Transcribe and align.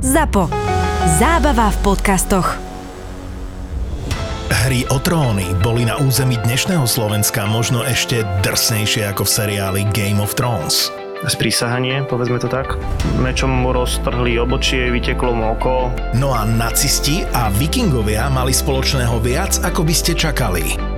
ZAPO. 0.00 0.48
Zábava 1.20 1.68
v 1.68 1.78
podcastoch. 1.84 2.56
Hry 4.48 4.88
o 4.88 4.96
tróny 4.96 5.52
boli 5.60 5.84
na 5.84 6.00
území 6.00 6.40
dnešného 6.40 6.88
Slovenska 6.88 7.44
možno 7.44 7.84
ešte 7.84 8.24
drsnejšie 8.40 9.04
ako 9.12 9.28
v 9.28 9.30
seriáli 9.30 9.80
Game 9.92 10.16
of 10.24 10.32
Thrones. 10.32 10.88
sprísahanie, 11.28 12.08
povedzme 12.08 12.40
to 12.40 12.48
tak. 12.48 12.80
Mečom 13.20 13.52
mu 13.52 13.76
roztrhli 13.76 14.40
obočie, 14.40 14.88
vyteklo 14.88 15.36
mu 15.36 15.52
oko. 15.52 15.92
No 16.16 16.32
a 16.32 16.48
nacisti 16.48 17.20
a 17.36 17.52
vikingovia 17.52 18.32
mali 18.32 18.56
spoločného 18.56 19.20
viac, 19.20 19.60
ako 19.60 19.84
by 19.84 19.92
ste 19.92 20.16
čakali. 20.16 20.89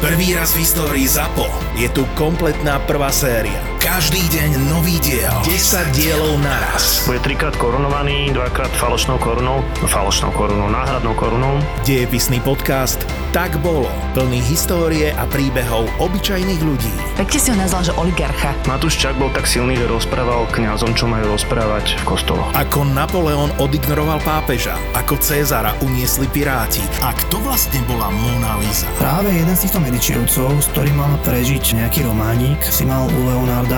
Prvý 0.00 0.34
raz 0.34 0.54
v 0.54 0.62
histórii 0.62 1.08
ZAPO 1.08 1.48
je 1.76 1.88
tu 1.88 2.04
kompletná 2.14 2.78
prvá 2.84 3.12
séria. 3.12 3.77
Každý 3.88 4.20
deň 4.20 4.68
nový 4.68 5.00
diel. 5.00 5.32
10 5.48 5.96
dielov 5.96 6.36
naraz. 6.44 7.08
Bude 7.08 7.24
trikrát 7.24 7.56
korunovaný, 7.56 8.36
dvakrát 8.36 8.68
falošnou 8.76 9.16
korunou, 9.16 9.64
no 9.64 9.86
falošnou 9.88 10.28
korunou, 10.36 10.68
náhradnou 10.68 11.16
korunou. 11.16 11.56
Dejepisný 11.88 12.36
podcast 12.44 13.00
Tak 13.32 13.56
bolo. 13.64 13.88
Plný 14.12 14.44
histórie 14.44 15.16
a 15.16 15.24
príbehov 15.32 15.88
obyčajných 16.04 16.60
ľudí. 16.60 16.92
Pekne 17.16 17.38
si 17.40 17.48
ho 17.48 17.56
nazval, 17.56 17.88
že 17.88 17.96
oligarcha. 17.96 18.52
Matúš 18.68 19.00
Čak 19.00 19.16
bol 19.16 19.32
tak 19.32 19.48
silný, 19.48 19.72
že 19.80 19.88
rozprával 19.88 20.44
kňazom, 20.52 20.92
čo 20.92 21.08
majú 21.08 21.32
rozprávať 21.32 21.96
v 22.04 22.12
kostoloch. 22.12 22.52
Ako 22.60 22.84
Napoleon 22.92 23.48
odignoroval 23.56 24.20
pápeža, 24.20 24.76
ako 25.00 25.16
Cezara 25.16 25.72
uniesli 25.80 26.28
piráti 26.28 26.84
a 27.00 27.16
kto 27.16 27.40
vlastne 27.40 27.80
bola 27.88 28.12
Mona 28.12 28.60
Lisa. 28.60 28.84
Práve 29.00 29.32
jeden 29.32 29.56
z 29.56 29.64
týchto 29.64 29.80
medičevcov, 29.80 30.60
s 30.60 30.68
ktorým 30.76 31.00
mal 31.00 31.16
prežiť 31.24 31.80
nejaký 31.80 32.04
románik, 32.04 32.60
si 32.68 32.84
mal 32.84 33.08
u 33.08 33.20
Leonarda 33.24 33.77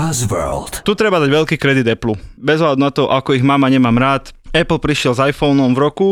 Buzzworld. 0.00 0.80
Tu 0.80 0.96
treba 0.96 1.20
dať 1.20 1.28
veľký 1.28 1.56
kredit 1.60 1.84
Apple. 1.84 2.16
Bez 2.40 2.64
ohľadu 2.64 2.80
na 2.80 2.88
to, 2.88 3.12
ako 3.12 3.36
ich 3.36 3.44
mám 3.44 3.60
a 3.60 3.68
nemám 3.68 3.92
rád. 4.00 4.32
Apple 4.48 4.80
prišiel 4.80 5.12
s 5.12 5.20
iPhoneom 5.20 5.76
v 5.76 5.80
roku, 5.84 6.08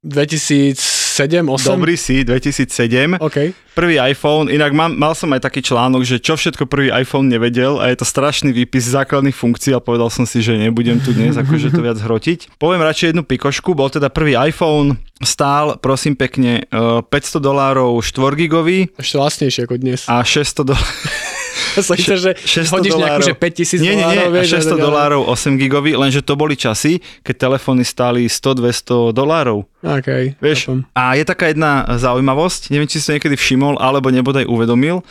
2007, 0.00 1.44
8? 1.44 1.76
dobrý 1.76 2.00
si, 2.00 2.24
2007. 2.24 3.20
OK. 3.20 3.52
Prvý 3.76 4.00
iPhone, 4.00 4.48
inak 4.48 4.72
mám, 4.72 4.96
mal 4.96 5.12
som 5.12 5.28
aj 5.36 5.44
taký 5.44 5.60
článok, 5.60 6.08
že 6.08 6.24
čo 6.24 6.40
všetko 6.40 6.64
prvý 6.64 6.88
iPhone 6.88 7.28
nevedel 7.28 7.84
a 7.84 7.92
je 7.92 8.00
to 8.00 8.08
strašný 8.08 8.48
výpis 8.48 8.88
základných 8.88 9.36
funkcií 9.36 9.76
a 9.76 9.84
povedal 9.84 10.08
som 10.08 10.24
si, 10.24 10.40
že 10.40 10.56
nebudem 10.56 10.96
tu 10.96 11.12
dnes 11.12 11.36
akože 11.36 11.68
to 11.68 11.84
viac 11.84 12.00
hrotiť. 12.00 12.56
Poviem 12.56 12.80
radšej 12.80 13.12
jednu 13.12 13.28
pikošku, 13.28 13.76
bol 13.76 13.92
teda 13.92 14.08
prvý 14.08 14.40
iPhone, 14.40 14.96
stál, 15.20 15.76
prosím 15.84 16.16
pekne, 16.16 16.64
eh, 16.64 17.00
500 17.04 17.44
dolárov 17.44 18.00
4 18.00 18.40
gigový 18.40 18.88
Ešte 18.96 19.20
lacnejšie 19.20 19.68
ako 19.68 19.76
dnes. 19.76 20.08
a 20.08 20.24
600 20.24 20.64
dolárov. 20.64 21.31
Myslel, 21.78 22.18
že 22.18 22.30
600 22.38 22.74
hodíš 22.74 22.92
nejakú, 22.96 23.22
že 23.22 23.34
5000 23.36 23.82
nie, 23.82 23.94
nie, 23.94 24.04
nie, 24.04 24.04
dolárov, 24.04 24.28
a 24.28 24.34
vieš, 24.34 24.48
600 24.48 24.52
tak 24.52 24.66
ďalej. 24.66 24.82
dolárov 24.82 25.20
8 25.28 25.60
gigový, 25.60 25.90
lenže 25.96 26.20
to 26.24 26.34
boli 26.34 26.54
časy, 26.56 26.92
keď 27.22 27.34
telefóny 27.50 27.82
stáli 27.84 28.26
100-200 28.26 29.16
dolárov. 29.16 29.58
OK, 29.82 30.08
Vieš, 30.38 30.58
a 30.94 31.18
je 31.18 31.24
taká 31.26 31.50
jedna 31.50 31.86
zaujímavosť, 31.98 32.70
neviem, 32.70 32.88
či 32.88 33.02
si 33.02 33.06
to 33.10 33.14
niekedy 33.18 33.36
všimol, 33.36 33.76
alebo 33.82 34.08
nebodaj 34.08 34.46
uvedomil, 34.46 35.02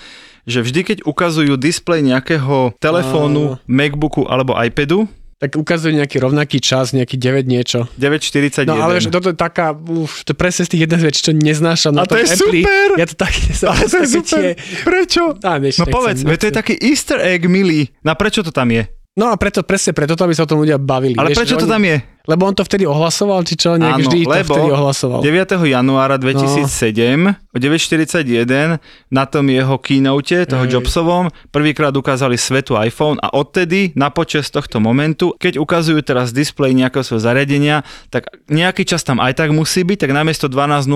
že 0.50 0.66
vždy, 0.66 0.82
keď 0.82 0.98
ukazujú 1.06 1.54
displej 1.60 2.02
nejakého 2.02 2.74
telefónu, 2.82 3.62
MacBooku 3.70 4.26
alebo 4.26 4.58
iPadu, 4.58 5.06
Tak 5.42 5.58
ukazuje 5.58 5.98
nejaký 5.98 6.22
rovnaký 6.22 6.62
čas, 6.62 6.94
nejaký 6.94 7.18
9 7.18 7.50
niečo. 7.50 7.90
9.41. 7.98 8.70
No 8.70 8.78
ale 8.78 9.02
že 9.02 9.10
toto 9.10 9.34
je 9.34 9.38
taká, 9.38 9.74
uf, 9.74 10.22
to 10.22 10.38
presne 10.38 10.70
z 10.70 10.78
tých 10.78 10.82
jedna 10.86 11.02
z 11.02 11.10
vecí, 11.10 11.20
čo 11.26 11.34
neznášam 11.34 11.98
na 11.98 12.06
A 12.06 12.06
to 12.06 12.14
je 12.14 12.30
Appli. 12.30 12.62
super! 12.62 12.88
Ja 13.02 13.06
to 13.10 13.16
tak 13.18 13.34
neznášam. 13.50 13.74
Ale 13.74 13.86
to 13.90 13.98
je 13.98 14.08
super. 14.22 14.38
Tie... 14.38 14.50
Prečo? 14.86 15.22
Á, 15.42 15.58
vieš, 15.58 15.82
No 15.82 15.90
nechcem, 15.90 15.96
povedz, 15.98 16.20
to 16.22 16.46
je 16.46 16.54
taký 16.54 16.74
easter 16.78 17.18
egg 17.18 17.50
milý. 17.50 17.90
Na 18.06 18.14
prečo 18.14 18.46
to 18.46 18.54
tam 18.54 18.70
je? 18.70 18.86
No 19.12 19.28
a 19.28 19.36
preto, 19.36 19.60
presne 19.60 19.92
preto, 19.92 20.16
aby 20.16 20.32
sa 20.32 20.48
o 20.48 20.50
tom 20.50 20.64
ľudia 20.64 20.80
bavili. 20.80 21.20
Ale 21.20 21.36
vieš, 21.36 21.44
prečo 21.44 21.60
to 21.60 21.68
tam 21.68 21.84
je? 21.84 22.00
Lebo 22.30 22.46
on 22.46 22.54
to 22.54 22.62
vtedy 22.62 22.86
ohlasoval, 22.86 23.42
či 23.44 23.58
čo, 23.58 23.76
nejak 23.82 23.98
Áno, 23.98 24.04
vždy 24.06 24.18
to 24.24 24.44
vtedy 24.54 24.70
ohlasoval. 24.72 25.20
9. 25.26 25.58
januára 25.68 26.16
2007 26.22 27.50
o 27.52 27.58
9.41 27.58 28.80
na 29.12 29.24
tom 29.26 29.46
jeho 29.50 29.76
keynote, 29.82 30.46
toho 30.48 30.64
Hej. 30.64 30.80
Jobsovom, 30.80 31.28
prvýkrát 31.50 31.92
ukázali 31.92 32.38
svetu 32.38 32.78
iPhone 32.80 33.18
a 33.20 33.34
odtedy 33.34 33.92
na 33.98 34.14
počas 34.14 34.48
tohto 34.48 34.78
momentu, 34.80 35.34
keď 35.36 35.60
ukazujú 35.60 36.00
teraz 36.06 36.30
displej 36.32 36.78
nejakého 36.78 37.04
svojho 37.04 37.26
zariadenia, 37.26 37.84
tak 38.14 38.30
nejaký 38.48 38.86
čas 38.86 39.02
tam 39.04 39.18
aj 39.20 39.42
tak 39.42 39.50
musí 39.52 39.82
byť, 39.82 40.08
tak 40.08 40.12
namiesto 40.14 40.48
12.00 40.48 40.88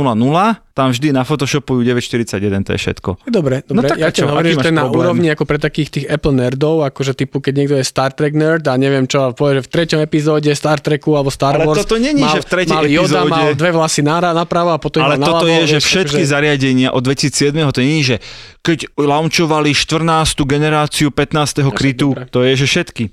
tam 0.76 0.92
vždy 0.92 1.16
na 1.16 1.24
Photoshopujú 1.24 1.88
9.41, 1.88 2.68
to 2.68 2.72
je 2.76 2.80
všetko. 2.80 3.10
Dobre, 3.32 3.64
No 3.72 3.80
dobre. 3.80 3.96
tak 3.96 3.98
ja 4.00 4.12
čo, 4.12 4.28
hovorím, 4.28 4.60
že 4.60 4.68
to 4.68 4.70
je 4.72 4.76
na 4.76 4.86
úrovni 4.92 5.32
ako 5.32 5.48
pre 5.48 5.56
takých 5.56 5.90
tých 5.90 6.06
Apple 6.12 6.36
nerdov, 6.36 6.84
akože 6.84 7.16
typu, 7.16 7.40
keď 7.40 7.54
niekto 7.56 7.76
je 7.80 7.86
Star 8.06 8.14
Trek 8.14 8.38
nerd 8.38 8.62
a 8.70 8.78
neviem 8.78 9.10
čo, 9.10 9.34
povie, 9.34 9.66
v 9.66 9.70
treťom 9.74 9.98
epizóde 9.98 10.54
Star 10.54 10.78
Treku 10.78 11.18
alebo 11.18 11.34
Star 11.34 11.58
Ale 11.58 11.66
Wars. 11.66 11.82
toto 11.82 11.98
není, 11.98 12.22
mal, 12.22 12.38
že 12.38 12.46
v 12.46 12.50
tretej 12.54 12.78
mal 12.78 12.86
Yoda, 12.86 13.02
epizóde- 13.26 13.34
mal 13.34 13.48
dve 13.58 13.72
vlasy 13.74 14.02
nára, 14.06 14.30
napravo 14.30 14.70
a 14.70 14.78
potom 14.78 15.02
Ale 15.02 15.18
toto 15.18 15.50
je, 15.50 15.66
že 15.66 15.82
vieš, 15.82 15.90
všetky 15.90 16.22
akože- 16.22 16.30
zariadenia 16.30 16.90
od 16.94 17.02
2007. 17.02 17.74
to 17.74 17.82
nie 17.82 18.06
je, 18.06 18.06
že 18.06 18.18
keď 18.62 18.94
launchovali 18.94 19.74
14. 19.74 20.46
generáciu 20.46 21.10
15. 21.10 21.74
krytu, 21.74 22.14
dobre. 22.14 22.30
to 22.30 22.46
je, 22.46 22.54
že 22.62 22.66
všetky. 22.70 23.04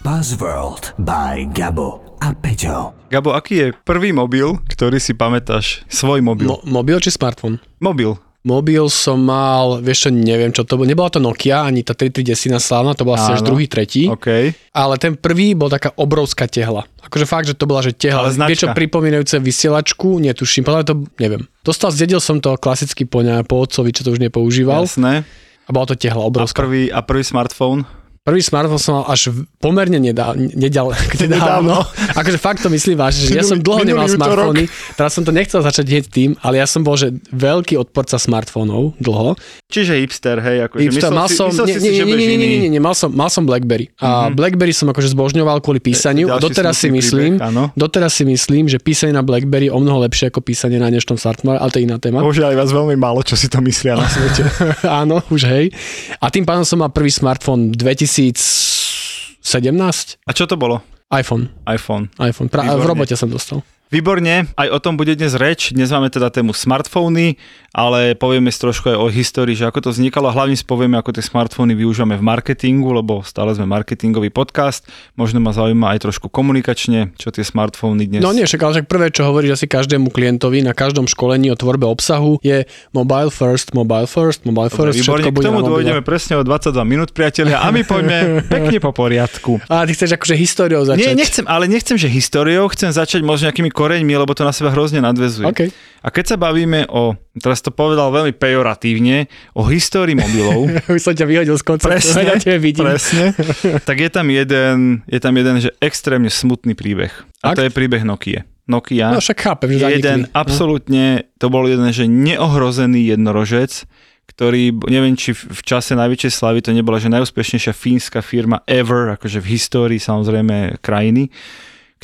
Buzzworld 0.00 0.94
by 0.98 1.44
Gabo 1.52 2.07
a 2.18 2.32
Peťo. 2.32 2.94
Gabo, 3.08 3.32
aký 3.32 3.54
je 3.56 3.66
prvý 3.82 4.10
mobil, 4.10 4.58
ktorý 4.66 4.98
si 4.98 5.12
pamätáš? 5.12 5.86
Svoj 5.86 6.20
mobil. 6.20 6.46
Mo- 6.46 6.60
mobil 6.62 6.98
či 6.98 7.08
smartfón? 7.08 7.56
Mobil. 7.78 8.18
Mobil 8.40 8.86
som 8.86 9.18
mal, 9.18 9.78
vieš 9.78 10.08
čo, 10.08 10.10
neviem 10.10 10.48
čo 10.48 10.62
to 10.62 10.78
bolo. 10.78 10.86
Nebola 10.86 11.10
to 11.10 11.18
Nokia, 11.18 11.62
ani 11.62 11.82
tá 11.82 11.92
3310 11.92 12.56
slávna, 12.56 12.94
to 12.94 13.02
bola 13.02 13.18
asi 13.18 13.34
až 13.34 13.42
druhý, 13.42 13.66
tretí. 13.66 14.06
OK. 14.06 14.54
Ale 14.72 14.94
ten 14.96 15.18
prvý 15.18 15.52
bol 15.52 15.68
taká 15.68 15.90
obrovská 15.92 16.46
tehla. 16.46 16.86
Akože 17.02 17.26
fakt, 17.26 17.46
že 17.46 17.52
to 17.52 17.66
bola, 17.66 17.82
že 17.82 17.92
tehla. 17.92 18.24
Ale 18.24 18.32
značka. 18.32 18.48
Vieš 18.48 18.62
čo, 18.62 18.68
pripomínajúce 18.72 19.36
vysielačku, 19.38 20.22
netuším, 20.22 20.62
podľa 20.62 20.86
to 20.86 20.94
neviem. 21.18 21.44
Dostal, 21.60 21.90
zdedil 21.90 22.18
som 22.18 22.38
to 22.38 22.54
klasicky 22.56 23.04
po, 23.04 23.20
ne, 23.20 23.42
po 23.42 23.58
otcovi, 23.58 23.90
čo 23.90 24.02
to 24.02 24.10
už 24.10 24.22
nepoužíval. 24.22 24.86
Jasné. 24.86 25.26
A 25.64 25.70
bola 25.70 25.84
to 25.84 25.96
tehla 25.96 26.22
A 26.22 26.28
obrovská. 26.28 26.62
prvý, 26.62 26.88
a 26.88 27.04
prvý 27.04 27.20
smartfón? 27.20 27.84
Prvý 28.28 28.44
smartphone 28.44 28.76
som 28.76 28.92
mal 29.00 29.08
až 29.08 29.32
pomerne 29.56 29.96
nedá, 29.96 30.36
nedal, 30.36 30.92
nedávno. 31.16 31.80
Akože 32.12 32.36
fakt 32.36 32.60
to 32.60 32.68
myslím 32.68 33.00
vážne, 33.00 33.24
že 33.24 33.40
ja 33.40 33.44
som 33.46 33.56
dlho 33.56 33.88
nemal 33.88 34.04
smartfóny. 34.04 34.68
Teraz 35.00 35.16
som 35.16 35.24
to 35.24 35.32
nechcel 35.32 35.64
začať 35.64 35.88
hneď 35.88 36.04
tým, 36.12 36.30
ale 36.44 36.60
ja 36.60 36.68
som 36.68 36.84
bol, 36.84 37.00
že 37.00 37.16
veľký 37.32 37.80
odporca 37.80 38.20
smartfónov 38.20 39.00
dlho. 39.00 39.32
Čiže 39.72 39.96
hipster, 39.96 40.36
hej, 40.44 40.68
akože 40.68 40.80
Hipster, 40.80 41.08
myslel 41.08 41.12
mal 41.16 41.28
som, 41.32 41.48
myslel 41.48 41.66
nie, 41.68 41.76
si, 41.76 41.80
nie, 41.80 41.92
si, 41.92 41.96
že 41.96 42.04
nie, 42.04 42.12
budeš 42.12 42.20
nie, 42.20 42.28
nie, 42.28 42.36
iný. 42.36 42.48
nie, 42.48 42.60
nie, 42.68 42.70
nie, 42.76 42.82
mal 42.84 42.92
som, 42.92 43.08
mal 43.08 43.32
som 43.32 43.48
Blackberry. 43.48 43.88
A 44.00 44.28
Blackberry 44.28 44.76
som 44.76 44.92
akože 44.92 45.12
zbožňoval 45.16 45.64
kvôli 45.64 45.80
písaniu 45.80 46.28
a 46.28 46.36
ďalší 46.36 46.44
doteraz 46.52 46.74
si 46.76 46.88
myslím, 46.92 47.40
príbeh, 47.40 47.72
doteraz 47.76 48.12
si 48.12 48.24
myslím, 48.28 48.68
že 48.68 48.76
písanie 48.76 49.16
na 49.16 49.24
Blackberry 49.24 49.68
je 49.68 49.72
o 49.72 49.80
mnoho 49.80 50.04
lepšie 50.04 50.28
ako 50.28 50.44
písanie 50.44 50.76
na 50.76 50.92
dnešnom 50.92 51.16
smartphone, 51.16 51.56
ale 51.56 51.68
to 51.72 51.80
je 51.80 51.84
iná 51.88 51.96
téma. 51.96 52.20
Bože, 52.20 52.44
aj 52.44 52.56
vás 52.56 52.72
veľmi 52.72 52.96
málo, 52.96 53.24
čo 53.24 53.36
si 53.36 53.48
to 53.48 53.60
myslia 53.64 53.96
na 53.96 54.08
svete. 54.08 54.44
Áno, 55.04 55.24
už 55.32 55.48
hej. 55.48 55.72
A 56.20 56.28
tým 56.28 56.48
pádom 56.48 56.64
som 56.64 56.80
mal 56.80 56.92
prvý 56.92 57.12
smartphone 57.12 57.72
2017. 58.18 60.18
A 60.26 60.34
čo 60.34 60.50
to 60.50 60.58
bolo? 60.58 60.82
iPhone. 61.14 61.54
iPhone. 61.64 62.10
iPhone. 62.18 62.50
Pra- 62.50 62.66
v 62.66 62.82
robote 62.84 63.14
som 63.14 63.30
dostal. 63.30 63.62
Výborne, 63.88 64.44
aj 64.52 64.68
o 64.68 64.78
tom 64.84 65.00
bude 65.00 65.16
dnes 65.16 65.32
reč. 65.32 65.72
Dnes 65.72 65.88
máme 65.88 66.12
teda 66.12 66.28
tému 66.28 66.52
smartfóny, 66.52 67.40
ale 67.72 68.12
povieme 68.12 68.52
si 68.52 68.60
trošku 68.60 68.92
aj 68.92 69.00
o 69.00 69.08
histórii, 69.08 69.56
že 69.56 69.64
ako 69.64 69.88
to 69.88 69.90
vznikalo. 69.96 70.28
Hlavne 70.28 70.60
si 70.60 70.60
povieme, 70.60 71.00
ako 71.00 71.16
tie 71.16 71.24
smartfóny 71.24 71.72
využívame 71.72 72.20
v 72.20 72.24
marketingu, 72.28 72.92
lebo 72.92 73.24
stále 73.24 73.56
sme 73.56 73.64
marketingový 73.64 74.28
podcast. 74.28 74.84
Možno 75.16 75.40
ma 75.40 75.56
zaujíma 75.56 75.96
aj 75.96 76.04
trošku 76.04 76.28
komunikačne, 76.28 77.16
čo 77.16 77.32
tie 77.32 77.40
smartfóny 77.40 78.12
dnes... 78.12 78.20
No 78.20 78.36
nie, 78.36 78.44
však 78.44 78.60
ale 78.60 78.72
však 78.76 78.92
prvé, 78.92 79.08
čo 79.08 79.24
hovoríš 79.24 79.56
asi 79.56 79.64
každému 79.64 80.12
klientovi 80.12 80.60
na 80.60 80.76
každom 80.76 81.08
školení 81.08 81.48
o 81.48 81.56
tvorbe 81.56 81.88
obsahu 81.88 82.44
je 82.44 82.68
mobile 82.92 83.32
first, 83.32 83.72
mobile 83.72 84.04
first, 84.04 84.44
mobile 84.44 84.68
Dobre, 84.68 84.92
first, 84.92 85.00
výborne, 85.00 85.32
všetko 85.32 85.40
k 85.40 85.48
tomu 85.48 85.60
dôjdeme 85.64 86.04
presne 86.04 86.36
o 86.36 86.44
22 86.44 86.76
minút, 86.84 87.16
priatelia, 87.16 87.64
a 87.64 87.72
my 87.72 87.80
poďme 87.88 88.18
pekne 88.52 88.84
po 88.84 88.92
poriadku. 88.92 89.64
A 89.72 89.88
ty 89.88 89.96
chceš 89.96 90.12
akože 90.20 90.36
históriou 90.36 90.84
začať? 90.84 91.08
Nie, 91.08 91.16
nechcem, 91.16 91.48
ale 91.48 91.64
nechcem, 91.72 91.96
že 91.96 92.12
históriou, 92.12 92.68
chcem 92.68 92.92
začať 92.92 93.24
možno 93.24 93.48
nejakými 93.48 93.77
koreňmi, 93.78 94.10
lebo 94.10 94.34
to 94.34 94.42
na 94.42 94.50
seba 94.50 94.74
hrozne 94.74 94.98
nadvezuje. 94.98 95.46
OK. 95.46 95.60
A 96.02 96.10
keď 96.10 96.34
sa 96.34 96.36
bavíme 96.36 96.90
o, 96.90 97.14
teraz 97.38 97.62
to 97.62 97.70
povedal 97.70 98.10
veľmi 98.10 98.34
pejoratívne, 98.34 99.30
o 99.54 99.62
histórii 99.70 100.18
mobilov, 100.18 100.66
Už 100.94 100.98
som 100.98 101.14
ťa 101.14 101.26
vyhodil 101.26 101.54
z 101.54 101.62
konceptu, 101.62 101.94
presne, 101.94 102.34
ja 102.42 102.58
vidím. 102.58 102.82
presne, 102.90 103.30
tak 103.88 104.02
je 104.02 104.10
tam 104.10 104.26
jeden, 104.26 105.06
je 105.06 105.20
tam 105.22 105.34
jeden, 105.38 105.56
že 105.62 105.70
extrémne 105.78 106.26
smutný 106.26 106.74
príbeh. 106.74 107.14
A 107.46 107.54
to 107.54 107.62
Akt? 107.62 107.66
je 107.66 107.70
príbeh 107.70 108.02
Nokia. 108.02 108.42
Nokia 108.68 109.16
No 109.16 109.22
však 109.22 109.38
chápem, 109.40 109.68
že 109.72 109.80
zanikli. 109.80 109.96
jeden 109.96 110.18
No. 110.28 110.34
absolútne, 110.36 111.04
to 111.40 111.48
bol 111.48 111.64
jeden, 111.64 111.88
že 111.88 112.04
neohrozený 112.04 113.16
jednorožec, 113.16 113.88
ktorý, 114.28 114.76
neviem, 114.92 115.16
či 115.16 115.32
v 115.32 115.60
čase 115.64 115.96
najväčšej 115.96 116.32
slavy 116.36 116.60
to 116.60 116.76
nebola, 116.76 117.00
že 117.00 117.08
najúspešnejšia 117.08 117.72
fínska 117.72 118.20
firma 118.20 118.60
ever, 118.68 119.16
akože 119.16 119.40
v 119.40 119.56
histórii 119.56 119.96
samozrejme 119.96 120.84
krajiny, 120.84 121.32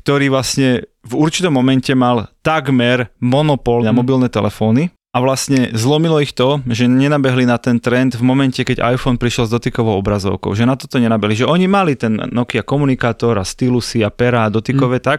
ktorý 0.00 0.32
vlastne 0.32 0.88
v 1.04 1.14
určitom 1.14 1.52
momente 1.52 1.92
mal 1.92 2.32
takmer 2.40 3.12
monopol 3.20 3.84
na 3.84 3.92
Mhm. 3.92 3.98
mobilné 3.98 4.28
telefóny 4.28 4.88
a 5.14 5.22
vlastne 5.22 5.70
zlomilo 5.70 6.18
ich 6.18 6.34
to, 6.34 6.58
že 6.66 6.90
nenabehli 6.90 7.46
na 7.46 7.54
ten 7.54 7.78
trend 7.78 8.18
v 8.18 8.26
momente, 8.26 8.58
keď 8.58 8.82
iPhone 8.82 9.14
prišiel 9.14 9.46
s 9.46 9.54
dotykovou 9.54 9.94
obrazovkou, 10.02 10.58
že 10.58 10.66
na 10.66 10.74
toto 10.74 10.98
nenabehli, 10.98 11.38
že 11.38 11.46
oni 11.46 11.70
mali 11.70 11.94
ten 11.94 12.18
Nokia 12.18 12.66
komunikátor 12.66 13.38
a 13.38 13.46
stylusy 13.46 14.02
a 14.02 14.10
pera 14.10 14.48
a 14.48 14.50
dotykové 14.50 14.98
Mhm. 14.98 15.04
tak, 15.06 15.18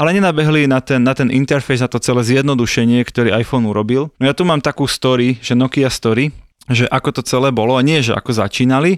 ale 0.00 0.16
nenabehli 0.16 0.64
na 0.64 0.80
ten, 0.80 1.04
na 1.04 1.12
ten 1.12 1.28
interfejs, 1.28 1.84
na 1.84 1.92
to 1.92 2.00
celé 2.00 2.24
zjednodušenie, 2.24 3.04
ktorý 3.04 3.36
iPhone 3.36 3.68
urobil. 3.68 4.08
No 4.16 4.24
ja 4.24 4.32
tu 4.32 4.48
mám 4.48 4.64
takú 4.64 4.88
story, 4.88 5.36
že 5.44 5.52
Nokia 5.52 5.92
story, 5.92 6.32
že 6.72 6.88
ako 6.88 7.20
to 7.20 7.22
celé 7.28 7.52
bolo, 7.52 7.76
a 7.76 7.84
nie, 7.84 8.00
že 8.00 8.16
ako 8.16 8.32
začínali, 8.32 8.96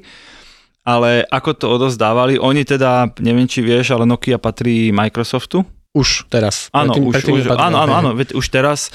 ale 0.87 1.27
ako 1.27 1.51
to 1.59 1.67
odozdávali. 1.67 2.39
Oni 2.39 2.63
teda, 2.63 3.11
neviem 3.19 3.51
či 3.51 3.59
vieš, 3.67 3.91
ale 3.91 4.07
Nokia 4.07 4.39
patrí 4.39 4.95
Microsoftu. 4.95 5.67
Už 5.97 6.29
teraz. 6.29 6.69
Áno, 6.77 6.93
Predtým- 6.93 7.09
už, 7.09 7.15
predtým 7.17 7.35
už, 7.35 7.45
áno, 7.57 7.77
áno, 7.81 7.93
áno, 7.97 8.11
veď 8.13 8.37
už 8.37 8.45
teraz. 8.53 8.93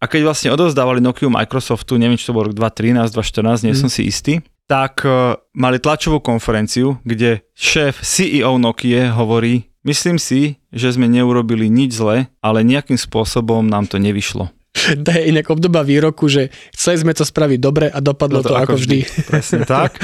A 0.00 0.08
keď 0.08 0.32
vlastne 0.32 0.48
odozdávali 0.50 0.98
Nokia 0.98 1.28
Microsoftu, 1.28 2.00
neviem, 2.00 2.16
či 2.16 2.26
to 2.26 2.32
bol 2.32 2.48
rok 2.48 2.56
2013, 2.56 3.12
2014, 3.12 3.62
nie 3.62 3.76
Mm. 3.76 3.80
som 3.84 3.90
si 3.92 4.02
istý, 4.02 4.40
tak 4.64 5.04
uh, 5.04 5.36
mali 5.52 5.76
tlačovú 5.76 6.18
konferenciu, 6.18 6.96
kde 7.04 7.44
šéf 7.52 8.00
CEO 8.00 8.56
Nokia 8.56 9.12
hovorí, 9.12 9.68
myslím 9.84 10.16
si, 10.16 10.56
že 10.72 10.96
sme 10.96 11.04
neurobili 11.06 11.68
nič 11.68 11.92
zle, 11.92 12.32
ale 12.40 12.64
nejakým 12.64 12.96
spôsobom 12.96 13.62
nám 13.62 13.84
to 13.86 14.00
nevyšlo. 14.00 14.48
To 15.04 15.10
je 15.10 15.28
inak 15.28 15.46
obdoba 15.46 15.80
výroku, 15.80 16.26
že 16.26 16.48
chceli 16.70 16.96
sme 16.98 17.12
to 17.12 17.22
spraviť 17.22 17.58
dobre 17.58 17.86
a 17.86 17.98
dopadlo 17.98 18.40
No 18.40 18.46
to, 18.46 18.56
ako 18.56 18.74
vždy. 18.74 19.04
Presne 19.30 19.62
tak. 19.62 20.00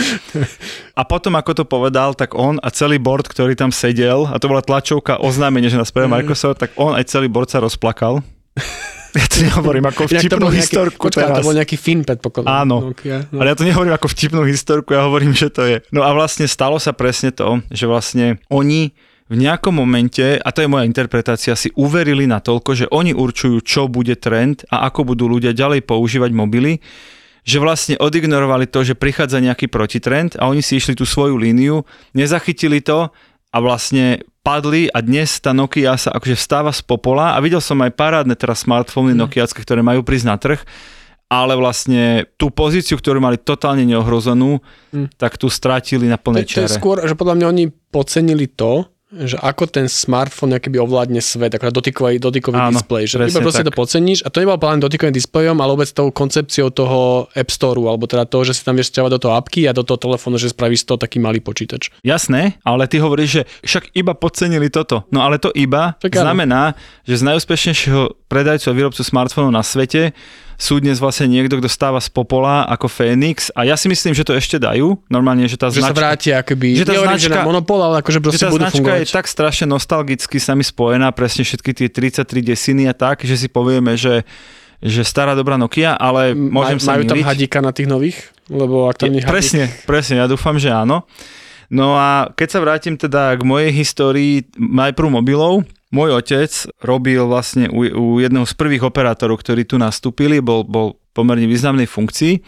A 0.93 1.03
potom, 1.03 1.35
ako 1.35 1.53
to 1.53 1.65
povedal, 1.65 2.13
tak 2.13 2.33
on 2.33 2.59
a 2.59 2.69
celý 2.69 2.97
board, 2.97 3.25
ktorý 3.25 3.55
tam 3.55 3.71
sedel, 3.71 4.25
a 4.25 4.37
to 4.37 4.47
bola 4.47 4.61
tlačovka 4.61 5.17
oznámenie, 5.17 5.67
že 5.67 5.77
nás 5.77 5.89
pre 5.89 6.05
Mhm. 6.05 6.13
Microsoft, 6.13 6.61
tak 6.61 6.77
on 6.77 6.93
aj 6.93 7.05
celý 7.07 7.27
board 7.27 7.49
sa 7.49 7.59
rozplakal. 7.59 8.21
Ja 9.09 9.25
to 9.25 9.41
nehovorím 9.41 9.89
ako 9.89 10.05
to 10.05 10.21
vtipnú 10.21 10.47
nejaký, 10.47 10.61
historku 10.61 11.09
počkaj, 11.09 11.25
teraz. 11.25 11.37
to 11.41 11.47
bol 11.49 11.57
nejaký 11.57 11.77
fin 11.77 12.05
predpokladám. 12.05 12.53
Áno. 12.61 12.93
Nokia, 12.93 13.25
no. 13.33 13.41
Ale 13.41 13.49
ja 13.49 13.57
to 13.57 13.65
nehovorím 13.65 13.97
ako 13.97 14.05
vtipnú 14.07 14.45
historku, 14.45 14.93
ja 14.93 15.09
hovorím, 15.09 15.33
že 15.33 15.49
to 15.49 15.65
je. 15.65 15.81
No 15.89 16.05
a 16.05 16.13
vlastne 16.13 16.45
stalo 16.45 16.77
sa 16.77 16.93
presne 16.93 17.33
to, 17.33 17.65
že 17.69 17.89
vlastne 17.89 18.37
oni 18.47 18.93
v 19.29 19.35
nejakom 19.37 19.77
momente, 19.77 20.41
a 20.41 20.49
to 20.57 20.65
je 20.65 20.73
moja 20.73 20.89
interpretácia, 20.89 21.53
si 21.53 21.69
uverili 21.77 22.25
na 22.25 22.41
toľko, 22.41 22.71
že 22.73 22.87
oni 22.89 23.13
určujú, 23.13 23.61
čo 23.61 23.85
bude 23.85 24.17
trend 24.17 24.65
a 24.73 24.89
ako 24.89 25.13
budú 25.13 25.29
ľudia 25.29 25.53
ďalej 25.53 25.85
používať 25.85 26.33
mobily, 26.33 26.81
že 27.45 27.61
vlastne 27.61 27.95
odignorovali 28.01 28.69
to, 28.69 28.85
že 28.85 28.97
prichádza 28.97 29.41
nejaký 29.45 29.69
protitrend 29.69 30.37
a 30.41 30.49
oni 30.49 30.65
si 30.65 30.81
išli 30.81 30.97
tú 30.97 31.05
svoju 31.05 31.37
líniu, 31.37 31.85
nezachytili 32.13 32.81
to 32.81 33.09
a 33.49 33.57
vlastne 33.61 34.21
padli 34.41 34.89
a 34.89 35.05
dnes 35.05 35.41
tá 35.41 35.53
Nokia 35.53 35.97
sa 36.01 36.13
akože 36.17 36.37
vstáva 36.37 36.73
z 36.73 36.81
popola 36.85 37.37
a 37.37 37.39
videl 37.45 37.61
som 37.61 37.77
aj 37.85 37.93
parádne 37.97 38.33
teraz 38.33 38.65
smartfóny 38.65 39.13
Mm. 39.13 39.29
nokiacké, 39.29 39.61
ktoré 39.61 39.85
majú 39.85 40.01
prísť 40.05 40.27
na 40.29 40.37
trh, 40.41 40.61
ale 41.29 41.53
vlastne 41.57 42.25
tú 42.41 42.49
pozíciu, 42.49 42.97
ktorú 42.97 43.21
mali 43.21 43.37
totálne 43.37 43.85
neohrozenú, 43.85 44.61
Mm. 44.93 45.13
tak 45.21 45.37
tu 45.37 45.53
strátili 45.53 46.09
na 46.09 46.17
To, 46.17 46.33
plnej 46.33 46.49
to 46.49 46.65
je 46.65 46.73
skôr, 46.81 47.05
že 47.05 47.13
podľa 47.13 47.37
mňa 47.37 47.47
oni 47.49 47.65
podcenili 47.93 48.49
to, 48.49 48.89
že 49.09 49.41
ako 49.41 49.65
ten 49.73 49.89
smartfón 49.89 50.53
by 50.53 50.79
ovládne 50.85 51.25
svet, 51.25 51.57
ako 51.57 51.73
dotykový, 51.73 52.21
dotykový 52.21 52.61
Áno, 52.61 52.77
displej. 52.77 53.09
Že 53.09 53.33
iba 53.33 53.41
proste 53.41 53.65
tak. 53.65 53.73
to 53.73 53.79
podceníš 53.81 54.21
a 54.21 54.29
to 54.29 54.45
nebolo 54.45 54.61
len 54.61 54.85
dotykovým 54.85 55.17
displejom, 55.17 55.57
ale 55.65 55.73
vôbec 55.73 55.89
tou 55.97 56.13
koncepciou 56.13 56.69
toho 56.69 57.25
App 57.33 57.49
Store, 57.49 57.81
alebo 57.81 58.05
teda 58.05 58.29
toho, 58.29 58.45
že 58.45 58.53
si 58.53 58.63
tam 58.69 58.77
vieš 58.77 58.93
stiavať 58.93 59.17
do 59.17 59.21
toho 59.25 59.35
apky 59.41 59.65
a 59.65 59.73
do 59.73 59.81
toho 59.81 59.97
telefónu, 59.97 60.37
že 60.37 60.53
spravíš 60.53 60.85
to 60.85 61.01
taký 61.01 61.25
malý 61.25 61.41
počítač. 61.41 61.89
Jasné, 62.05 62.61
ale 62.69 62.85
ty 62.85 63.01
hovoríš, 63.01 63.31
že 63.33 63.43
však 63.65 63.97
iba 63.97 64.13
podcenili 64.13 64.69
toto. 64.69 65.09
No 65.09 65.25
ale 65.25 65.41
to 65.41 65.49
iba 65.57 65.97
Tak 65.97 66.13
áno. 66.13 66.29
znamená, 66.29 66.77
že 67.09 67.17
z 67.17 67.33
najúspešnejšieho 67.33 68.29
predajcu 68.29 68.67
a 68.69 68.77
výrobcu 68.77 69.01
smartfónov 69.01 69.57
na 69.57 69.65
svete 69.65 70.13
sú 70.59 70.83
dnes 70.83 70.99
vlastne 70.99 71.31
niekto, 71.31 71.55
kto 71.55 71.71
stáva 71.71 72.03
z 72.03 72.11
popola 72.11 72.67
ako 72.67 72.91
Fénix 72.91 73.47
a 73.55 73.63
ja 73.63 73.79
si 73.79 73.87
myslím, 73.87 74.11
že 74.11 74.27
to 74.27 74.35
ešte 74.35 74.59
dajú. 74.59 74.99
Normálne, 75.07 75.47
že 75.47 75.55
tá 75.55 75.71
Že 75.71 75.79
sa 75.79 75.95
značka... 75.95 75.97
vrátia 75.97 76.35
akoby, 76.43 76.69
že 76.75 76.83
tá 76.83 76.93
nehovorím, 76.93 77.15
že 77.15 77.23
značka- 77.25 77.39
na 77.39 77.47
monopol, 77.47 77.79
ale 77.79 77.95
akože 78.03 78.19
že 78.19 78.21
proste 78.21 78.43
tá 78.43 78.51
budú 78.51 78.67
značka 78.67 78.77
fungovať. 78.77 79.01
je 79.01 79.15
tak 79.15 79.27
strašne 79.27 79.67
nostalgicky 79.69 80.37
sami 80.37 80.61
spojená, 80.61 81.15
presne 81.15 81.47
všetky 81.47 81.71
tie 81.73 81.87
33 81.89 82.27
desiny 82.43 82.85
a 82.85 82.93
tak, 82.93 83.23
že 83.23 83.39
si 83.39 83.47
povieme, 83.47 83.95
že, 83.95 84.27
že 84.79 85.07
stará 85.07 85.39
dobrá 85.39 85.55
Nokia, 85.55 85.95
ale 85.95 86.35
môžem 86.35 86.77
Maj, 86.77 86.83
sa 86.83 86.91
majú 86.93 87.03
tam 87.07 87.23
hadíka 87.23 87.63
na 87.63 87.71
tých 87.71 87.87
nových? 87.87 88.19
Lebo 88.51 88.91
ak 88.91 88.99
tam 88.99 89.15
Je, 89.15 89.23
presne, 89.23 89.71
presne, 89.87 90.19
ja 90.19 90.27
dúfam, 90.27 90.59
že 90.59 90.75
áno. 90.75 91.07
No 91.69 91.95
a 91.95 92.33
keď 92.33 92.49
sa 92.49 92.59
vrátim 92.59 92.97
teda 92.97 93.37
k 93.37 93.45
mojej 93.45 93.71
histórii 93.71 94.43
najprv 94.57 95.07
mobilov, 95.13 95.63
môj 95.89 96.21
otec 96.21 96.51
robil 96.85 97.25
vlastne 97.25 97.69
u, 97.73 97.85
u 97.85 98.05
jedného 98.21 98.45
z 98.45 98.55
prvých 98.55 98.85
operátorov, 98.85 99.41
ktorí 99.41 99.65
tu 99.65 99.81
nastúpili, 99.81 100.41
bol, 100.45 100.65
bol 100.65 101.01
pomerne 101.17 101.49
významnej 101.49 101.89
funkcii 101.89 102.41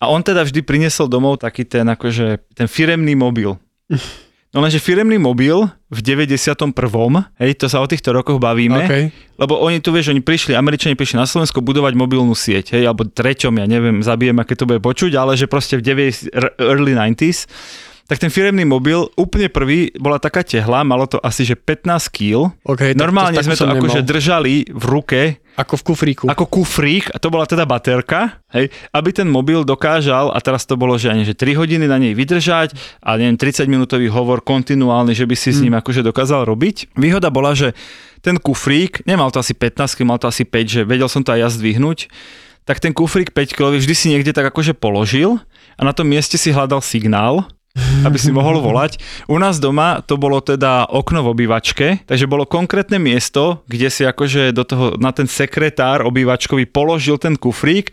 a 0.00 0.12
on 0.12 0.22
teda 0.22 0.44
vždy 0.44 0.60
priniesol 0.62 1.10
domov 1.10 1.42
taký 1.42 1.66
ten 1.66 1.88
akože 1.88 2.54
ten 2.54 2.66
firemný 2.70 3.16
mobil. 3.18 3.56
No 4.54 4.64
lenže 4.64 4.80
firemný 4.80 5.20
mobil 5.20 5.68
v 5.92 6.00
91. 6.00 6.72
Hej, 7.36 7.50
to 7.60 7.68
sa 7.68 7.76
o 7.76 7.84
týchto 7.84 8.16
rokoch 8.16 8.40
bavíme. 8.40 8.88
Okay. 8.88 9.04
Lebo 9.36 9.60
oni 9.60 9.84
tu, 9.84 9.92
vieš, 9.92 10.16
oni 10.16 10.24
prišli, 10.24 10.56
Američani 10.56 10.96
prišli 10.96 11.20
na 11.20 11.28
Slovensko 11.28 11.60
budovať 11.60 11.92
mobilnú 11.92 12.32
sieť, 12.32 12.72
hej, 12.72 12.88
alebo 12.88 13.04
treťom, 13.04 13.52
ja 13.60 13.68
neviem, 13.68 14.00
zabijem, 14.00 14.40
aké 14.40 14.56
to 14.56 14.64
bude 14.64 14.80
počuť, 14.80 15.12
ale 15.12 15.36
že 15.36 15.44
proste 15.44 15.76
v 15.76 15.84
90, 15.84 16.32
r- 16.32 16.56
early 16.56 16.96
90s, 16.96 17.44
tak 18.06 18.22
ten 18.22 18.30
firemný 18.30 18.62
mobil, 18.62 19.02
úplne 19.18 19.50
prvý, 19.50 19.90
bola 19.98 20.22
taká 20.22 20.46
tehla, 20.46 20.86
malo 20.86 21.10
to 21.10 21.18
asi, 21.18 21.42
že 21.42 21.58
15 21.58 22.06
kg. 22.14 22.54
Okay, 22.62 22.94
Normálne 22.94 23.42
to, 23.42 23.50
sme 23.50 23.58
to 23.58 23.66
akože 23.66 24.06
držali 24.06 24.70
v 24.70 24.84
ruke, 24.86 25.20
Ako 25.58 25.74
v 25.74 25.82
kufríku. 25.82 26.24
ako 26.30 26.46
kufrík, 26.46 27.10
a 27.10 27.18
to 27.18 27.34
bola 27.34 27.50
teda 27.50 27.66
baterka, 27.66 28.38
hej, 28.54 28.70
aby 28.94 29.10
ten 29.10 29.26
mobil 29.26 29.66
dokážal, 29.66 30.30
a 30.30 30.38
teraz 30.38 30.62
to 30.70 30.78
bolo, 30.78 30.94
že 30.94 31.10
ani 31.10 31.26
že 31.26 31.34
3 31.34 31.58
hodiny 31.58 31.90
na 31.90 31.98
nej 31.98 32.14
vydržať 32.14 32.78
a 33.02 33.18
neviem, 33.18 33.34
30 33.34 33.66
minútový 33.66 34.06
hovor 34.06 34.38
kontinuálny, 34.38 35.10
že 35.10 35.26
by 35.26 35.34
si 35.34 35.50
s 35.50 35.58
ním 35.58 35.74
akože 35.74 36.06
dokázal 36.06 36.46
robiť. 36.46 36.94
Výhoda 36.94 37.34
bola, 37.34 37.58
že 37.58 37.74
ten 38.22 38.38
kufrík, 38.38 39.02
nemal 39.02 39.34
to 39.34 39.42
asi 39.42 39.50
15, 39.50 40.06
mal 40.06 40.22
to 40.22 40.30
asi 40.30 40.46
5, 40.46 40.62
že 40.62 40.80
vedel 40.86 41.10
som 41.10 41.26
to 41.26 41.34
aj 41.34 41.40
ja 41.42 41.48
zdvihnúť, 41.50 42.06
tak 42.66 42.78
ten 42.78 42.94
kufrík 42.94 43.34
5 43.34 43.54
kg 43.54 43.74
vždy 43.74 43.94
si 43.98 44.06
niekde 44.14 44.30
tak 44.30 44.46
akože 44.50 44.78
položil 44.78 45.42
a 45.74 45.82
na 45.82 45.94
tom 45.94 46.06
mieste 46.06 46.34
si 46.34 46.50
hľadal 46.50 46.82
signál, 46.82 47.46
aby 48.06 48.16
si 48.16 48.32
mohol 48.32 48.60
volať. 48.60 48.98
U 49.28 49.36
nás 49.36 49.60
doma 49.60 50.00
to 50.02 50.16
bolo 50.16 50.40
teda 50.40 50.88
okno 50.88 51.22
v 51.24 51.30
obývačke, 51.32 51.86
takže 52.08 52.30
bolo 52.30 52.48
konkrétne 52.48 52.96
miesto, 52.96 53.64
kde 53.68 53.88
si 53.92 54.02
akože 54.02 54.56
do 54.56 54.64
toho, 54.64 54.84
na 54.96 55.12
ten 55.12 55.28
sekretár 55.28 56.04
obývačkový 56.04 56.68
položil 56.68 57.20
ten 57.20 57.36
kufrík, 57.36 57.92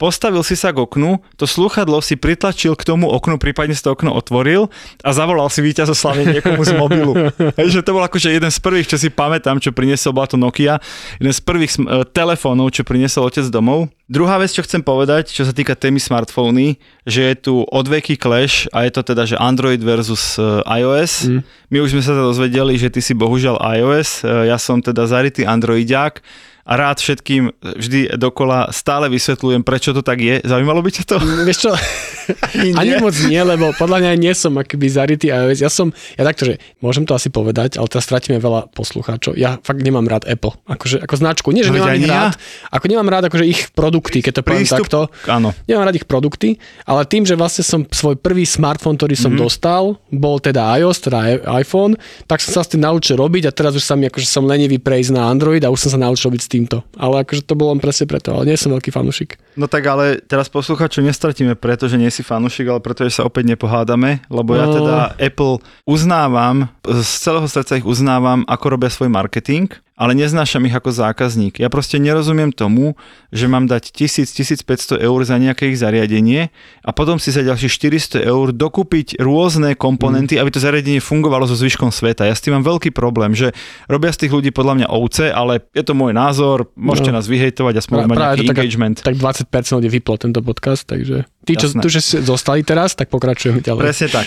postavil 0.00 0.40
si 0.42 0.58
sa 0.58 0.70
k 0.74 0.82
oknu, 0.82 1.20
to 1.36 1.44
slúchadlo 1.44 2.02
si 2.02 2.18
pritlačil 2.18 2.74
k 2.74 2.82
tomu 2.86 3.08
oknu, 3.10 3.38
prípadne 3.38 3.76
si 3.76 3.84
to 3.84 3.92
okno 3.92 4.12
otvoril 4.14 4.68
a 5.02 5.10
zavolal 5.14 5.48
si 5.48 5.62
víťazoslavne 5.62 6.38
niekomu 6.38 6.62
z 6.62 6.72
mobilu. 6.76 7.12
Hej, 7.58 7.80
že 7.80 7.84
to 7.84 7.94
bol 7.94 8.04
akože 8.04 8.32
jeden 8.32 8.50
z 8.50 8.58
prvých, 8.58 8.88
čo 8.90 8.96
si 8.98 9.08
pamätám, 9.12 9.62
čo 9.62 9.74
priniesol, 9.74 10.14
bola 10.16 10.28
to 10.28 10.38
Nokia, 10.40 10.78
jeden 11.18 11.34
z 11.34 11.40
prvých 11.42 11.72
e, 11.78 12.04
telefónov, 12.10 12.74
čo 12.74 12.82
priniesol 12.86 13.28
otec 13.28 13.46
domov. 13.48 13.90
Druhá 14.12 14.36
vec, 14.36 14.52
čo 14.52 14.60
chcem 14.60 14.84
povedať, 14.84 15.32
čo 15.32 15.48
sa 15.48 15.56
týka 15.56 15.72
témy 15.72 15.96
smartfóny, 15.96 16.76
že 17.08 17.32
je 17.32 17.34
tu 17.38 17.54
odveky 17.64 18.20
clash 18.20 18.68
a 18.68 18.84
je 18.84 18.92
to 18.92 19.00
teda, 19.00 19.24
že 19.24 19.40
Android 19.40 19.80
versus 19.80 20.36
e, 20.36 20.60
iOS. 20.68 21.32
Mm. 21.32 21.40
My 21.72 21.78
už 21.80 21.96
sme 21.96 22.02
sa 22.04 22.12
dozvedeli, 22.12 22.76
že 22.76 22.92
ty 22.92 23.00
si 23.00 23.16
bohužiaľ 23.16 23.56
iOS, 23.56 24.26
e, 24.26 24.52
ja 24.52 24.60
som 24.60 24.84
teda 24.84 25.08
zarytý 25.08 25.48
Androidiak 25.48 26.20
a 26.62 26.72
rád 26.78 27.02
všetkým 27.02 27.50
vždy 27.58 28.14
dokola 28.14 28.70
stále 28.70 29.10
vysvetľujem, 29.10 29.62
prečo 29.62 29.90
to 29.90 30.00
tak 30.00 30.18
je. 30.18 30.38
Zaujímalo 30.40 30.78
by 30.78 30.90
ťa 30.90 31.04
to? 31.04 31.16
Vieš 31.42 31.58
čo, 31.58 31.72
ani 32.80 33.02
moc 33.02 33.14
nie, 33.26 33.38
lebo 33.38 33.74
podľa 33.74 33.98
mňa 33.98 34.12
nie 34.14 34.32
som 34.32 34.54
akoby 34.54 34.86
zarytý 34.86 35.28
iOS. 35.28 35.58
Ja 35.58 35.70
som, 35.70 35.90
ja 36.14 36.22
takto, 36.22 36.46
že 36.46 36.62
môžem 36.78 37.02
to 37.02 37.12
asi 37.12 37.28
povedať, 37.28 37.76
ale 37.76 37.90
teraz 37.90 38.06
stratíme 38.06 38.38
veľa 38.38 38.70
poslucháčov. 38.70 39.34
Ja 39.34 39.58
fakt 39.58 39.82
nemám 39.82 40.06
rád 40.06 40.22
Apple, 40.24 40.54
akože, 40.66 41.02
ako 41.02 41.14
značku. 41.18 41.48
Nie, 41.50 41.66
že 41.66 41.72
No, 41.72 41.80
nemám 41.80 41.96
ich 41.96 41.98
ani 41.98 42.08
ja. 42.08 42.14
rád, 42.28 42.32
ako 42.70 42.84
nemám 42.86 43.08
rád 43.10 43.24
akože 43.26 43.44
ich 43.48 43.60
produkty, 43.72 44.20
keď 44.20 44.32
to 44.38 44.42
poviem 44.44 44.62
Prístup- 44.62 44.86
takto. 44.86 45.00
áno. 45.26 45.50
Nemám 45.66 45.88
rád 45.88 45.96
ich 45.98 46.06
produkty, 46.06 46.60
ale 46.84 47.02
tým, 47.08 47.24
že 47.24 47.34
vlastne 47.34 47.64
som 47.64 47.80
svoj 47.88 48.20
prvý 48.20 48.44
smartfón, 48.44 48.94
ktorý 48.94 49.16
som 49.18 49.32
mm-hmm. 49.34 49.42
dostal, 49.42 49.82
bol 50.12 50.38
teda 50.38 50.78
iOS, 50.78 50.98
teda 51.02 51.18
iPhone, 51.58 51.96
tak 52.28 52.38
som 52.38 52.54
sa 52.54 52.62
s 52.62 52.70
tým 52.70 52.84
naučil 52.84 53.18
robiť 53.18 53.48
a 53.48 53.52
teraz 53.52 53.72
už 53.74 53.82
sa 53.82 53.96
mi 53.96 54.06
akože 54.06 54.28
som 54.28 54.44
lenivý 54.44 54.78
prejsť 54.78 55.10
na 55.16 55.26
Android 55.26 55.64
a 55.64 55.72
už 55.72 55.88
som 55.88 55.96
sa 55.96 56.00
naučil 56.00 56.28
robiť 56.30 56.42
s 56.44 56.48
týmto. 56.52 56.84
Ale 57.00 57.24
akože 57.24 57.48
to 57.48 57.56
bolo 57.56 57.72
len 57.72 57.80
presne 57.80 58.04
preto, 58.04 58.36
ale 58.36 58.52
nie 58.52 58.60
som 58.60 58.68
veľký 58.76 58.92
fanúšik. 58.92 59.40
No 59.56 59.64
tak 59.64 59.88
ale 59.88 60.20
teraz 60.20 60.52
posluchačov 60.52 61.00
nestratíme 61.00 61.56
preto, 61.56 61.88
že 61.88 61.96
nie 61.96 62.12
si 62.12 62.20
fanúšik, 62.20 62.68
ale 62.68 62.84
preto, 62.84 63.08
že 63.08 63.16
sa 63.16 63.24
opäť 63.24 63.56
nepohádame, 63.56 64.20
lebo 64.28 64.52
ja 64.52 64.68
teda 64.68 64.96
Apple 65.16 65.64
uznávam, 65.88 66.68
z 66.84 67.10
celého 67.24 67.48
srdca 67.48 67.80
ich 67.80 67.88
uznávam, 67.88 68.44
ako 68.44 68.64
robia 68.76 68.92
svoj 68.92 69.08
marketing, 69.08 69.72
ale 70.02 70.18
neznášam 70.18 70.66
ich 70.66 70.74
ako 70.74 70.90
zákazník. 70.90 71.56
Ja 71.56 71.70
proste 71.70 71.94
nerozumiem 71.96 72.50
tomu, 72.50 72.98
že 73.30 73.46
mám 73.46 73.64
dať 73.64 73.94
1000-1500 73.94 74.98
eur 74.98 75.18
za 75.22 75.38
nejaké 75.38 75.70
ich 75.70 75.78
zariadenie 75.78 76.50
a 76.80 76.90
potom 76.90 77.16
si 77.16 77.30
za 77.30 77.40
ďalších 77.40 77.70
400 78.18 78.18
eur 78.24 78.50
dokúpiť 78.50 79.22
rôzne 79.22 79.72
komponenty, 79.74 80.36
aby 80.36 80.50
to 80.50 80.58
zariadenie 80.58 80.98
fungovalo 80.98 81.46
so 81.46 81.54
zvyškom 81.54 81.88
sveta. 81.88 82.26
Ja 82.26 82.34
s 82.34 82.42
tým 82.42 82.58
mám 82.58 82.66
veľký 82.66 82.90
problém, 82.90 83.30
že 83.32 83.54
robia 83.86 84.10
z 84.10 84.26
tých 84.26 84.32
ľudí 84.32 84.50
podľa 84.50 84.74
mňa 84.74 84.88
ovce, 84.90 85.30
ale 85.30 85.62
je 85.70 85.80
to 85.80 85.94
môj 85.94 86.10
názor, 86.10 86.66
môžete 86.74 87.08
No. 87.08 87.16
nás 87.16 87.30
vyhejtovať 87.30 87.74
a 87.74 87.78
Pra- 87.78 87.86
smôť 87.86 88.02
mať 88.04 88.16
nejaký 88.18 88.42
tak- 88.42 88.56
engagement. 88.58 88.96
Tak 88.98 89.14
20% 89.14 89.78
ľudí 89.78 89.90
vyplo 89.92 90.18
tento 90.18 90.42
podcast, 90.42 90.82
takže 90.82 91.30
tí, 91.44 91.54
čo 91.54 91.70
tu 91.70 91.86
že 91.86 92.02
zostali 92.18 92.66
teraz, 92.66 92.98
tak 92.98 93.06
pokračujeme 93.06 93.62
ďalej. 93.62 93.80
Presne 93.80 94.08
tak. 94.10 94.26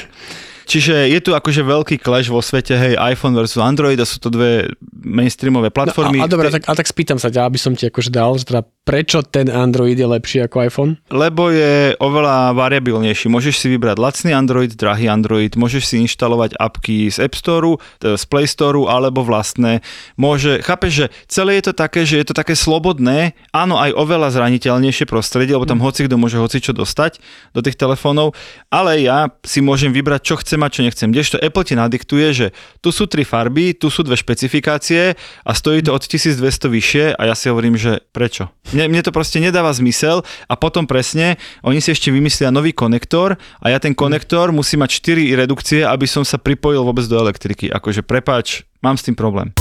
Čiže 0.66 1.14
je 1.14 1.20
tu 1.22 1.32
akože 1.38 1.62
veľký 1.62 2.02
clash 2.02 2.28
vo 2.28 2.42
svete, 2.42 2.74
hej, 2.74 2.94
iPhone 2.98 3.38
versus 3.38 3.62
Android 3.62 4.02
a 4.02 4.06
sú 4.06 4.18
to 4.18 4.34
dve 4.34 4.74
mainstreamové 4.92 5.70
platformy. 5.70 6.18
No, 6.18 6.26
a, 6.26 6.28
a 6.28 6.34
dobre, 6.34 6.50
tak, 6.50 6.66
a 6.66 6.74
tak 6.74 6.90
spýtam 6.90 7.22
sa 7.22 7.30
ťa, 7.30 7.46
aby 7.46 7.62
som 7.62 7.78
ti 7.78 7.86
akože 7.86 8.10
dal, 8.10 8.34
že 8.42 8.50
teda 8.50 8.66
prečo 8.86 9.26
ten 9.26 9.50
Android 9.50 9.98
je 9.98 10.06
lepší 10.06 10.46
ako 10.46 10.62
iPhone? 10.62 10.92
Lebo 11.10 11.50
je 11.50 11.98
oveľa 11.98 12.54
variabilnejší. 12.54 13.30
Môžeš 13.30 13.62
si 13.62 13.68
vybrať 13.70 13.98
lacný 13.98 14.32
Android, 14.34 14.70
drahý 14.74 15.10
Android, 15.10 15.50
môžeš 15.58 15.84
si 15.90 15.96
inštalovať 16.06 16.54
apky 16.62 17.10
z 17.10 17.26
App 17.26 17.34
Store, 17.34 17.82
z 18.02 18.24
Play 18.30 18.46
Store 18.46 18.78
alebo 18.86 19.26
vlastné. 19.26 19.82
Môže, 20.18 20.62
chápeš, 20.62 20.92
že 20.94 21.06
celé 21.26 21.58
je 21.62 21.70
to 21.70 21.74
také, 21.74 22.06
že 22.06 22.22
je 22.22 22.26
to 22.30 22.38
také 22.38 22.54
slobodné, 22.54 23.34
áno, 23.50 23.82
aj 23.82 23.94
oveľa 23.98 24.30
zraniteľnejšie 24.38 25.10
prostredie, 25.10 25.58
lebo 25.58 25.66
tam 25.66 25.82
hoci 25.82 26.06
kto 26.06 26.22
môže 26.22 26.38
hoci 26.38 26.62
čo 26.62 26.74
dostať 26.74 27.18
do 27.58 27.66
tých 27.66 27.78
telefónov, 27.78 28.38
ale 28.70 29.02
ja 29.02 29.34
si 29.42 29.66
môžem 29.66 29.90
vybrať, 29.90 30.22
čo 30.22 30.36
chcem 30.46 30.55
a 30.62 30.72
čo 30.72 30.86
nechcem. 30.86 31.12
Kdežto 31.12 31.42
Apple 31.42 31.66
ti 31.66 31.76
nadiktuje, 31.76 32.28
že 32.32 32.48
tu 32.80 32.94
sú 32.94 33.10
tri 33.10 33.26
farby, 33.28 33.76
tu 33.76 33.92
sú 33.92 34.06
dve 34.06 34.16
špecifikácie 34.16 35.18
a 35.44 35.52
stojí 35.52 35.84
to 35.84 35.92
od 35.92 36.04
1200 36.06 36.40
vyššie 36.70 37.06
a 37.18 37.22
ja 37.28 37.36
si 37.36 37.52
hovorím, 37.52 37.76
že 37.76 38.06
prečo? 38.16 38.54
Mne, 38.72 38.88
mne 38.92 39.02
to 39.04 39.12
proste 39.12 39.42
nedáva 39.42 39.74
zmysel 39.76 40.24
a 40.48 40.54
potom 40.56 40.86
presne 40.86 41.36
oni 41.66 41.82
si 41.82 41.92
ešte 41.92 42.14
vymyslia 42.14 42.54
nový 42.54 42.72
konektor 42.72 43.36
a 43.60 43.66
ja 43.68 43.82
ten 43.82 43.92
konektor 43.98 44.54
musí 44.56 44.80
mať 44.80 45.02
4 45.02 45.36
redukcie, 45.36 45.82
aby 45.84 46.06
som 46.06 46.22
sa 46.22 46.40
pripojil 46.40 46.86
vôbec 46.86 47.04
do 47.10 47.18
elektriky. 47.18 47.68
Akože 47.74 48.06
prepáč, 48.06 48.64
mám 48.80 48.96
s 48.96 49.04
tým 49.04 49.18
problém. 49.18 49.52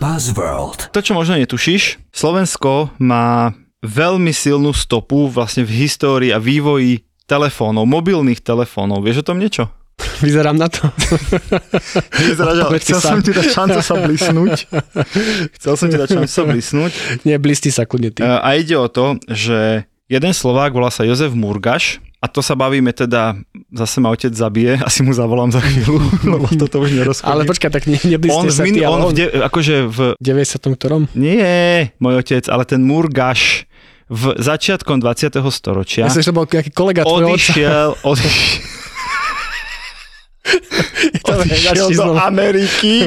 Buzzworld. 0.00 0.96
To, 0.96 1.04
čo 1.04 1.12
možno 1.12 1.36
netušíš, 1.36 2.00
Slovensko 2.08 2.88
má 2.96 3.52
veľmi 3.84 4.32
silnú 4.32 4.72
stopu 4.72 5.28
vlastne 5.28 5.64
v 5.64 5.84
histórii 5.84 6.32
a 6.32 6.40
vývoji 6.40 7.04
telefónov, 7.30 7.86
mobilných 7.86 8.42
telefónov. 8.42 9.06
Vieš 9.06 9.22
o 9.22 9.26
tom 9.30 9.38
niečo? 9.38 9.70
Vyzerám 10.26 10.58
na 10.58 10.66
to. 10.66 10.90
Vyzerá, 12.26 12.50
že 12.58 12.62
Povedz 12.66 12.82
si 12.82 12.90
chcel 12.90 13.00
som 13.00 13.18
ti 13.22 13.30
dať 13.30 13.46
šancu 13.54 13.80
sa 13.84 13.94
blisnúť. 14.02 14.54
Chcel 15.60 15.74
som 15.76 15.86
ti 15.86 15.96
dať 15.96 16.08
šancu 16.18 16.32
sa 16.32 16.44
blisnúť. 16.48 16.92
Nie, 17.22 17.36
blistý 17.38 17.70
sa 17.70 17.84
kľudne 17.86 18.10
ty. 18.10 18.20
E, 18.24 18.26
A 18.26 18.48
ide 18.58 18.74
o 18.74 18.88
to, 18.90 19.20
že 19.28 19.84
jeden 20.10 20.32
Slovák 20.34 20.74
volá 20.74 20.90
sa 20.90 21.06
Jozef 21.06 21.36
Murgaš 21.36 22.00
a 22.20 22.28
to 22.28 22.44
sa 22.44 22.52
bavíme 22.52 22.92
teda, 22.92 23.32
zase 23.72 23.96
ma 23.96 24.12
otec 24.12 24.32
zabije, 24.36 24.76
asi 24.84 25.00
mu 25.00 25.16
zavolám 25.16 25.48
za 25.56 25.64
chvíľu, 25.64 25.96
lebo 26.36 26.52
toto 26.52 26.84
už 26.84 26.92
nerozchodí. 26.92 27.32
Ale 27.32 27.48
počkaj, 27.48 27.70
tak 27.72 27.88
ne, 27.88 27.96
on, 28.28 28.44
sa 28.52 28.60
min, 28.60 28.76
ty, 28.76 28.84
ale 28.84 29.00
on, 29.00 29.08
on, 29.08 29.12
v 29.12 29.16
de, 29.16 29.24
akože 29.40 29.74
v, 29.88 29.98
90. 30.20 30.76
ktorom? 30.76 31.08
nie 31.16 31.88
môj 31.96 32.20
otec, 32.20 32.44
ale 32.52 32.68
ten 32.68 32.84
Murgaš 32.84 33.64
v 34.10 34.34
začiatkom 34.42 34.98
20. 34.98 35.38
storočia 35.54 36.10
Ja 36.10 36.10
som, 36.10 36.18
to 36.20 36.34
bol 36.34 36.42
nejaký 36.42 36.74
kolega 36.74 37.06
tvojho 37.06 37.38
odišiel, 37.38 37.88
odišiel, 38.02 38.58
odišiel 41.30 41.88
do. 41.94 42.18
Ameriky 42.18 43.06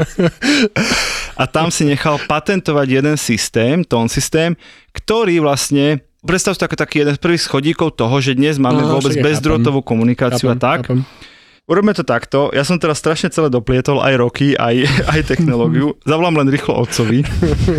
a 1.42 1.44
tam 1.44 1.68
si 1.68 1.84
nechal 1.84 2.16
patentovať 2.24 2.88
jeden 2.88 3.16
systém, 3.20 3.84
tón 3.84 4.08
systém, 4.08 4.56
ktorý 4.96 5.44
vlastne 5.44 6.00
Predstav 6.24 6.56
si 6.56 6.64
taký 6.64 7.04
jeden 7.04 7.12
z 7.12 7.20
prvých 7.20 7.44
schodíkov 7.44 8.00
toho, 8.00 8.16
že 8.24 8.32
dnes 8.40 8.56
máme 8.56 8.80
No, 8.80 8.96
vôbec 8.96 9.12
bezdrôtovú 9.20 9.84
komunikáciu 9.84 10.56
a 10.56 10.56
Chápem, 10.56 10.64
tak. 10.64 10.80
chápem. 10.88 11.00
Urobme 11.64 11.96
to 11.96 12.04
takto. 12.04 12.52
Ja 12.52 12.68
som 12.68 12.76
teraz 12.76 13.00
strašne 13.00 13.32
celé 13.32 13.48
doplietol 13.48 14.04
aj 14.04 14.20
roky, 14.20 14.52
aj, 14.52 14.84
aj 15.16 15.20
technológiu. 15.32 15.96
Zavolám 16.04 16.44
len 16.44 16.52
rýchlo 16.52 16.76
otcovi. 16.76 17.24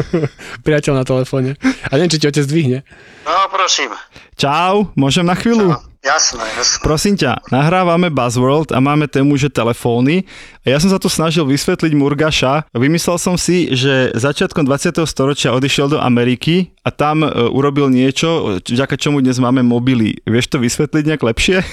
Priateľ 0.67 0.93
na 0.97 1.05
telefóne. 1.05 1.61
A 1.61 2.01
neviem, 2.01 2.09
či 2.09 2.25
ti 2.25 2.25
otec 2.25 2.49
dvihne. 2.49 2.81
No, 3.29 3.45
prosím. 3.53 3.93
Čau, 4.41 4.89
môžem 4.97 5.29
na 5.29 5.37
chvíľu? 5.37 5.77
Jasné, 6.01 6.45
jasné. 6.57 6.81
Prosím 6.85 7.15
ťa, 7.17 7.49
nahrávame 7.49 8.09
Buzzworld 8.09 8.73
a 8.73 8.81
máme 8.81 9.05
tému, 9.05 9.37
že 9.37 9.53
telefóny. 9.53 10.25
A 10.65 10.73
ja 10.73 10.81
som 10.81 10.89
sa 10.89 10.97
tu 10.97 11.13
snažil 11.13 11.45
vysvetliť 11.45 11.93
Murgaša. 11.93 12.73
Vymyslel 12.73 13.17
som 13.21 13.37
si, 13.37 13.73
že 13.73 14.13
začiatkom 14.17 14.65
20. 14.65 15.01
storočia 15.05 15.53
odišiel 15.57 15.97
do 15.97 15.99
Ameriky 16.01 16.73
a 16.85 16.93
tam 16.93 17.25
e, 17.25 17.29
urobil 17.49 17.89
niečo, 17.89 18.61
vďaka 18.65 18.97
čomu 19.01 19.25
dnes 19.25 19.41
máme 19.41 19.65
mobily. 19.65 20.21
Vieš 20.29 20.53
to 20.53 20.61
vysvetliť 20.61 21.05
nejak 21.05 21.25
lepšie? 21.25 21.61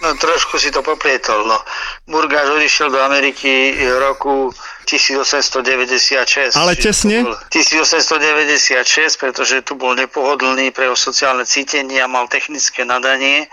No 0.00 0.16
trošku 0.16 0.56
si 0.56 0.72
to 0.72 0.80
poplietol. 0.80 1.44
No. 1.44 1.60
Murgáš 2.08 2.48
odišiel 2.56 2.88
do 2.88 3.04
Ameriky 3.04 3.76
v 3.76 4.00
roku 4.00 4.48
1896. 4.88 6.56
Ale 6.56 6.72
tesne? 6.72 7.20
to 7.20 7.28
bol 7.28 7.36
1896, 7.52 9.20
pretože 9.20 9.60
tu 9.60 9.76
bol 9.76 9.92
nepohodlný 9.92 10.72
pre 10.72 10.88
sociálne 10.96 11.44
cítenie 11.44 12.00
a 12.00 12.08
mal 12.08 12.32
technické 12.32 12.88
nadanie. 12.88 13.52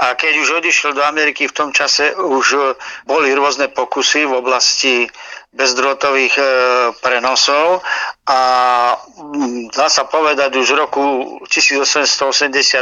A 0.00 0.16
keď 0.16 0.32
už 0.40 0.64
odišiel 0.64 0.96
do 0.96 1.04
Ameriky, 1.04 1.44
v 1.44 1.52
tom 1.52 1.76
čase 1.76 2.16
už 2.16 2.46
e, 2.56 2.60
boli 3.04 3.36
rôzne 3.36 3.68
pokusy 3.68 4.24
v 4.24 4.32
oblasti 4.32 4.94
bezdrôtových 5.52 6.34
e, 6.40 6.44
prenosov 7.04 7.84
a 8.24 8.40
mm, 8.96 9.76
dá 9.76 9.92
sa 9.92 10.08
povedať 10.08 10.56
už 10.56 10.72
v 10.72 10.80
roku 10.80 11.04
1888 11.44 12.80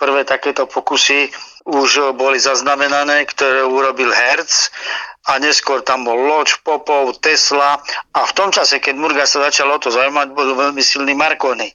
prvé 0.00 0.20
takéto 0.24 0.64
pokusy 0.64 1.28
už 1.68 2.16
boli 2.16 2.40
zaznamenané, 2.40 3.28
ktoré 3.28 3.66
urobil 3.66 4.08
Hertz 4.08 4.72
a 5.28 5.40
neskôr 5.40 5.80
tam 5.80 6.04
bol 6.04 6.20
Loď, 6.20 6.60
Popov, 6.60 7.16
Tesla 7.20 7.80
a 8.12 8.20
v 8.28 8.32
tom 8.36 8.52
čase, 8.52 8.80
keď 8.80 8.94
Murga 8.96 9.24
sa 9.24 9.48
začal 9.48 9.72
o 9.72 9.80
to 9.80 9.88
zaujímať, 9.88 10.36
bol 10.36 10.52
veľmi 10.52 10.84
silný 10.84 11.16
Marconi. 11.16 11.72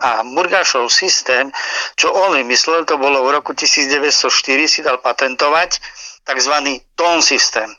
A 0.00 0.22
Murgašov 0.22 0.92
systém, 0.92 1.48
čo 1.96 2.12
on 2.12 2.36
vymyslel, 2.36 2.84
to 2.84 3.00
bolo 3.00 3.24
v 3.24 3.32
roku 3.36 3.56
1904, 3.56 4.28
si 4.68 4.80
dal 4.84 5.00
patentovať 5.00 5.80
tzv. 6.26 6.54
tón 6.98 7.22
systém 7.22 7.72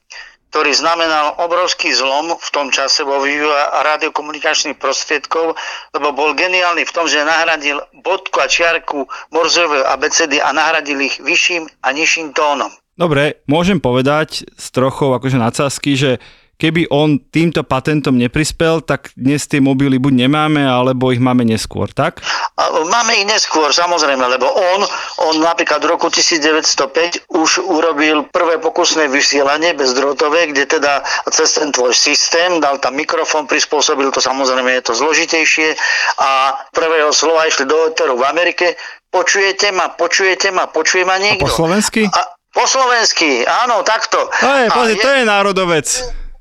ktorý 0.47 0.71
znamenal 0.73 1.35
obrovský 1.43 1.91
zlom 1.91 2.39
v 2.39 2.49
tom 2.55 2.71
čase 2.71 3.03
vo 3.03 3.19
vývoji 3.19 3.51
radiokomunikačných 3.83 4.79
prostriedkov, 4.79 5.59
lebo 5.91 6.07
bol 6.15 6.33
geniálny 6.33 6.87
v 6.87 6.95
tom, 6.95 7.05
že 7.05 7.21
nahradil 7.21 7.83
bodku 8.01 8.39
a 8.39 8.47
čiarku 8.47 9.05
morzové 9.29 9.83
abecedy 9.83 10.39
a 10.39 10.55
nahradil 10.55 11.03
ich 11.03 11.19
vyšším 11.19 11.67
a 11.83 11.87
nižším 11.91 12.31
tónom. 12.31 12.71
Dobre, 12.97 13.45
môžem 13.45 13.77
povedať 13.77 14.49
s 14.57 14.73
trochou 14.73 15.13
akože 15.13 15.37
nadsázky, 15.37 15.93
že 15.93 16.11
keby 16.57 16.89
on 16.89 17.21
týmto 17.21 17.61
patentom 17.61 18.17
neprispel, 18.17 18.81
tak 18.81 19.13
dnes 19.13 19.45
tie 19.45 19.57
mobily 19.57 19.97
buď 19.97 20.25
nemáme, 20.25 20.59
alebo 20.59 21.09
ich 21.09 21.21
máme 21.21 21.45
neskôr, 21.45 21.85
tak? 21.87 22.19
A 22.57 22.81
Máme 22.83 23.13
ich 23.15 23.25
neskôr, 23.25 23.69
samozrejme, 23.69 24.25
lebo 24.27 24.49
on, 24.49 24.81
on 25.23 25.35
napríklad 25.37 25.77
v 25.79 25.87
roku 25.87 26.09
1905 26.09 27.29
už 27.29 27.61
urobil 27.61 28.25
prvé 28.27 28.57
pokusné 28.57 29.05
vysielanie 29.07 29.71
bezdrôtové, 29.71 30.49
kde 30.49 30.65
teda 30.67 30.99
cez 31.27 31.53
ten 31.53 31.69
tvoj 31.69 31.93
systém 31.93 32.57
dal 32.57 32.77
tam 32.77 32.97
mikrofón, 32.97 33.45
prispôsobil 33.45 34.09
to, 34.09 34.17
samozrejme 34.17 34.73
je 34.73 34.83
to 34.83 34.93
zložitejšie 34.93 35.77
a 36.17 36.29
prvého 36.71 37.13
slova 37.13 37.45
išli 37.45 37.63
do 37.63 37.87
eteru 37.87 38.17
v 38.17 38.25
Amerike. 38.25 38.73
Počujete 39.07 39.69
ma, 39.69 39.89
počujete 39.89 40.49
ma, 40.49 40.65
počuje 40.67 41.05
ma 41.05 41.15
A 41.15 41.21
niekto? 41.21 41.45
po 41.45 41.53
slovensky? 41.53 42.09
A, 42.09 42.21
po 42.49 42.65
slovensky, 42.65 43.45
áno, 43.45 43.85
takto. 43.85 44.17
Ej, 44.33 44.67
A 44.67 44.73
pozri, 44.73 44.97
je- 44.97 45.03
to 45.03 45.09
je 45.11 45.23
národovec. 45.23 45.87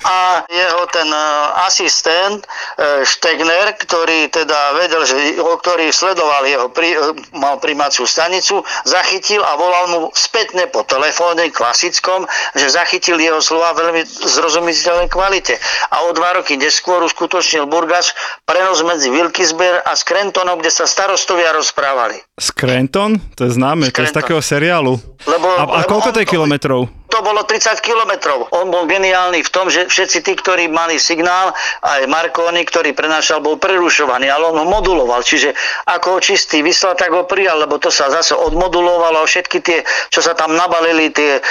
A 0.04 0.44
jeho 0.50 0.84
ten 0.92 1.08
e, 1.08 1.22
asistent 1.64 2.44
e, 2.44 3.04
Stegner, 3.06 3.72
ktorý 3.80 4.28
teda 4.28 4.76
vedel, 4.76 5.02
že, 5.08 5.40
o 5.40 5.56
ktorý 5.56 5.88
sledoval 5.88 6.44
jeho, 6.44 6.68
pri, 6.68 6.92
e, 6.92 6.98
mal 7.36 7.56
primáciu 7.56 8.04
stanicu, 8.04 8.60
zachytil 8.84 9.40
a 9.40 9.56
volal 9.56 9.84
mu 9.88 10.00
spätne 10.12 10.68
po 10.68 10.84
telefóne 10.84 11.48
klasickom, 11.48 12.28
že 12.52 12.68
zachytil 12.68 13.16
jeho 13.16 13.40
slova 13.40 13.72
veľmi 13.72 14.04
zrozumiteľnej 14.04 15.08
kvalite. 15.08 15.56
A 15.88 16.04
o 16.04 16.12
dva 16.12 16.36
roky 16.36 16.60
neskôr 16.60 17.00
uskutočnil 17.00 17.64
Burgas 17.64 18.12
prenos 18.44 18.84
medzi 18.84 19.08
Wilkesburg 19.08 19.80
a 19.86 19.96
Scrantonom, 19.96 20.60
kde 20.60 20.72
sa 20.72 20.84
starostovia 20.84 21.56
rozprávali. 21.56 22.20
Scranton? 22.36 23.16
To 23.40 23.48
je 23.48 23.52
známe, 23.56 23.88
to 23.88 24.04
je 24.04 24.12
z 24.12 24.12
Scranton. 24.12 24.18
takého 24.20 24.40
seriálu. 24.44 24.92
Lebo, 25.24 25.48
A, 25.56 25.82
a 25.82 25.88
koľko 25.88 26.12
to 26.12 26.20
je 26.22 26.28
kilometrov? 26.28 26.86
To 27.06 27.22
bolo 27.22 27.46
30 27.46 27.78
kilometrov. 27.78 28.50
On 28.50 28.66
bol 28.66 28.90
geniálny 28.90 29.46
v 29.46 29.50
tom, 29.54 29.70
že 29.70 29.86
všetci 29.86 30.26
tí, 30.26 30.32
ktorí 30.34 30.66
mali 30.66 30.98
signál, 30.98 31.54
aj 31.86 32.10
Marconi, 32.10 32.66
ktorý 32.66 32.98
prenášal, 32.98 33.38
bol 33.38 33.62
prerušovaný, 33.62 34.26
ale 34.26 34.50
on 34.50 34.58
ho 34.58 34.66
moduloval. 34.66 35.22
Čiže 35.22 35.54
ako 35.86 36.18
ho 36.18 36.20
čistý 36.20 36.66
vyslal, 36.66 36.98
tak 36.98 37.14
ho 37.14 37.22
prijal, 37.22 37.62
lebo 37.62 37.78
to 37.78 37.94
sa 37.94 38.10
zase 38.10 38.34
odmodulovalo 38.34 39.22
a 39.22 39.28
všetky 39.28 39.58
tie, 39.62 39.78
čo 40.10 40.18
sa 40.18 40.34
tam 40.34 40.58
nabalili, 40.58 41.14
tie 41.14 41.38
e, 41.38 41.42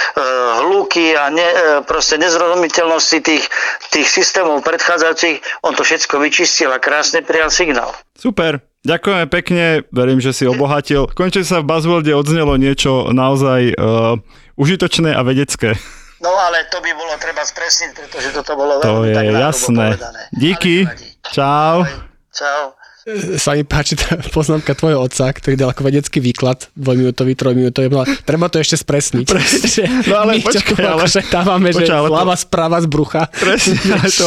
hluky 0.59 1.15
a 1.15 1.31
ne, 1.31 1.47
e, 1.47 1.55
proste 1.87 2.19
nezrozumiteľnosti 2.19 3.17
tých, 3.23 3.43
tých 3.95 4.07
systémov 4.11 4.59
predchádzajúcich, 4.59 5.63
on 5.63 5.71
to 5.71 5.87
všetko 5.87 6.19
vyčistil 6.19 6.69
a 6.75 6.83
krásne 6.83 7.23
prijal 7.23 7.47
signál. 7.47 7.95
Super. 8.19 8.59
Ďakujeme 8.85 9.25
pekne, 9.33 9.81
verím, 9.89 10.21
že 10.21 10.29
si 10.29 10.45
obohatil. 10.45 11.09
Konečne 11.17 11.41
sa 11.41 11.57
v 11.57 11.73
Buzzworlde 11.73 12.13
odznelo 12.13 12.53
niečo 12.53 13.09
naozaj 13.09 13.73
uh, 13.73 14.21
užitočné 14.55 15.11
a 15.11 15.21
vedecké. 15.21 15.75
No 16.17 16.31
ale 16.31 16.63
to 16.67 16.79
by 16.79 16.91
bolo 16.91 17.13
treba 17.15 17.43
spresniť, 17.43 17.89
pretože 17.93 18.31
toto 18.31 18.55
bolo 18.55 18.79
To 18.79 19.03
veľmi 19.03 19.07
je 19.07 19.13
tak 19.13 19.25
jasné. 19.29 19.87
povedané. 19.93 20.21
Díky. 20.31 20.75
Ale 20.79 20.89
nevadí. 20.89 21.09
Čau. 21.27 21.77
Čau. 22.31 22.63
sa 23.37 23.53
mi 23.53 23.61
páči 23.61 23.93
tá 23.93 24.17
poznámka 24.33 24.73
tvojho 24.73 24.97
otca, 24.97 25.29
ktorý 25.29 25.53
dal 25.53 25.69
ako 25.69 25.85
vedecký 25.85 26.17
výklad, 26.17 26.73
dvojminútový, 26.73 27.37
trojminútový. 27.37 27.93
Treba 28.25 28.49
to 28.49 28.57
ešte 28.57 28.81
spresniť. 28.81 29.25
Presne. 29.29 29.85
No 30.09 30.25
ale 30.25 30.31
My 30.35 30.41
počkaj, 30.41 30.73
ale- 30.79 31.05
akože 31.05 31.19
dávame, 31.29 31.69
že 31.69 31.85
počkaj, 31.85 31.97
ale 31.99 32.09
to- 32.09 32.41
správa 32.41 32.77
z 32.81 32.87
brucha. 32.89 33.23
Presne, 33.29 33.77
ale, 33.93 34.09
to, 34.09 34.25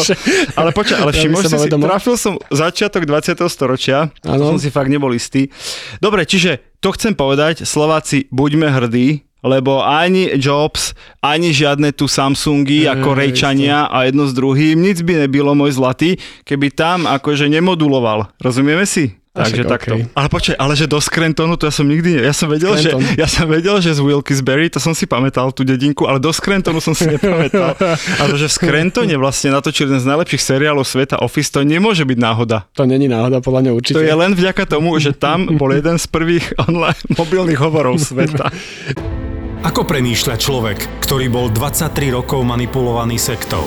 ale 0.55 0.71
počkaj, 0.71 0.95
ale 0.97 1.11
všimol 1.11 1.41
si, 1.41 1.49
si, 1.51 1.69
trafil 1.69 2.15
som 2.15 2.35
začiatok 2.47 3.03
20. 3.03 3.35
storočia, 3.49 4.15
to 4.23 4.31
Áno. 4.31 4.55
som 4.55 4.57
si 4.57 4.71
fakt 4.71 4.87
nebol 4.87 5.11
istý. 5.11 5.51
Dobre, 5.99 6.23
čiže 6.23 6.79
to 6.79 6.95
chcem 6.95 7.19
povedať, 7.19 7.67
Slováci, 7.67 8.31
buďme 8.31 8.71
hrdí, 8.71 9.27
lebo 9.43 9.83
ani 9.85 10.35
Jobs, 10.37 10.95
ani 11.23 11.55
žiadne 11.55 11.95
tu 11.95 12.11
Samsungy 12.11 12.87
Ej, 12.87 12.99
ako 12.99 13.09
Rejčania 13.15 13.87
a 13.87 14.07
jedno 14.09 14.27
s 14.27 14.35
druhým, 14.35 14.79
nic 14.79 14.99
by 15.03 15.27
nebylo, 15.27 15.55
môj 15.55 15.79
zlatý, 15.79 16.19
keby 16.43 16.75
tam 16.75 17.07
akože 17.07 17.47
nemoduloval. 17.47 18.31
Rozumieme 18.43 18.85
si? 18.85 19.19
Takže 19.39 19.63
však 19.63 19.71
takto. 19.71 19.95
okej. 19.95 20.03
Ale 20.19 20.29
počkaj, 20.29 20.57
ale 20.59 20.73
že 20.75 20.87
do 20.91 20.99
Scrantonu, 20.99 21.55
to 21.55 21.71
ja 21.71 21.75
som 21.75 21.87
nikdy, 21.87 22.19
ne, 22.19 22.23
ja 22.27 22.35
som 22.35 22.51
vedel, 22.51 22.75
že, 22.75 22.91
Scranton. 22.91 23.15
ja 23.15 23.29
som 23.31 23.47
vedel, 23.47 23.77
že 23.79 23.91
z 23.95 24.01
Wilkes-Barre, 24.03 24.67
to 24.67 24.83
som 24.83 24.93
si 24.99 25.07
pamätal, 25.07 25.55
tú 25.55 25.63
dedinku, 25.63 26.11
ale 26.11 26.19
do 26.19 26.35
Scrantonu 26.35 26.83
som 26.83 26.97
si 26.97 27.07
nepamätal. 27.07 27.79
A 28.21 28.23
to, 28.27 28.35
že 28.35 28.51
v 28.51 28.55
Scrantone 28.59 29.15
vlastne 29.15 29.55
natočili 29.55 29.95
jeden 29.95 30.03
z 30.03 30.11
najlepších 30.11 30.43
seriálov 30.43 30.83
sveta 30.83 31.23
Office, 31.23 31.55
to 31.55 31.63
nemôže 31.63 32.03
byť 32.03 32.19
náhoda. 32.19 32.67
To 32.75 32.83
není 32.83 33.07
náhoda, 33.07 33.39
podľa 33.39 33.61
mňa 33.69 33.73
určite. 33.79 33.95
To 33.95 34.03
je 34.03 34.15
len 34.15 34.35
vďaka 34.35 34.67
tomu, 34.67 34.99
že 34.99 35.15
tam 35.15 35.47
bol 35.55 35.71
jeden 35.71 36.03
z 36.03 36.07
prvých 36.11 36.59
online 36.67 36.99
mobilných 37.15 37.61
hovorov 37.63 38.03
sveta. 38.03 38.51
Ako 39.59 39.83
premýšľa 39.83 40.39
človek, 40.39 40.79
ktorý 41.03 41.27
bol 41.35 41.51
23 41.51 42.15
rokov 42.15 42.47
manipulovaný 42.47 43.19
sektou? 43.19 43.67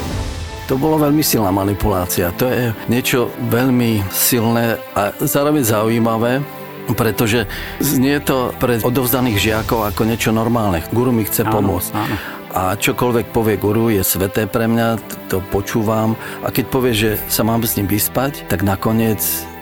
To 0.71 0.79
bolo 0.79 0.95
veľmi 0.95 1.19
silná 1.19 1.51
manipulácia. 1.51 2.31
To 2.39 2.47
je 2.47 2.71
niečo 2.87 3.27
veľmi 3.51 3.99
silné 4.07 4.79
a 4.95 5.11
zároveň 5.19 5.67
zaujímavé, 5.67 6.39
pretože 6.95 7.43
znie 7.83 8.23
to 8.23 8.55
pre 8.55 8.79
odovzdaných 8.79 9.51
žiakov 9.51 9.91
ako 9.91 10.07
niečo 10.07 10.31
normálne. 10.31 10.79
Guru 10.95 11.11
mi 11.11 11.27
chce 11.27 11.43
pomôcť. 11.43 11.91
A 12.55 12.79
čokoľvek 12.79 13.35
povie 13.35 13.59
guru 13.59 13.91
je 13.91 13.99
sveté 13.99 14.47
pre 14.47 14.71
mňa, 14.71 14.95
to 15.27 15.43
počúvam. 15.51 16.15
A 16.39 16.55
keď 16.55 16.65
povie, 16.71 16.95
že 16.95 17.19
sa 17.27 17.43
mám 17.43 17.67
s 17.67 17.75
ním 17.75 17.91
vyspať, 17.91 18.47
tak 18.47 18.63
nakoniec 18.63 19.19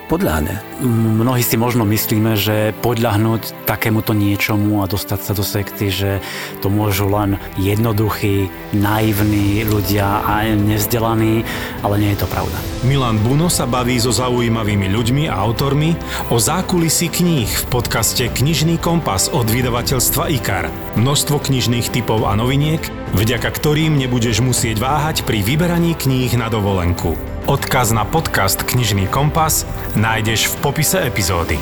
podľahne. 0.10 0.58
Mnohí 0.82 1.46
si 1.46 1.54
možno 1.54 1.86
myslíme, 1.86 2.34
že 2.34 2.74
podľahnúť 2.82 3.70
takémuto 3.70 4.18
niečomu 4.18 4.82
a 4.82 4.90
dostať 4.90 5.20
sa 5.22 5.34
do 5.38 5.46
sekty, 5.46 5.94
že 5.94 6.18
to 6.66 6.74
môžu 6.74 7.06
len 7.14 7.38
jednoduchí, 7.62 8.50
naivní 8.74 9.62
ľudia 9.70 10.26
a 10.26 10.50
nevzdelaní, 10.50 11.46
ale 11.86 11.96
nie 12.02 12.18
je 12.18 12.26
to 12.26 12.28
pravda. 12.34 12.58
Milan 12.82 13.22
Buno 13.22 13.54
sa 13.54 13.70
baví 13.70 14.02
so 14.02 14.10
zaujímavými 14.10 14.90
ľuďmi 14.90 15.24
a 15.30 15.38
autormi 15.38 15.94
o 16.34 16.42
zákulisí 16.42 17.14
kníh 17.14 17.46
v 17.48 17.66
podcaste 17.70 18.26
Knižný 18.26 18.82
kompas 18.82 19.30
od 19.30 19.46
vydavateľstva 19.46 20.34
IKAR. 20.42 20.74
Množstvo 20.98 21.38
knižných 21.38 21.94
typov 21.94 22.26
a 22.26 22.34
noviniek, 22.34 22.82
vďaka 23.14 23.52
ktorým 23.52 24.00
nebudeš 24.00 24.42
musieť 24.42 24.82
váhať 24.82 25.22
pri 25.28 25.46
vyberaní 25.46 25.94
kníh 25.94 26.34
na 26.34 26.50
dovolenku. 26.50 27.39
Odkaz 27.50 27.90
na 27.90 28.06
podcast 28.06 28.62
Knižný 28.62 29.10
kompas 29.10 29.66
nájdeš 29.98 30.54
v 30.54 30.56
popise 30.62 31.02
epizódy. 31.02 31.58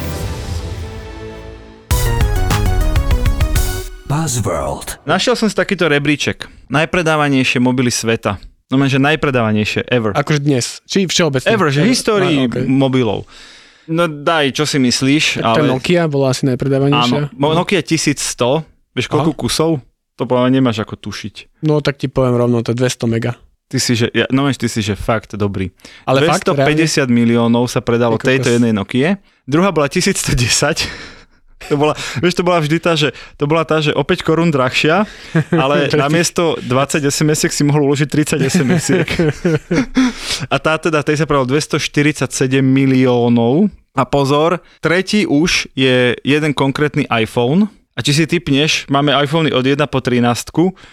Buzzworld. 4.03 4.99
Našiel 5.07 5.39
som 5.39 5.47
si 5.47 5.55
takýto 5.55 5.87
rebríček. 5.87 6.51
Najpredávanejšie 6.67 7.63
mobily 7.63 7.87
sveta. 7.87 8.35
No 8.67 8.83
že 8.83 8.99
najpredávanejšie 8.99 9.87
ever. 9.87 10.11
Akože 10.11 10.43
dnes. 10.43 10.83
Či 10.91 11.07
všeobecne? 11.07 11.47
Ever, 11.47 11.71
že 11.71 11.87
histórii 11.87 12.35
Á, 12.35 12.51
okej. 12.51 12.67
mobilov. 12.67 13.23
No 13.87 14.11
daj, 14.11 14.59
čo 14.59 14.67
si 14.67 14.83
myslíš? 14.83 15.39
Tá 15.39 15.63
Nokia 15.63 16.11
bola 16.11 16.35
asi 16.35 16.43
Áno, 16.43 16.51
najpredávanejšia. 16.51 17.31
Mo- 17.31 17.55
Nokia 17.55 17.79
1100, 17.79 18.67
vieš 18.91 19.07
koľko 19.07 19.31
Aha. 19.31 19.39
kusov? 19.39 19.79
To 20.19 20.27
povedal 20.27 20.51
nemáš 20.51 20.83
ako 20.83 20.99
tušiť. 20.99 21.63
No 21.63 21.79
tak 21.79 21.95
ti 21.95 22.11
poviem 22.11 22.35
rovno, 22.35 22.59
to 22.59 22.75
je 22.75 22.77
200 22.83 23.07
mega. 23.07 23.39
Ty 23.67 23.77
si, 23.83 23.99
že, 23.99 24.07
ja, 24.15 24.23
no 24.31 24.47
ty 24.47 24.67
si, 24.71 24.79
že 24.79 24.95
fakt 24.95 25.35
dobrý. 25.35 25.75
Ale 26.07 26.23
fakt, 26.23 26.47
250 26.47 27.11
miliónov 27.11 27.67
sa 27.67 27.83
predalo 27.83 28.15
tejto 28.15 28.47
jednej 28.47 28.71
Nokie. 28.71 29.19
Druhá 29.43 29.75
bola 29.75 29.91
1110. 29.91 30.87
To 31.67 31.75
bola, 31.75 31.97
vieš, 32.23 32.37
to 32.37 32.45
bola 32.45 32.61
vždy 32.63 32.77
tá, 32.79 32.93
že 32.95 33.11
to 33.35 33.49
bola 33.49 33.65
tá, 33.67 33.81
že 33.83 33.91
o 33.91 34.05
5 34.05 34.23
korún 34.23 34.53
drahšia, 34.53 35.03
ale 35.63 35.89
namiesto 35.89 36.55
20 36.63 37.01
SMS 37.11 37.49
si 37.49 37.65
mohol 37.65 37.91
uložiť 37.91 38.07
30 38.07 38.45
sms 38.45 38.87
A 40.53 40.55
tá 40.61 40.79
teda, 40.79 41.03
tej 41.03 41.19
sa 41.19 41.25
predalo 41.27 41.49
247 41.49 42.61
miliónov. 42.61 43.67
A 43.97 44.05
pozor, 44.05 44.61
tretí 44.79 45.25
už 45.25 45.73
je 45.73 46.13
jeden 46.21 46.53
konkrétny 46.53 47.09
iPhone, 47.09 47.65
a 47.97 47.99
či 48.05 48.13
si 48.13 48.29
typneš, 48.29 48.85
máme 48.93 49.09
iPhony 49.09 49.49
od 49.49 49.65
1 49.65 49.73
po 49.89 49.97
13, 49.97 50.21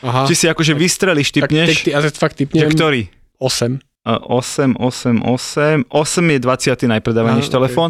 Aha. 0.00 0.24
či 0.24 0.32
si 0.32 0.48
akože 0.48 0.72
vystrelíš, 0.72 1.36
Tak, 1.36 1.44
tak 1.44 1.50
typneš, 1.52 1.76
ty, 1.84 1.90
a 1.92 2.00
fakt 2.00 2.40
že 2.40 2.48
typnem 2.48 2.72
ktorý? 2.72 3.12
8. 3.36 3.76
8, 4.04 4.76
8, 4.80 5.20
8. 5.20 5.84
8 5.88 6.32
je 6.32 6.38
20. 6.40 6.88
najpredávanejší 6.88 7.48
Áno, 7.52 7.56
telefón, 7.60 7.88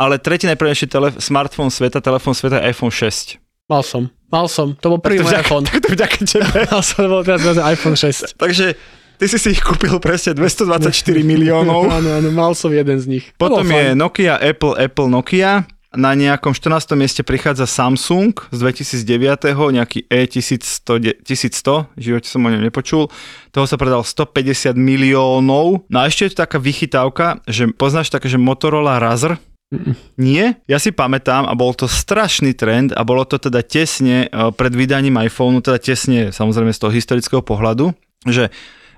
ale 0.00 0.16
tretí 0.16 0.48
najpredávanejší 0.48 0.88
telef- 0.88 1.20
smartfón 1.20 1.68
sveta, 1.68 2.00
telefón 2.00 2.32
sveta 2.32 2.60
je 2.64 2.72
iPhone 2.72 2.92
6. 2.92 3.36
Mal 3.68 3.80
som. 3.80 4.12
Mal 4.28 4.44
som. 4.48 4.76
To 4.80 4.96
bol 4.96 5.00
prvý 5.00 5.24
môj 5.24 5.40
iPhone. 5.40 5.64
tak 5.68 5.80
to 5.80 5.96
vďaka 5.96 6.20
tebe. 6.24 6.48
Mal 6.72 6.82
som, 6.84 7.04
to 7.04 7.08
bol 7.08 7.24
teraz 7.24 7.56
iPhone 7.56 7.96
6. 7.96 8.32
Takže 8.44 8.76
ty 9.16 9.24
si 9.24 9.38
si 9.40 9.48
ich 9.56 9.64
kúpil 9.64 9.96
presne 10.04 10.36
224 10.36 10.92
miliónov. 11.24 11.88
Áno, 11.88 12.08
áno, 12.20 12.28
mal 12.28 12.52
som 12.52 12.68
jeden 12.68 13.00
z 13.00 13.06
nich. 13.08 13.24
To 13.40 13.48
Potom 13.48 13.64
je. 13.64 13.96
Nokia, 13.96 14.36
Apple, 14.36 14.76
Apple, 14.76 15.08
Nokia. 15.08 15.64
Na 15.94 16.18
nejakom 16.18 16.50
14. 16.50 16.98
mieste 16.98 17.22
prichádza 17.22 17.70
Samsung 17.70 18.34
z 18.50 18.58
2009. 18.58 19.54
nejaký 19.54 20.10
E 20.10 20.26
E1100, 20.26 21.22
1100, 21.22 21.94
v 21.94 22.00
živote 22.02 22.26
som 22.26 22.42
o 22.42 22.50
ňom 22.50 22.62
nepočul. 22.62 23.06
Toho 23.54 23.66
sa 23.70 23.78
predal 23.78 24.02
150 24.02 24.74
miliónov. 24.74 25.86
No 25.86 25.96
a 26.02 26.10
ešte 26.10 26.26
je 26.26 26.30
tu 26.34 26.42
taká 26.42 26.58
vychytávka, 26.58 27.38
že 27.46 27.70
poznáš 27.70 28.10
také, 28.10 28.26
že 28.26 28.42
Motorola 28.42 28.98
Razr? 28.98 29.38
Nie? 30.14 30.58
Ja 30.70 30.78
si 30.78 30.94
pamätám 30.94 31.46
a 31.46 31.54
bol 31.54 31.74
to 31.74 31.90
strašný 31.90 32.54
trend 32.54 32.94
a 32.94 33.02
bolo 33.02 33.26
to 33.26 33.38
teda 33.38 33.62
tesne 33.62 34.26
eh, 34.26 34.50
pred 34.54 34.74
vydaním 34.74 35.18
iPhoneu, 35.18 35.62
teda 35.62 35.78
tesne 35.78 36.30
samozrejme 36.30 36.70
z 36.70 36.80
toho 36.82 36.92
historického 36.94 37.42
pohľadu, 37.42 37.94
že 38.26 38.50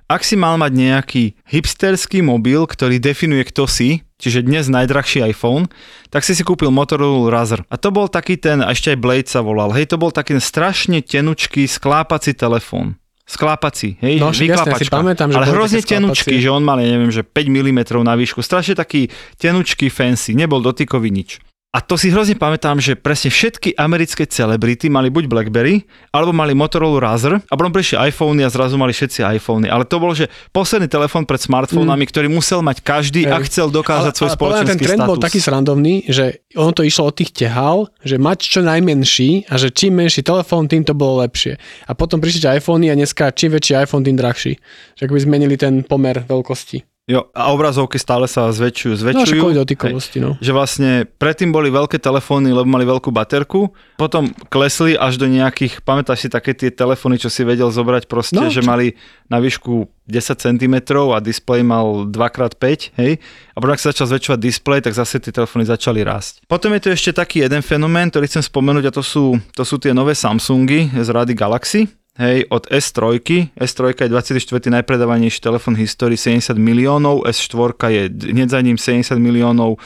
ak 0.07 0.23
si 0.23 0.39
mal 0.39 0.55
mať 0.55 0.73
nejaký 0.73 1.25
hipsterský 1.51 2.23
mobil, 2.23 2.63
ktorý 2.63 3.03
definuje, 3.03 3.43
kto 3.51 3.67
si, 3.67 4.07
čiže 4.23 4.47
dnes 4.47 4.71
najdrahší 4.71 5.27
iPhone, 5.35 5.67
tak 6.15 6.23
si 6.23 6.39
si 6.39 6.47
kúpil 6.47 6.71
Motorola 6.71 7.27
Razr. 7.27 7.67
A 7.67 7.75
to 7.75 7.91
bol 7.91 8.07
taký 8.07 8.39
ten, 8.39 8.63
a 8.63 8.71
ešte 8.71 8.95
aj 8.95 8.99
Blade 9.03 9.29
sa 9.29 9.43
volal, 9.43 9.75
hej, 9.75 9.91
to 9.91 9.99
bol 9.99 10.15
taký 10.15 10.39
ten 10.39 10.45
strašne 10.45 11.03
tenučký 11.03 11.67
sklápací 11.67 12.39
telefón. 12.39 12.95
Sklápací, 13.27 13.99
hej, 13.99 14.23
No, 14.23 14.31
však 14.31 14.47
jasne, 14.47 14.73
si 14.79 14.87
pamätám, 14.87 15.35
že 15.35 15.43
ale 15.43 15.51
hrozne 15.51 15.83
tenučký, 15.83 16.39
že 16.39 16.47
on 16.47 16.63
mal, 16.63 16.79
ja 16.79 16.95
neviem, 16.95 17.11
že 17.11 17.27
5 17.27 17.35
mm 17.51 17.81
na 18.07 18.15
výšku, 18.15 18.39
strašne 18.39 18.79
taký 18.79 19.11
tenučký 19.43 19.91
fancy, 19.91 20.39
nebol 20.39 20.63
dotykový 20.63 21.11
nič. 21.11 21.43
A 21.75 21.85
to 21.85 22.01
si 22.01 22.09
hrozne 22.09 22.41
pamätám, 22.41 22.81
že 22.81 22.97
presne 22.97 23.29
všetky 23.29 23.77
americké 23.77 24.25
celebrity 24.25 24.89
mali 24.89 25.13
buď 25.13 25.29
BlackBerry, 25.29 25.85
alebo 26.09 26.33
mali 26.33 26.57
Motorola 26.57 26.97
Razr 27.13 27.37
a 27.37 27.53
potom 27.53 27.69
prišli 27.69 28.01
iPhony 28.09 28.41
a 28.41 28.49
zrazu 28.49 28.81
mali 28.81 28.97
všetci 28.97 29.21
iPhony. 29.37 29.69
Ale 29.69 29.85
to 29.85 30.01
bol, 30.01 30.17
že 30.17 30.33
posledný 30.57 30.89
telefón 30.89 31.29
pred 31.29 31.37
smartfónami, 31.37 32.09
ktorý 32.09 32.33
musel 32.33 32.65
mať 32.65 32.81
každý 32.81 33.29
a 33.29 33.37
Mm. 33.37 33.45
Hej. 33.45 33.49
chcel 33.53 33.69
dokázať 33.69 34.13
svoj 34.17 34.25
ale 34.25 34.33
mňa 34.33 34.33
ten 34.33 34.41
spoločenský 34.41 34.85
trend 34.89 35.01
status. 35.05 35.11
bol 35.13 35.19
taký 35.21 35.39
srandovný, 35.45 35.95
že 36.09 36.25
ono 36.57 36.73
to 36.73 36.81
išlo 36.81 37.13
od 37.13 37.15
tých 37.21 37.31
tehál, 37.37 37.93
že 38.01 38.17
mať 38.17 38.39
čo 38.41 38.61
najmenší 38.65 39.53
a 39.53 39.55
že 39.61 39.69
čím 39.69 40.01
menší 40.01 40.25
telefón, 40.25 40.73
tým 40.73 40.81
to 40.81 40.97
bolo 40.97 41.21
lepšie. 41.29 41.61
A 41.61 41.93
potom 41.93 42.25
prišli 42.25 42.57
iPhony 42.57 42.89
a 42.89 42.97
dneska 42.97 43.37
čím 43.37 43.53
väčší 43.53 43.85
iPhone, 43.85 44.01
tým 44.01 44.17
drahší. 44.17 44.57
Že 44.97 45.03
akoby 45.13 45.21
zmenili 45.21 45.61
ten 45.61 45.85
pomer 45.85 46.25
veľkosti. 46.25 46.96
Jo, 47.07 47.31
a 47.31 47.55
obrazovky 47.55 47.97
stále 47.97 48.27
sa 48.27 48.51
zväčšujú, 48.51 48.91
No, 48.91 48.99
zväčšujú. 48.99 49.39
kvôli 49.39 49.55
dotykovosti, 49.57 50.19
no. 50.19 50.35
Že 50.37 50.51
vlastne 50.51 50.91
predtým 51.07 51.55
boli 51.55 51.71
veľké 51.71 51.97
telefóny, 51.97 52.51
lebo 52.51 52.67
mali 52.67 52.83
veľkú 52.83 53.15
baterku, 53.15 53.71
potom 53.95 54.27
klesli 54.51 54.99
až 54.99 55.15
do 55.15 55.25
nejakých, 55.25 55.87
pamätáš 55.87 56.27
si 56.27 56.29
také 56.29 56.51
tie 56.51 56.67
telefóny, 56.67 57.15
čo 57.17 57.31
si 57.31 57.47
vedel 57.47 57.71
zobrať 57.71 58.11
proste, 58.11 58.35
No, 58.37 58.51
že 58.51 58.59
čo- 58.59 58.67
mali 58.67 58.99
na 59.25 59.39
výšku 59.39 59.87
10 60.03 60.35
cm 60.37 60.75
a 61.09 61.23
displej 61.23 61.63
mal 61.63 62.11
2x5, 62.11 62.65
hej? 62.97 63.23
A 63.51 63.57
potom 63.57 63.71
ak 63.71 63.79
sa 63.79 63.95
začal 63.95 64.11
zväčšovať 64.11 64.41
displej, 64.41 64.79
tak 64.83 64.91
zase 64.93 65.23
tie 65.23 65.31
telefóny 65.31 65.63
začali 65.65 66.03
rásť. 66.03 66.43
Potom 66.45 66.75
je 66.75 66.81
tu 66.81 66.89
ešte 66.91 67.15
taký 67.15 67.39
jeden 67.41 67.63
fenomén, 67.63 68.11
ktorý 68.11 68.27
chcem 68.27 68.43
spomenúť 68.43 68.83
a 68.85 68.93
to 68.93 69.01
sú, 69.01 69.25
to 69.55 69.63
sú 69.63 69.79
tie 69.79 69.95
nové 69.95 70.11
Samsungy 70.13 70.91
z 70.93 71.07
rady 71.07 71.35
Galaxy. 71.35 71.87
Hej, 72.17 72.49
od 72.49 72.65
S3, 72.73 73.21
S3 73.61 73.93
je 73.93 74.09
24. 74.09 74.73
najpredávanejší 74.73 75.37
telefón 75.45 75.77
v 75.77 75.85
histórii 75.85 76.17
70 76.17 76.57
miliónov, 76.57 77.29
S4 77.29 77.77
je 77.93 78.03
hneď 78.33 78.49
za 78.49 78.61
ním 78.65 78.81
70 78.81 79.21
miliónov 79.21 79.77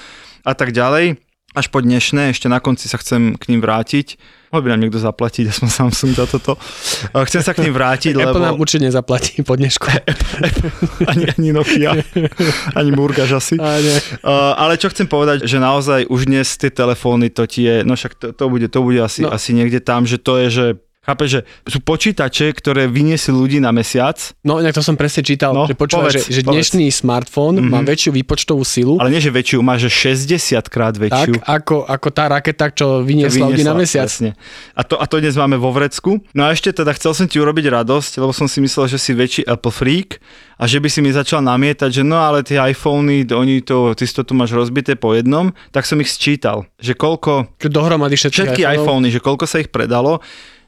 a 0.46 0.54
tak 0.54 0.70
ďalej. 0.70 1.18
Až 1.50 1.66
po 1.74 1.82
dnešné, 1.82 2.30
ešte 2.30 2.46
na 2.46 2.62
konci 2.62 2.86
sa 2.86 2.94
chcem 3.02 3.34
k 3.34 3.50
ním 3.50 3.58
vrátiť. 3.58 4.14
Mohol 4.54 4.62
by 4.62 4.68
nám 4.70 4.80
niekto 4.86 5.02
zaplatiť, 5.02 5.50
aspoň 5.50 5.68
Samsung 5.74 6.12
za 6.22 6.30
toto. 6.30 6.54
Chcem 7.26 7.42
sa 7.42 7.50
k 7.50 7.66
ním 7.66 7.74
vrátiť, 7.74 8.14
lebo... 8.14 8.30
Apple 8.30 8.46
nám 8.46 8.62
určite 8.62 8.86
nezaplatí 8.86 9.42
po 9.42 9.58
dnešku. 9.58 9.90
ani, 11.10 11.34
ani 11.34 11.50
Nokia, 11.50 11.98
ani 12.78 12.90
Murgaš 12.94 13.42
asi. 13.42 13.58
A 13.58 13.82
nie. 13.82 13.98
Ale 14.54 14.78
čo 14.78 14.86
chcem 14.94 15.10
povedať, 15.10 15.50
že 15.50 15.58
naozaj 15.58 16.06
už 16.06 16.30
dnes 16.30 16.46
tie 16.54 16.70
telefóny, 16.70 17.34
to 17.34 17.50
tie, 17.50 17.82
no 17.82 17.98
však 17.98 18.14
to, 18.14 18.26
to 18.30 18.44
bude, 18.46 18.70
to 18.70 18.78
bude 18.86 19.02
asi, 19.02 19.26
No. 19.26 19.34
asi 19.34 19.50
niekde 19.50 19.82
tam, 19.82 20.06
že 20.06 20.22
to 20.22 20.38
je, 20.46 20.48
že 20.54 20.66
Chápeš, 21.00 21.28
že 21.32 21.40
sú 21.64 21.80
počítače, 21.80 22.52
ktoré 22.52 22.84
vyniesli 22.84 23.32
ľudí 23.32 23.56
na 23.56 23.72
mesiac, 23.72 24.20
No, 24.44 24.60
inak 24.60 24.76
to 24.76 24.84
som 24.84 24.94
presne 24.94 25.24
čítal, 25.24 25.50
No, 25.50 25.64
že 25.64 25.72
počúvaj, 25.72 26.12
povedz, 26.12 26.28
že, 26.28 26.36
že 26.36 26.40
povedz. 26.40 26.52
dnešný 26.52 26.86
smartfón 26.92 27.56
Mhm. 27.56 27.68
má 27.68 27.80
väčšiu 27.80 28.12
výpočtovú 28.12 28.60
silu, 28.62 29.00
ale 29.00 29.08
nie 29.08 29.18
že 29.18 29.32
väčšiu, 29.32 29.58
má 29.58 29.80
že 29.80 29.88
60 29.88 30.68
krát 30.68 30.92
tak 30.92 31.00
väčšiu. 31.02 31.32
ako, 31.40 31.88
ako 31.88 32.08
tá 32.10 32.28
raketa, 32.28 32.68
čo 32.68 33.00
vyniesla 33.00 33.48
ľudí 33.48 33.64
na 33.64 33.72
mesiac. 33.72 34.04
Presne. 34.06 34.36
A 34.76 34.84
to, 34.84 35.00
a 35.00 35.08
to 35.08 35.16
dnes 35.18 35.32
máme 35.34 35.56
vo 35.56 35.72
vrecku. 35.72 36.20
No 36.30 36.44
a 36.44 36.52
ešte 36.52 36.68
teda 36.70 36.92
chcel 36.92 37.16
som 37.16 37.24
ti 37.24 37.40
urobiť 37.40 37.64
radosť, 37.72 38.20
lebo 38.20 38.36
som 38.36 38.44
si 38.44 38.60
myslel, 38.60 38.84
že 38.86 39.00
si 39.00 39.16
väčší 39.16 39.48
Apple 39.48 39.72
freak 39.72 40.20
a 40.56 40.68
že 40.68 40.76
by 40.76 40.88
si 40.92 41.00
mi 41.00 41.08
začal 41.08 41.40
namietať, 41.40 41.88
že 41.90 42.02
no 42.04 42.20
ale 42.20 42.44
tie 42.44 42.60
iPhony, 42.60 43.24
oni 43.24 43.64
to, 43.64 43.96
ty 43.96 44.04
to 44.04 44.20
tu 44.20 44.36
máš 44.36 44.52
rozbité 44.52 45.00
po 45.00 45.16
jednom, 45.16 45.48
tak 45.72 45.88
som 45.88 45.96
ich 45.96 46.12
sčítal, 46.12 46.68
že 46.76 46.92
koľko, 46.92 47.56
dohromady 47.58 48.20
všetky, 48.20 48.36
všetky 48.36 48.62
iPhony, 48.68 49.08
že 49.08 49.18
koľko 49.18 49.48
sa 49.48 49.56
ich 49.56 49.72
predalo. 49.72 50.20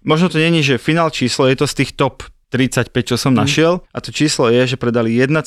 Možno 0.03 0.27
to 0.27 0.37
není, 0.37 0.61
že 0.61 0.77
finál 0.77 1.09
číslo, 1.09 1.47
je 1.47 1.55
to 1.55 1.65
z 1.65 1.75
tých 1.79 1.91
top 1.95 2.23
35, 2.49 2.91
čo 3.05 3.17
som 3.17 3.33
našiel 3.33 3.81
a 3.89 3.99
to 3.99 4.11
číslo 4.11 4.47
je, 4.47 4.67
že 4.67 4.77
predali 4.77 5.17
1,5 5.17 5.41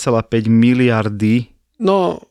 miliardy 0.46 1.52
No, 1.76 2.24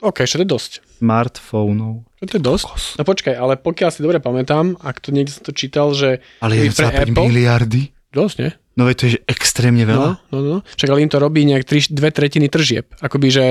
OK, 0.00 0.22
čo 0.22 0.36
to 0.36 0.44
je 0.44 0.50
dosť. 0.50 0.72
smartfónov. 0.98 2.02
Čo 2.18 2.24
to 2.24 2.34
je 2.34 2.42
dosť? 2.44 2.66
No 2.96 3.02
počkaj, 3.04 3.34
ale 3.34 3.54
pokiaľ 3.54 3.90
si 3.90 4.00
dobre 4.00 4.18
pamätám, 4.18 4.74
ak 4.76 4.98
to 4.98 5.14
niekde 5.14 5.32
som 5.32 5.46
to 5.46 5.52
čítal, 5.52 5.94
že 5.94 6.18
Ale 6.38 6.58
je 6.58 6.70
pre 6.70 6.90
1,5 6.90 7.02
Apple, 7.06 7.24
miliardy? 7.24 7.82
dosť, 8.10 8.36
nie? 8.38 8.50
No 8.74 8.86
veď 8.86 8.94
to 8.94 9.04
je 9.04 9.12
že 9.12 9.20
extrémne 9.24 9.82
veľa. 9.82 10.18
No, 10.30 10.34
no, 10.34 10.38
no. 10.40 10.56
Však 10.64 10.88
ale 10.88 11.02
im 11.02 11.10
to 11.10 11.18
robí 11.18 11.42
nejak 11.42 11.62
tri, 11.62 11.78
dve 11.84 12.10
tretiny 12.10 12.46
tržieb. 12.46 12.90
Akoby, 12.98 13.28
že 13.28 13.44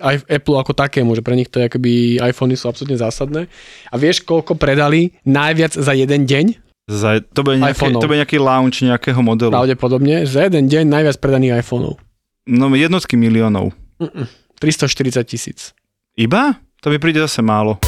aj 0.00 0.24
Apple 0.26 0.56
ako 0.56 0.72
takému, 0.72 1.12
že 1.12 1.20
pre 1.20 1.36
nich 1.36 1.48
to 1.48 1.60
je 1.60 1.68
akoby 1.68 1.92
iPhony 2.18 2.56
sú 2.56 2.68
absolútne 2.68 2.96
zásadné. 2.96 3.48
A 3.86 3.96
vieš, 3.96 4.20
koľko 4.20 4.56
predali 4.56 5.12
najviac 5.22 5.76
za 5.76 5.92
jeden 5.92 6.24
deň? 6.24 6.69
Za, 6.90 7.22
to, 7.22 7.46
bude 7.46 7.62
nejaké, 7.62 7.86
to 7.94 8.06
bude 8.10 8.18
nejaký 8.18 8.42
launch 8.42 8.82
nejakého 8.82 9.22
modelu. 9.22 9.54
Pravdepodobne. 9.54 10.26
Za 10.26 10.50
jeden 10.50 10.66
deň 10.66 10.90
najviac 10.90 11.22
predaných 11.22 11.62
iPhoneov. 11.62 12.02
No 12.50 12.66
jednotky 12.74 13.14
miliónov. 13.14 13.70
Mm-mm. 14.02 14.26
340 14.58 15.22
tisíc. 15.22 15.70
Iba? 16.18 16.58
To 16.82 16.90
mi 16.90 16.98
príde 16.98 17.22
zase 17.22 17.46
málo. 17.46 17.78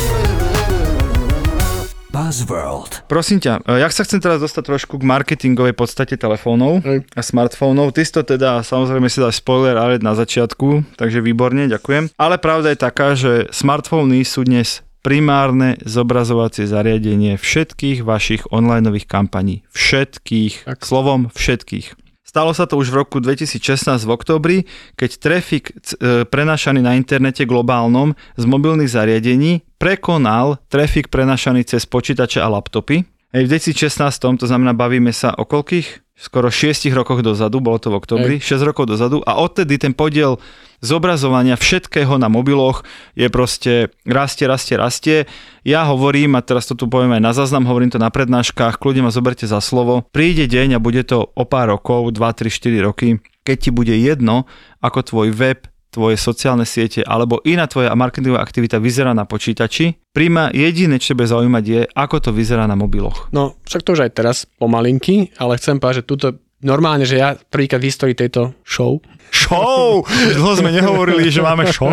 Buzzworld. 2.12 3.08
Prosím 3.08 3.40
ťa, 3.40 3.64
e, 3.64 3.80
jak 3.80 3.90
sa 3.90 4.04
chcem 4.04 4.20
teraz 4.20 4.38
dostať 4.38 4.62
trošku 4.68 5.00
k 5.00 5.08
marketingovej 5.08 5.72
podstate 5.72 6.20
telefónov 6.20 6.84
Hej. 6.84 7.08
a 7.16 7.20
smartfónov. 7.24 7.96
Ty 7.96 8.04
si 8.04 8.12
to 8.12 8.22
teda, 8.22 8.60
samozrejme 8.60 9.08
si 9.08 9.18
dáš 9.18 9.40
spoiler 9.40 9.80
ale 9.80 9.96
na 9.98 10.12
začiatku, 10.12 10.94
takže 11.00 11.24
výborne, 11.24 11.72
ďakujem. 11.72 12.12
Ale 12.20 12.36
pravda 12.36 12.70
je 12.70 12.78
taká, 12.78 13.16
že 13.16 13.48
smartfóny 13.48 14.28
sú 14.28 14.44
dnes 14.44 14.84
primárne 15.02 15.82
zobrazovacie 15.82 16.64
zariadenie 16.70 17.34
všetkých 17.36 18.06
vašich 18.06 18.42
onlineových 18.54 19.10
kampaní. 19.10 19.66
Všetkých. 19.74 20.70
Tak. 20.70 20.86
Slovom 20.86 21.28
všetkých. 21.34 21.98
Stalo 22.32 22.56
sa 22.56 22.64
to 22.64 22.80
už 22.80 22.88
v 22.88 23.04
roku 23.04 23.20
2016 23.20 24.08
v 24.08 24.10
oktobri, 24.14 24.56
keď 24.96 25.10
trafik 25.20 25.64
e, 25.68 26.24
prenášaný 26.24 26.80
na 26.80 26.96
internete 26.96 27.44
globálnom 27.44 28.16
z 28.40 28.44
mobilných 28.48 28.88
zariadení 28.88 29.60
prekonal 29.76 30.56
trafik 30.72 31.12
prenášaný 31.12 31.68
cez 31.68 31.84
počítače 31.84 32.40
a 32.40 32.48
laptopy. 32.48 33.04
Hej, 33.36 33.42
v 33.44 33.48
2016, 33.52 34.40
to 34.40 34.48
znamená, 34.48 34.72
bavíme 34.72 35.12
sa 35.12 35.36
o 35.36 35.44
koľkých? 35.44 36.16
Skoro 36.16 36.48
6 36.48 36.88
rokoch 36.96 37.20
dozadu, 37.20 37.60
bolo 37.60 37.76
to 37.76 37.92
v 37.92 38.00
oktobri, 38.00 38.34
6 38.40 38.64
rokov 38.64 38.88
dozadu 38.88 39.20
a 39.28 39.36
odtedy 39.36 39.76
ten 39.76 39.92
podiel 39.92 40.40
zobrazovania 40.82 41.54
všetkého 41.54 42.18
na 42.18 42.26
mobiloch 42.26 42.82
je 43.14 43.30
proste 43.30 43.94
rastie, 44.04 44.44
rastie, 44.50 44.74
rastie. 44.76 45.16
Ja 45.62 45.86
hovorím, 45.86 46.34
a 46.34 46.42
teraz 46.42 46.66
to 46.66 46.74
tu 46.74 46.90
poviem 46.90 47.16
aj 47.16 47.22
na 47.22 47.32
záznam, 47.32 47.64
hovorím 47.70 47.94
to 47.94 48.02
na 48.02 48.10
prednáškach, 48.10 48.82
kľudne 48.82 49.06
ma 49.06 49.14
zoberte 49.14 49.46
za 49.46 49.62
slovo. 49.62 50.04
Príde 50.10 50.50
deň 50.50 50.76
a 50.76 50.82
bude 50.82 51.06
to 51.06 51.30
o 51.32 51.44
pár 51.46 51.72
rokov, 51.72 52.10
2, 52.10 52.18
3, 52.18 52.50
4 52.50 52.82
roky, 52.82 53.22
keď 53.46 53.56
ti 53.56 53.70
bude 53.70 53.94
jedno, 53.94 54.50
ako 54.82 55.00
tvoj 55.06 55.30
web, 55.30 55.70
tvoje 55.92 56.16
sociálne 56.16 56.64
siete 56.64 57.04
alebo 57.04 57.44
iná 57.44 57.68
tvoja 57.68 57.92
marketingová 57.92 58.40
aktivita 58.40 58.80
vyzerá 58.80 59.12
na 59.12 59.28
počítači. 59.28 60.00
Príma 60.16 60.48
jediné, 60.48 60.96
čo 60.96 61.12
bude 61.12 61.28
zaujímať 61.28 61.64
je, 61.68 61.80
ako 61.92 62.16
to 62.18 62.30
vyzerá 62.32 62.64
na 62.64 62.72
mobiloch. 62.72 63.28
No, 63.28 63.60
však 63.68 63.84
to 63.84 63.92
už 63.92 64.08
aj 64.08 64.12
teraz 64.16 64.36
pomalinky, 64.56 65.28
ale 65.36 65.60
chcem 65.60 65.76
povedať, 65.76 66.00
že 66.00 66.08
túto 66.08 66.26
normálne, 66.64 67.04
že 67.04 67.20
ja 67.20 67.36
prvýkrát 67.36 67.84
v 67.84 67.92
histórii 67.92 68.16
tejto 68.16 68.56
show 68.64 69.04
Show! 69.32 70.04
Dlho 70.36 70.52
sme 70.60 70.68
nehovorili, 70.68 71.32
že 71.32 71.40
máme 71.40 71.64
show. 71.72 71.88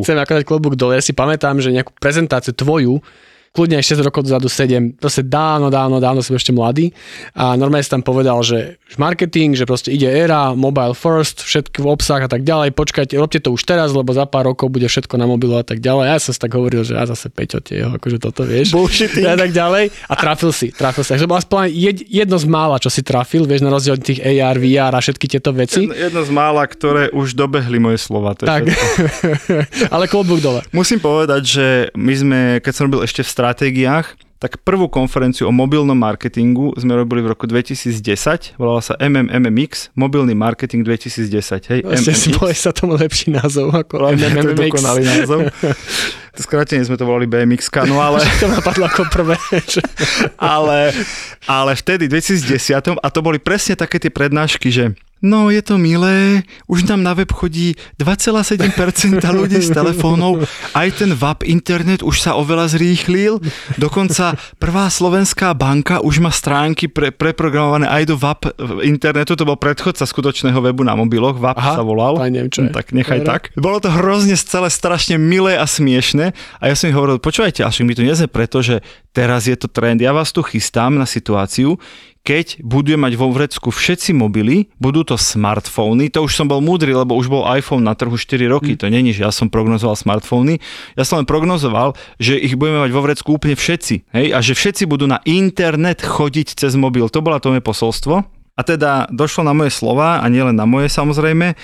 chcem 0.00 0.14
ako 0.14 0.32
dať 0.38 0.44
klobúk 0.46 0.74
dole. 0.78 0.94
Ja 0.94 1.02
si 1.02 1.10
pamätám, 1.10 1.58
že 1.58 1.74
nejakú 1.74 1.90
prezentáciu 1.98 2.54
tvoju, 2.54 3.02
kľudne 3.56 3.80
aj 3.80 3.96
6 3.96 4.04
rokov 4.04 4.28
dozadu, 4.28 4.52
7, 4.52 5.00
proste 5.00 5.24
dávno, 5.24 5.72
dávno, 5.72 5.96
dávno 5.96 6.20
som 6.20 6.36
ešte 6.36 6.52
mladý 6.52 6.92
a 7.32 7.56
normálne 7.56 7.80
si 7.80 7.88
tam 7.88 8.04
povedal, 8.04 8.44
že 8.44 8.76
marketing, 9.00 9.56
že 9.56 9.64
proste 9.64 9.88
ide 9.96 10.04
éra, 10.04 10.52
mobile 10.52 10.92
first, 10.92 11.40
všetky 11.40 11.80
v 11.80 11.88
obsah 11.88 12.20
a 12.20 12.28
tak 12.28 12.44
ďalej, 12.44 12.76
počkajte, 12.76 13.16
robte 13.16 13.40
to 13.40 13.56
už 13.56 13.64
teraz, 13.64 13.96
lebo 13.96 14.12
za 14.12 14.28
pár 14.28 14.52
rokov 14.52 14.68
bude 14.68 14.84
všetko 14.84 15.16
na 15.16 15.24
mobilu 15.24 15.56
a 15.56 15.64
tak 15.64 15.80
ďalej. 15.80 16.04
A 16.04 16.10
ja 16.16 16.20
som 16.20 16.36
si 16.36 16.40
tak 16.42 16.52
hovoril, 16.52 16.84
že 16.84 16.92
ja 16.92 17.08
zase 17.08 17.32
Peťo 17.32 17.64
tieho, 17.64 17.94
akože 17.96 18.18
toto 18.20 18.44
vieš. 18.44 18.76
Bullshitting. 18.76 19.24
A 19.24 19.38
tak 19.38 19.56
ďalej. 19.56 19.94
A 20.10 20.14
trafil 20.18 20.52
si, 20.52 20.68
trafil 20.74 21.02
si. 21.06 21.16
Takže 21.16 21.24
to 21.24 21.30
bolo 21.30 21.40
aspoň 21.40 21.72
jed, 21.72 21.98
jedno 22.06 22.36
z 22.36 22.46
mála, 22.50 22.76
čo 22.76 22.92
si 22.92 23.00
trafil, 23.00 23.48
vieš, 23.48 23.64
na 23.64 23.70
rozdiel 23.72 23.96
od 23.96 24.04
tých 24.04 24.20
AR, 24.20 24.60
VR 24.60 24.92
a 24.92 25.00
všetky 25.00 25.26
tieto 25.30 25.54
veci. 25.56 25.88
Jedno 25.88 26.20
z 26.26 26.30
mála, 26.34 26.66
ktoré 26.66 27.08
už 27.14 27.38
dobehli 27.38 27.78
moje 27.80 28.02
slova. 28.02 28.34
Tak, 28.36 28.66
všetko. 28.66 29.90
ale 29.94 30.04
klobúk 30.10 30.42
dole. 30.42 30.60
Musím 30.74 30.98
povedať, 30.98 31.42
že 31.46 31.66
my 31.94 32.14
sme, 32.16 32.40
keď 32.60 32.72
som 32.72 32.82
robil 32.90 33.06
ešte 33.06 33.22
v 33.22 33.30
stratégiách, 33.46 34.06
tak 34.36 34.60
prvú 34.60 34.90
konferenciu 34.90 35.48
o 35.48 35.52
mobilnom 35.54 35.96
marketingu 35.96 36.74
sme 36.76 36.92
robili 36.92 37.24
v 37.24 37.32
roku 37.32 37.48
2010, 37.48 38.58
volala 38.60 38.84
sa 38.84 38.92
MMMX, 38.98 39.94
mobilný 39.96 40.36
marketing 40.36 40.84
2010, 40.84 41.72
hej, 41.72 41.80
Vlastne 41.80 42.12
si 42.12 42.28
MMX. 42.28 42.36
boli 42.36 42.52
sa 42.52 42.68
tomu 42.68 42.98
lepší 42.98 43.32
názov 43.32 43.72
ako 43.72 43.94
To 43.96 44.12
je 44.12 44.28
MMMX. 44.28 44.58
dokonalý 44.60 45.02
názov. 45.06 45.40
To 46.36 46.40
skrátenie 46.44 46.84
sme 46.84 47.00
to 47.00 47.08
volali 47.08 47.24
BMX, 47.24 47.72
no 47.88 47.96
ale, 47.96 48.20
to 48.42 48.50
napadlo 48.50 48.84
ako 48.84 49.08
prvé. 49.08 49.40
ale, 50.36 50.92
ale 51.48 51.72
vtedy, 51.72 52.04
v 52.04 52.20
2010, 52.20 53.00
a 53.00 53.08
to 53.08 53.20
boli 53.24 53.40
presne 53.40 53.72
také 53.72 53.96
tie 53.96 54.12
prednášky, 54.12 54.68
že 54.68 54.92
no 55.26 55.50
je 55.50 55.58
to 55.58 55.74
milé, 55.74 56.46
už 56.70 56.86
nám 56.86 57.02
na 57.02 57.12
web 57.12 57.26
chodí 57.34 57.74
2,7% 57.98 58.62
ľudí 59.34 59.58
s 59.58 59.74
telefónov, 59.74 60.46
aj 60.72 61.02
ten 61.02 61.10
VAP 61.10 61.42
internet 61.42 62.06
už 62.06 62.22
sa 62.22 62.38
oveľa 62.38 62.78
zrýchlil, 62.78 63.42
dokonca 63.74 64.38
prvá 64.56 64.86
slovenská 64.86 65.50
banka 65.58 65.98
už 65.98 66.22
má 66.22 66.30
stránky 66.30 66.86
pre, 66.86 67.10
preprogramované 67.10 67.90
aj 67.90 68.02
do 68.06 68.14
VAP 68.14 68.40
internetu, 68.86 69.34
to 69.34 69.42
bol 69.42 69.58
predchodca 69.58 70.06
skutočného 70.06 70.56
webu 70.62 70.86
na 70.86 70.94
mobiloch, 70.94 71.34
VAP 71.36 71.58
Aha, 71.58 71.74
sa 71.76 71.82
volal. 71.82 72.14
to 72.14 72.22
neviem, 72.30 72.50
čo 72.52 72.62
je. 72.62 72.70
Hm, 72.70 72.74
Tak 72.76 72.86
nechaj 72.94 73.18
Dobre. 73.20 73.28
tak. 73.28 73.42
Bolo 73.58 73.82
to 73.82 73.90
hrozne 73.90 74.36
celé 74.36 74.68
strašne 74.70 75.18
milé 75.18 75.58
a 75.58 75.66
smiešne 75.66 76.30
a 76.60 76.64
ja 76.68 76.74
som 76.78 76.92
im 76.92 76.94
hovoril, 76.94 77.18
počúvajte, 77.18 77.66
až 77.66 77.82
my 77.82 77.92
tu 77.96 78.06
nie 78.06 78.14
sme 78.14 78.30
preto, 78.30 78.62
že 78.62 78.84
teraz 79.10 79.48
je 79.48 79.56
to 79.56 79.66
trend, 79.66 79.98
ja 79.98 80.12
vás 80.12 80.30
tu 80.30 80.44
chystám 80.44 80.94
na 80.94 81.08
situáciu, 81.08 81.80
keď 82.26 82.58
budeme 82.66 83.06
mať 83.06 83.14
vo 83.14 83.30
vrecku 83.30 83.70
všetci 83.70 84.10
mobily, 84.10 84.66
budú 84.82 85.06
to 85.06 85.14
smartfóny, 85.14 86.10
to 86.10 86.26
už 86.26 86.34
som 86.34 86.50
bol 86.50 86.58
múdry, 86.58 86.90
lebo 86.90 87.14
už 87.14 87.30
bol 87.30 87.46
iPhone 87.54 87.86
na 87.86 87.94
trhu 87.94 88.18
4 88.18 88.50
roky, 88.50 88.74
Hm. 88.74 88.78
to 88.82 88.86
není, 88.90 89.14
že 89.14 89.22
ja 89.22 89.30
som 89.30 89.46
prognozoval 89.46 89.94
smartfóny, 89.94 90.58
ja 90.98 91.06
som 91.06 91.22
len 91.22 91.28
prognozoval, 91.30 91.94
že 92.18 92.34
ich 92.34 92.58
budeme 92.58 92.82
mať 92.82 92.90
vo 92.90 93.06
vrecku 93.06 93.38
úplne 93.38 93.54
všetci, 93.54 94.10
hej, 94.10 94.26
a 94.34 94.42
že 94.42 94.58
všetci 94.58 94.90
budú 94.90 95.06
na 95.06 95.22
internet 95.22 96.02
chodiť 96.02 96.58
cez 96.58 96.74
mobil, 96.74 97.06
to 97.06 97.22
bola 97.22 97.38
to 97.38 97.54
moje 97.54 97.62
posolstvo. 97.62 98.26
A 98.56 98.64
teda 98.64 99.04
došlo 99.12 99.44
na 99.44 99.52
moje 99.52 99.70
slova, 99.70 100.18
a 100.18 100.26
nielen 100.32 100.56
na 100.56 100.64
moje 100.64 100.88
samozrejme, 100.88 101.54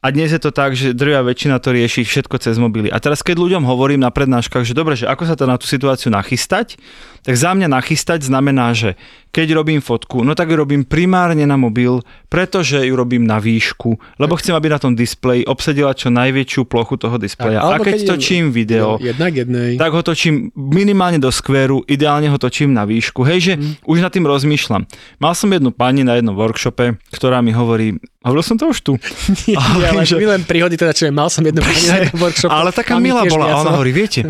a 0.00 0.08
dnes 0.08 0.32
je 0.32 0.40
to 0.40 0.48
tak, 0.48 0.72
že 0.72 0.96
drvia 0.96 1.20
väčšina 1.20 1.60
to 1.60 1.70
rieši 1.70 2.02
všetko 2.02 2.40
cez 2.40 2.56
mobily. 2.56 2.88
A 2.88 2.96
teraz 2.96 3.20
keď 3.20 3.36
ľuďom 3.36 3.62
hovorím 3.62 4.00
na 4.00 4.08
prednáškach, 4.08 4.64
že 4.64 4.72
dobre, 4.72 4.96
že 4.96 5.04
ako 5.04 5.28
sa 5.28 5.36
to 5.36 5.44
na 5.44 5.60
tú 5.60 5.68
situáciu 5.68 6.08
nachystať, 6.08 6.80
tak 7.20 7.36
za 7.36 7.52
mňa 7.52 7.68
nachystať 7.68 8.24
znamená, 8.24 8.72
že 8.72 8.96
keď 9.28 9.52
robím 9.52 9.78
fotku, 9.78 10.24
no 10.24 10.32
tak 10.32 10.48
ju 10.48 10.56
robím 10.56 10.82
primárne 10.82 11.44
na 11.44 11.54
mobil, 11.54 12.00
pretože 12.26 12.80
ju 12.80 12.96
robím 12.96 13.22
na 13.22 13.36
výšku, 13.36 14.00
lebo 14.16 14.34
chcem, 14.34 14.56
aby 14.56 14.66
na 14.66 14.80
tom 14.80 14.96
displeji 14.96 15.44
obsadila 15.44 15.92
čo 15.92 16.08
najväčšiu 16.08 16.64
plochu 16.64 16.96
toho 16.96 17.14
displeja. 17.14 17.60
A 17.60 17.76
Alebo 17.76 17.84
keď 17.84 18.00
keď 18.00 18.08
točím 18.08 18.44
video, 18.50 18.96
Jednak 18.96 19.36
jednej. 19.36 19.76
tak 19.76 19.92
ho 19.92 20.00
točím 20.00 20.48
minimálne 20.56 21.20
do 21.20 21.28
skveru, 21.28 21.84
ideálne 21.84 22.26
ho 22.26 22.40
točím 22.40 22.72
na 22.72 22.82
výšku. 22.82 23.20
Hej, 23.22 23.38
že 23.38 23.52
Mhm. 23.54 23.84
už 23.84 23.98
nad 24.00 24.10
tým 24.10 24.24
rozmýšľam. 24.24 24.88
Mal 25.20 25.34
som 25.36 25.46
jednu 25.46 25.70
pani 25.70 26.02
na 26.02 26.16
jednom 26.16 26.32
workshope, 26.32 26.96
ktorá 27.12 27.44
mi 27.44 27.52
hovorí, 27.52 28.00
hovoril 28.20 28.44
som 28.44 28.56
to 28.60 28.68
už 28.68 28.78
tu. 28.84 28.92
Nie, 29.48 29.56
Ale 29.56 29.84
ale 29.90 30.02
že- 30.04 30.20
milé 30.20 30.36
príhody, 30.44 30.76
teda 30.76 30.92
čo 30.92 31.08
mal 31.08 31.32
som 31.32 31.40
jednu 31.40 31.60
jednom 31.64 32.20
workshope. 32.20 32.52
Ale 32.52 32.70
taká 32.70 33.00
milá 33.00 33.24
bola. 33.24 33.50
A 33.50 33.64
ona 33.64 33.72
hovorí, 33.76 33.92
viete, 33.96 34.24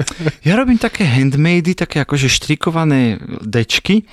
ja 0.47 0.55
robím 0.55 0.79
také 0.79 1.03
handmady, 1.03 1.75
také 1.75 2.03
akože 2.03 2.31
štrikované 2.31 3.19
dečky, 3.43 4.07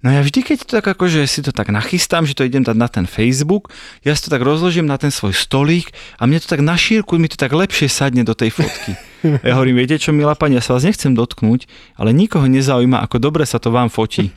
No 0.00 0.08
ja 0.08 0.24
vždy, 0.24 0.40
keď 0.40 0.56
to 0.64 0.80
tak 0.80 0.86
akože 0.96 1.28
si 1.28 1.44
to 1.44 1.52
tak 1.52 1.68
nachystám, 1.68 2.24
že 2.24 2.32
to 2.32 2.48
idem 2.48 2.64
dať 2.64 2.72
na 2.72 2.88
ten 2.88 3.04
Facebook, 3.04 3.68
ja 4.00 4.16
si 4.16 4.24
to 4.24 4.32
tak 4.32 4.40
rozložím 4.40 4.88
na 4.88 4.96
ten 4.96 5.12
svoj 5.12 5.36
stolík 5.36 5.92
a 6.16 6.24
mne 6.24 6.40
to 6.40 6.48
tak 6.48 6.64
na 6.64 6.72
šírku, 6.72 7.20
mi 7.20 7.28
to 7.28 7.36
tak 7.36 7.52
lepšie 7.52 7.92
sadne 7.92 8.24
do 8.24 8.32
tej 8.32 8.48
fotky. 8.48 8.96
Ja 9.46 9.56
hovorím, 9.56 9.80
viete 9.80 10.00
čo, 10.00 10.16
milá 10.16 10.32
pani, 10.32 10.56
ja 10.56 10.64
sa 10.64 10.76
vás 10.76 10.84
nechcem 10.84 11.12
dotknúť, 11.12 11.68
ale 12.00 12.16
nikoho 12.16 12.48
nezaujíma, 12.48 13.04
ako 13.04 13.16
dobre 13.20 13.44
sa 13.44 13.60
to 13.60 13.68
vám 13.68 13.92
fotí. 13.92 14.32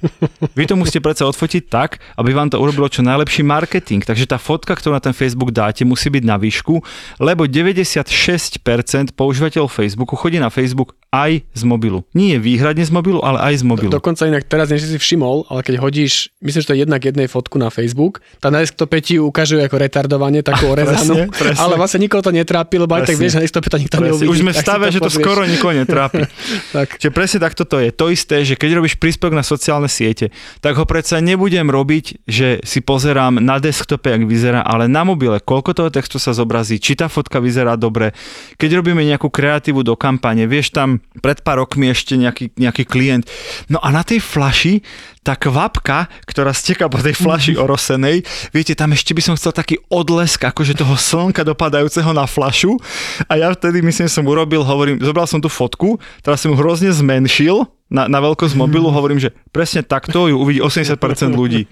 Vy 0.58 0.68
to 0.68 0.76
musíte 0.76 1.00
predsa 1.00 1.24
odfotiť 1.28 1.64
tak, 1.72 2.04
aby 2.20 2.36
vám 2.36 2.52
to 2.52 2.60
urobilo 2.60 2.92
čo 2.92 3.00
najlepší 3.02 3.48
marketing. 3.48 4.04
Takže 4.04 4.28
tá 4.28 4.38
fotka, 4.38 4.76
ktorú 4.76 4.96
na 4.96 5.04
ten 5.04 5.16
Facebook 5.16 5.56
dáte, 5.56 5.88
musí 5.88 6.12
byť 6.12 6.24
na 6.28 6.36
výšku, 6.36 6.84
lebo 7.24 7.48
96% 7.48 8.60
používateľov 9.16 9.72
Facebooku 9.72 10.20
chodí 10.20 10.38
na 10.38 10.52
Facebook 10.52 11.00
aj 11.14 11.46
z 11.54 11.64
mobilu. 11.64 12.02
Nie 12.18 12.42
výhradne 12.42 12.82
z 12.82 12.90
mobilu, 12.90 13.22
ale 13.22 13.54
aj 13.54 13.62
z 13.62 13.64
mobilu. 13.64 13.94
Dokonca 13.94 14.26
inak 14.26 14.50
teraz, 14.50 14.74
než 14.74 14.90
si 14.90 14.98
všimol, 14.98 15.46
ale 15.48 15.62
keď 15.62 15.78
hodíš, 15.80 16.34
myslím, 16.42 16.62
že 16.66 16.68
to 16.68 16.74
je 16.74 16.82
jednak 16.84 17.02
jednej 17.06 17.30
fotku 17.30 17.62
na 17.62 17.70
Facebook, 17.70 18.20
tá 18.42 18.50
na 18.50 18.66
desktope 18.66 18.98
ti 19.00 19.22
ukážu 19.22 19.62
ako 19.62 19.78
retardovanie, 19.78 20.42
takú 20.42 20.70
orezanú, 20.74 21.30
ale 21.56 21.74
vlastne 21.78 22.02
nikoho 22.02 22.26
to 22.26 22.34
netrápi, 22.34 22.82
lebo 22.82 22.98
aj 22.98 23.06
tak 23.06 23.16
Presne. 23.16 23.22
vieš, 23.22 23.34
na 23.38 23.42
desktope 23.46 23.70
to 23.70 23.78
nikto 23.78 23.96
neuvidí. 24.02 24.26
Už 24.26 24.42
sme 24.42 24.52
v 24.52 24.58
tak 24.58 24.73
stave, 24.74 24.94
že 24.94 25.00
to 25.00 25.12
skoro 25.14 25.46
nikoho 25.46 25.78
netrápi. 25.78 26.26
tak. 26.76 26.98
Čiže 26.98 27.12
presne 27.14 27.40
takto 27.46 27.64
to 27.64 27.78
je. 27.78 27.94
To 27.94 28.10
isté, 28.10 28.42
že 28.42 28.58
keď 28.58 28.82
robíš 28.82 28.98
príspevok 28.98 29.38
na 29.38 29.46
sociálne 29.46 29.88
siete, 29.88 30.34
tak 30.60 30.74
ho 30.76 30.86
predsa 30.90 31.22
nebudem 31.22 31.70
robiť, 31.70 32.26
že 32.26 32.60
si 32.66 32.82
pozerám 32.82 33.38
na 33.38 33.62
desktope, 33.62 34.10
jak 34.10 34.26
vyzerá, 34.26 34.66
ale 34.66 34.90
na 34.90 35.06
mobile, 35.06 35.38
koľko 35.38 35.78
toho 35.78 35.90
textu 35.94 36.18
sa 36.18 36.34
zobrazí, 36.34 36.82
či 36.82 36.98
tá 36.98 37.08
fotka 37.08 37.38
vyzerá 37.38 37.78
dobre. 37.78 38.12
Keď 38.58 38.70
robíme 38.82 39.06
nejakú 39.06 39.30
kreatívu 39.30 39.86
do 39.86 39.94
kampane, 39.94 40.50
vieš 40.50 40.74
tam 40.74 41.00
pred 41.22 41.40
pár 41.46 41.64
rokmi 41.64 41.94
ešte 41.94 42.18
nejaký, 42.18 42.58
nejaký 42.58 42.84
klient. 42.90 43.30
No 43.70 43.78
a 43.80 43.94
na 43.94 44.02
tej 44.02 44.20
flaši 44.20 44.82
tá 45.24 45.40
kvapka, 45.40 46.12
ktorá 46.28 46.52
steká 46.52 46.92
po 46.92 47.00
tej 47.00 47.16
flaši 47.16 47.56
orosenej, 47.64 48.28
viete, 48.52 48.76
tam 48.76 48.92
ešte 48.92 49.16
by 49.16 49.22
som 49.24 49.36
chcel 49.40 49.56
taký 49.56 49.80
odlesk 49.88 50.44
akože 50.44 50.76
toho 50.76 51.00
slnka 51.00 51.48
dopadajúceho 51.48 52.12
na 52.12 52.28
flašu. 52.28 52.76
A 53.32 53.40
ja 53.40 53.50
vtedy 53.56 53.80
myslím, 53.80 54.12
som 54.12 54.28
urobil, 54.28 54.62
hovorím, 54.62 55.00
zobral 55.00 55.26
som 55.26 55.40
tú 55.40 55.48
fotku, 55.48 55.98
teraz 56.20 56.44
som 56.44 56.52
ju 56.52 56.60
hrozne 56.60 56.92
zmenšil 56.92 57.64
na, 57.94 58.10
na 58.10 58.20
veľkosť 58.26 58.58
mobilu, 58.58 58.90
hovorím, 58.90 59.22
že 59.22 59.30
presne 59.54 59.86
takto 59.86 60.26
ju 60.26 60.42
uvidí 60.42 60.58
80% 60.58 60.98
ľudí. 61.30 61.70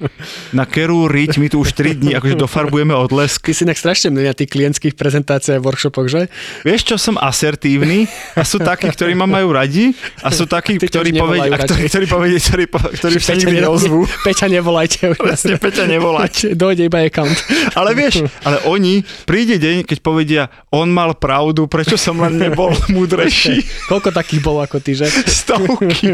Na 0.53 0.69
Keru 0.69 1.09
Riť 1.09 1.41
my 1.41 1.49
tu 1.49 1.65
už 1.65 1.73
3 1.73 1.97
dní 1.97 2.13
akože 2.13 2.37
dofarbujeme 2.37 2.93
odlesk. 2.93 3.41
Ty 3.41 3.57
si 3.57 3.65
inak 3.65 3.81
strašne 3.81 4.13
milý 4.13 4.29
na 4.29 4.37
tých 4.37 4.53
klientských 4.53 4.93
prezentáciách 4.93 5.57
a 5.57 5.63
workshopoch, 5.65 6.05
že? 6.05 6.29
Vieš 6.61 6.93
čo, 6.93 6.95
som 7.01 7.17
asertívny 7.17 8.05
a 8.37 8.45
sú 8.45 8.61
takí, 8.61 8.85
ktorí 8.85 9.17
ma 9.17 9.25
majú 9.25 9.49
radi 9.49 9.97
a 10.21 10.29
sú 10.29 10.45
takí, 10.45 10.77
ktorí 10.77 11.17
povedia, 11.17 11.57
ktorí, 11.57 11.89
ktorí, 11.89 12.05
povedia, 12.05 12.37
ktorí, 12.37 12.63
ktorí 12.69 13.13
sa 13.17 13.33
nikdy 13.33 13.57
ne- 13.57 13.65
neozvú. 13.65 14.05
Peťa 14.21 14.45
nevolajte. 14.45 15.17
Presne, 15.17 15.57
Peťa 15.57 15.89
nevolať. 15.89 16.33
Dojde 16.61 16.85
iba 16.85 17.01
account. 17.01 17.33
Ale 17.73 17.97
vieš, 17.97 18.21
ale 18.45 18.61
oni, 18.69 19.01
príde 19.25 19.57
deň, 19.57 19.89
keď 19.89 19.97
povedia, 20.05 20.53
on 20.69 20.93
mal 20.93 21.17
pravdu, 21.17 21.65
prečo 21.65 21.97
som 21.97 22.21
len 22.21 22.37
nebol 22.37 22.69
múdrejší. 22.95 23.89
Koľko 23.89 24.13
takých 24.13 24.41
bolo 24.45 24.61
ako 24.61 24.77
ty, 24.77 24.93
že? 24.93 25.09
Stovky. 25.41 26.10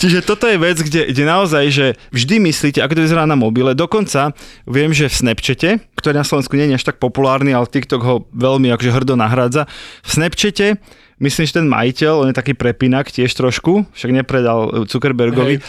Čiže 0.00 0.24
toto 0.24 0.44
je 0.46 0.56
vec, 0.60 0.78
kde, 0.80 1.10
kde 1.12 1.24
naozaj, 1.24 1.64
že 1.70 1.86
vždy 2.12 2.36
myslíte, 2.50 2.78
ako 2.80 2.96
to 2.98 3.04
vyzerá 3.06 3.24
na 3.24 3.36
mobile. 3.38 3.72
Dokonca 3.72 4.32
viem, 4.68 4.90
že 4.92 5.08
v 5.08 5.14
Snapchate, 5.14 5.70
ktorý 5.96 6.14
na 6.20 6.26
Slovensku 6.26 6.56
nie 6.56 6.70
je 6.70 6.78
až 6.80 6.88
tak 6.88 7.00
populárny, 7.00 7.52
ale 7.52 7.68
TikTok 7.68 8.02
ho 8.04 8.16
veľmi 8.32 8.72
akože 8.72 8.90
hrdo 8.90 9.14
nahrádza. 9.16 9.68
V 10.04 10.10
Snapchate 10.10 10.80
Myslím, 11.20 11.44
že 11.44 11.60
ten 11.60 11.68
majiteľ, 11.68 12.24
on 12.24 12.30
je 12.32 12.40
taký 12.40 12.56
prepinak 12.56 13.12
tiež 13.12 13.28
trošku, 13.36 13.84
však 13.92 14.24
nepredal 14.24 14.88
Zuckerbergovi, 14.88 15.60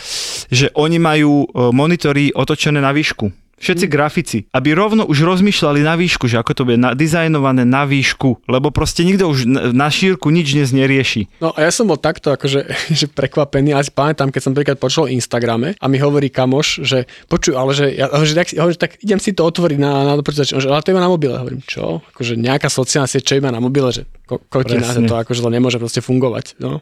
že 0.47 0.71
oni 0.71 0.95
majú 0.95 1.43
e, 1.43 1.45
monitory 1.75 2.31
otočené 2.31 2.79
na 2.79 2.95
výšku. 2.95 3.40
Všetci 3.61 3.85
Hm. 3.85 3.91
grafici, 3.93 4.37
aby 4.49 4.73
rovno 4.73 5.05
už 5.05 5.21
rozmýšľali 5.21 5.85
na 5.85 5.93
výšku, 5.93 6.25
že 6.25 6.41
ako 6.41 6.51
to 6.57 6.61
bude 6.65 6.81
nadizajnované 6.81 7.61
na 7.61 7.85
výšku, 7.85 8.49
lebo 8.49 8.73
proste 8.73 9.05
nikto 9.05 9.29
už 9.29 9.45
na, 9.71 9.87
šírku 9.93 10.33
nič 10.33 10.57
dnes 10.57 10.73
nerieši. 10.73 11.29
No 11.37 11.53
a 11.53 11.69
ja 11.69 11.71
som 11.71 11.85
bol 11.85 12.01
takto 12.01 12.33
akože 12.33 12.65
že 12.99 13.05
prekvapený, 13.05 13.77
ale 13.77 13.85
si 13.85 13.93
pamätám, 13.93 14.33
keď 14.33 14.41
som 14.41 14.51
prvýkrát 14.57 14.81
počul 14.81 15.05
o 15.05 15.11
Instagrame 15.11 15.77
a 15.77 15.85
mi 15.85 16.01
hovorí 16.01 16.33
kamoš, 16.33 16.81
že 16.81 17.05
počuj, 17.29 17.53
ale 17.53 17.71
že, 17.77 17.93
ja, 17.93 18.09
že, 18.25 18.33
tak, 18.33 18.49
hovorím, 18.57 18.79
tak 18.81 18.91
idem 18.99 19.19
si 19.21 19.31
to 19.37 19.45
otvoriť 19.45 19.77
na, 19.77 20.09
na 20.09 20.13
počítač, 20.17 20.57
On 20.57 20.61
že, 20.63 20.67
ale 20.67 20.81
to 20.81 20.91
iba 20.91 21.03
na 21.03 21.11
mobile. 21.11 21.37
Hovorím, 21.37 21.61
čo? 21.61 22.01
Akože 22.17 22.33
nejaká 22.41 22.65
sociálna 22.65 23.05
sieť, 23.05 23.23
čo 23.29 23.37
iba 23.37 23.53
na 23.53 23.61
mobile, 23.61 23.93
že 23.93 24.09
ko, 24.25 24.41
Presne. 24.41 25.05
to 25.05 25.13
akože 25.13 25.43
to 25.43 25.49
nemôže 25.53 25.77
proste 25.77 26.01
fungovať. 26.01 26.57
No. 26.57 26.81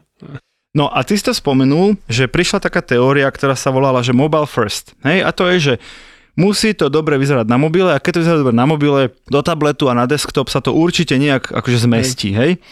No 0.70 0.86
a 0.86 1.02
ty 1.02 1.18
si 1.18 1.26
to 1.26 1.34
spomenul, 1.34 1.98
že 2.06 2.30
prišla 2.30 2.62
taká 2.62 2.86
teória, 2.86 3.26
ktorá 3.26 3.58
sa 3.58 3.74
volala, 3.74 4.06
že 4.06 4.14
mobile 4.14 4.46
first. 4.46 4.94
Hej, 5.02 5.26
a 5.26 5.30
to 5.34 5.50
je, 5.50 5.58
že 5.58 5.74
musí 6.40 6.72
to 6.72 6.88
dobre 6.88 7.20
vyzerať 7.20 7.44
na 7.52 7.60
mobile 7.60 7.92
a 7.92 8.00
keď 8.00 8.12
to 8.16 8.22
vyzerá 8.24 8.38
dobre 8.40 8.56
na 8.56 8.64
mobile, 8.64 9.12
do 9.28 9.44
tabletu 9.44 9.92
a 9.92 9.94
na 9.94 10.08
desktop 10.08 10.48
sa 10.48 10.64
to 10.64 10.72
určite 10.72 11.20
nejak 11.20 11.52
akože 11.52 11.84
zmestí, 11.84 12.32
hej. 12.32 12.64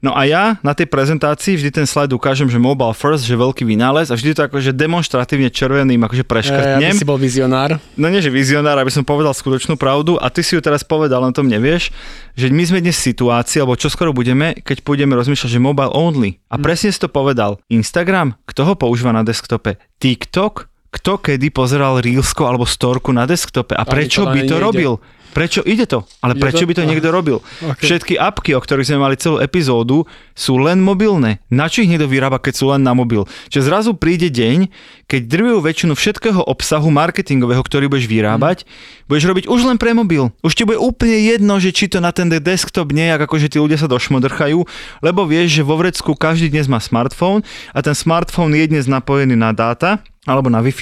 No 0.00 0.16
a 0.16 0.24
ja 0.24 0.56
na 0.64 0.72
tej 0.72 0.88
prezentácii 0.88 1.60
vždy 1.60 1.70
ten 1.76 1.84
slide 1.84 2.08
ukážem, 2.16 2.48
že 2.48 2.56
mobile 2.56 2.96
first, 2.96 3.28
že 3.28 3.36
veľký 3.36 3.68
vynález 3.68 4.08
a 4.08 4.16
vždy 4.16 4.32
to 4.32 4.48
akože 4.48 4.72
demonstratívne 4.72 5.52
červeným 5.52 6.00
akože 6.00 6.24
Ja, 6.24 6.28
preškrtnem. 6.32 6.88
aby 6.88 6.96
si 6.96 7.04
bol 7.04 7.20
vizionár. 7.20 7.76
No 8.00 8.08
nie, 8.08 8.24
že 8.24 8.32
vizionár, 8.32 8.80
aby 8.80 8.88
som 8.88 9.04
povedal 9.04 9.36
skutočnú 9.36 9.76
pravdu 9.76 10.16
a 10.16 10.32
ty 10.32 10.40
si 10.40 10.56
ju 10.56 10.64
teraz 10.64 10.80
povedal, 10.80 11.20
len 11.20 11.36
tom 11.36 11.44
nevieš, 11.44 11.92
že 12.32 12.48
my 12.48 12.64
sme 12.64 12.80
dnes 12.80 12.96
v 12.96 13.12
situácii, 13.12 13.60
alebo 13.60 13.76
čo 13.76 13.92
skoro 13.92 14.16
budeme, 14.16 14.56
keď 14.64 14.80
pôjdeme 14.80 15.12
rozmýšľať, 15.20 15.52
že 15.52 15.60
mobile 15.60 15.92
only. 15.92 16.40
A 16.48 16.56
presne 16.56 16.88
si 16.88 16.96
to 16.96 17.12
povedal. 17.12 17.60
Instagram, 17.68 18.40
kto 18.48 18.72
ho 18.72 18.74
používa 18.80 19.12
na 19.12 19.20
desktope? 19.20 19.76
TikTok, 20.00 20.69
kto 20.90 21.22
kedy 21.22 21.54
pozeral 21.54 22.02
Reelsko 22.02 22.50
alebo 22.50 22.66
storku 22.66 23.14
na 23.14 23.24
desktope 23.26 23.78
a 23.78 23.86
prečo 23.86 24.26
to 24.26 24.34
by 24.34 24.40
to 24.42 24.58
nejde. 24.58 24.66
robil? 24.66 24.92
Prečo 25.30 25.62
ide 25.62 25.86
to? 25.86 26.02
Ale 26.26 26.34
Ide 26.34 26.42
prečo 26.42 26.66
to? 26.66 26.68
by 26.68 26.74
to 26.74 26.82
niekto 26.82 27.08
robil? 27.14 27.38
Okay. 27.62 27.86
Všetky 27.86 28.14
apky, 28.18 28.50
o 28.58 28.60
ktorých 28.60 28.90
sme 28.90 28.98
mali 28.98 29.14
celú 29.14 29.38
epizódu, 29.38 30.02
sú 30.34 30.58
len 30.58 30.82
mobilné. 30.82 31.38
Na 31.46 31.70
čo 31.70 31.86
ich 31.86 31.90
niekto 31.90 32.10
vyrába, 32.10 32.42
keď 32.42 32.54
sú 32.58 32.66
len 32.74 32.82
na 32.82 32.98
mobil? 32.98 33.30
Čiže 33.46 33.70
zrazu 33.70 33.90
príde 33.94 34.26
deň, 34.26 34.66
keď 35.06 35.20
drvivú 35.30 35.62
väčšinu 35.62 35.94
všetkého 35.94 36.42
obsahu 36.42 36.90
marketingového, 36.90 37.62
ktorý 37.62 37.86
budeš 37.86 38.10
vyrábať, 38.10 38.66
budeš 39.06 39.30
robiť 39.30 39.44
už 39.46 39.60
len 39.70 39.78
pre 39.78 39.94
mobil. 39.94 40.34
Už 40.42 40.58
ti 40.58 40.66
bude 40.66 40.82
úplne 40.82 41.22
jedno, 41.22 41.62
že 41.62 41.70
či 41.70 41.86
to 41.86 42.02
na 42.02 42.10
ten 42.10 42.26
desktop 42.26 42.90
nejak, 42.90 43.30
akože 43.30 43.54
tí 43.54 43.62
ľudia 43.62 43.78
sa 43.78 43.86
došmodrchajú, 43.86 44.66
lebo 44.98 45.30
vieš, 45.30 45.62
že 45.62 45.66
vo 45.66 45.78
vrecku 45.78 46.18
každý 46.18 46.50
dnes 46.50 46.66
má 46.66 46.82
smartfón 46.82 47.46
a 47.70 47.78
ten 47.86 47.94
smartfón 47.94 48.50
je 48.50 48.66
dnes 48.66 48.90
napojený 48.90 49.38
na 49.38 49.54
dáta 49.54 50.02
alebo 50.28 50.52
na 50.52 50.60
wi 50.60 50.76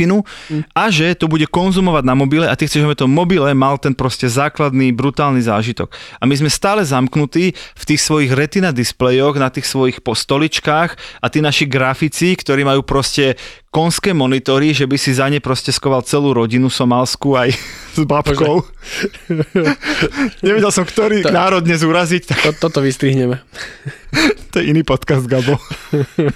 a 0.75 0.85
že 0.91 1.15
to 1.15 1.31
bude 1.31 1.47
konzumovať 1.47 2.03
na 2.03 2.15
mobile 2.19 2.47
a 2.51 2.59
ty 2.59 2.67
chceš, 2.67 2.83
aby 2.83 2.99
to 2.99 3.07
mobile 3.07 3.47
mal 3.55 3.79
ten 3.79 3.95
proste 3.95 4.27
základný 4.27 4.91
brutálny 4.91 5.39
zážitok. 5.47 5.95
A 6.19 6.27
my 6.27 6.35
sme 6.35 6.51
stále 6.51 6.83
zamknutí 6.83 7.55
v 7.55 7.85
tých 7.87 8.03
svojich 8.03 8.35
retina 8.35 8.75
displejoch, 8.75 9.39
na 9.39 9.47
tých 9.47 9.71
svojich 9.71 10.03
postoličkách 10.03 11.23
a 11.23 11.27
tí 11.31 11.39
naši 11.39 11.71
grafici, 11.71 12.35
ktorí 12.35 12.67
majú 12.67 12.83
proste 12.83 13.39
konské 13.71 14.11
monitory, 14.11 14.75
že 14.75 14.91
by 14.91 14.97
si 14.99 15.15
za 15.15 15.31
ne 15.31 15.39
proste 15.39 15.71
skoval 15.71 16.03
celú 16.03 16.35
rodinu 16.35 16.67
somalskú 16.67 17.39
aj 17.39 17.55
s 17.99 18.03
babkou. 18.03 18.67
Nevedel 20.47 20.73
som, 20.75 20.83
ktorý 20.83 21.23
to, 21.23 21.31
národ 21.31 21.63
dnes 21.63 21.87
uraziť. 21.87 22.35
To, 22.43 22.51
toto 22.59 22.83
vystrihneme. 22.83 23.39
To 24.53 24.61
je 24.61 24.73
iný 24.73 24.83
podcast, 24.83 25.29
Gabo. 25.29 25.61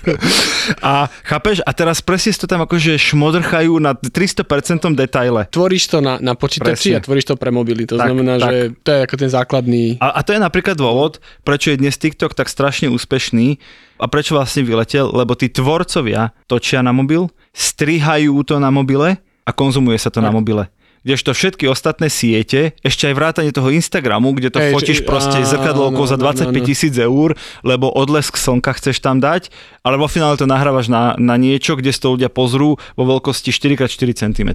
a 0.93 1.09
chápeš? 1.25 1.65
A 1.65 1.71
teraz 1.73 2.05
presne 2.05 2.37
to 2.37 2.47
tam 2.47 2.63
akože 2.65 3.01
šmodrchajú 3.01 3.73
na 3.81 3.97
300% 3.97 4.93
detaile. 4.93 5.49
Tvoríš 5.49 5.89
to 5.89 5.99
na, 6.05 6.21
na 6.21 6.37
počítači 6.37 6.93
presne. 6.93 7.01
a 7.01 7.05
tvoríš 7.05 7.27
to 7.33 7.35
pre 7.41 7.49
mobily. 7.49 7.89
To 7.89 7.97
tak, 7.97 8.13
znamená, 8.13 8.37
tak. 8.37 8.49
že 8.49 8.57
to 8.85 8.89
je 8.93 9.01
ako 9.09 9.17
ten 9.17 9.31
základný... 9.33 9.83
A, 9.99 10.07
a 10.17 10.21
to 10.21 10.37
je 10.37 10.41
napríklad 10.41 10.77
dôvod, 10.77 11.19
prečo 11.43 11.73
je 11.73 11.81
dnes 11.81 11.97
TikTok 11.97 12.37
tak 12.37 12.53
strašne 12.53 12.93
úspešný 12.93 13.57
a 13.97 14.05
prečo 14.11 14.37
vlastne 14.37 14.63
vyletel, 14.67 15.09
lebo 15.09 15.33
tí 15.33 15.49
tvorcovia 15.49 16.37
točia 16.51 16.85
na 16.85 16.93
mobil, 16.93 17.33
strihajú 17.57 18.37
to 18.45 18.61
na 18.61 18.69
mobile 18.69 19.17
a 19.43 19.51
konzumuje 19.51 19.97
sa 19.97 20.13
to 20.13 20.21
tak. 20.21 20.29
na 20.29 20.31
mobile 20.31 20.69
kdežto 21.03 21.35
všetky 21.35 21.67
ostatné 21.67 22.07
siete, 22.07 22.79
ešte 22.87 23.11
aj 23.11 23.15
vrátanie 23.19 23.51
toho 23.51 23.75
Instagramu, 23.75 24.35
kde 24.35 24.55
to 24.55 24.59
Ej, 24.63 24.71
fotíš 24.71 24.99
či, 25.03 25.07
proste 25.07 25.43
zrkadlovkou 25.43 26.07
za 26.07 26.15
25 26.15 26.55
tisíc 26.63 26.95
eur, 26.95 27.35
lebo 27.67 27.91
odlesk 27.91 28.39
slnka 28.39 28.79
chceš 28.79 29.03
tam 29.03 29.19
dať, 29.19 29.51
ale 29.83 29.99
vo 29.99 30.07
finále 30.07 30.39
to 30.39 30.47
nahrávaš 30.47 30.87
na, 30.87 31.19
na 31.19 31.35
niečo, 31.35 31.75
kde 31.75 31.91
si 31.91 31.99
to 31.99 32.15
ľudia 32.15 32.31
pozrú 32.31 32.79
vo 32.95 33.05
veľkosti 33.05 33.51
4x4 33.51 34.09
cm. 34.15 34.51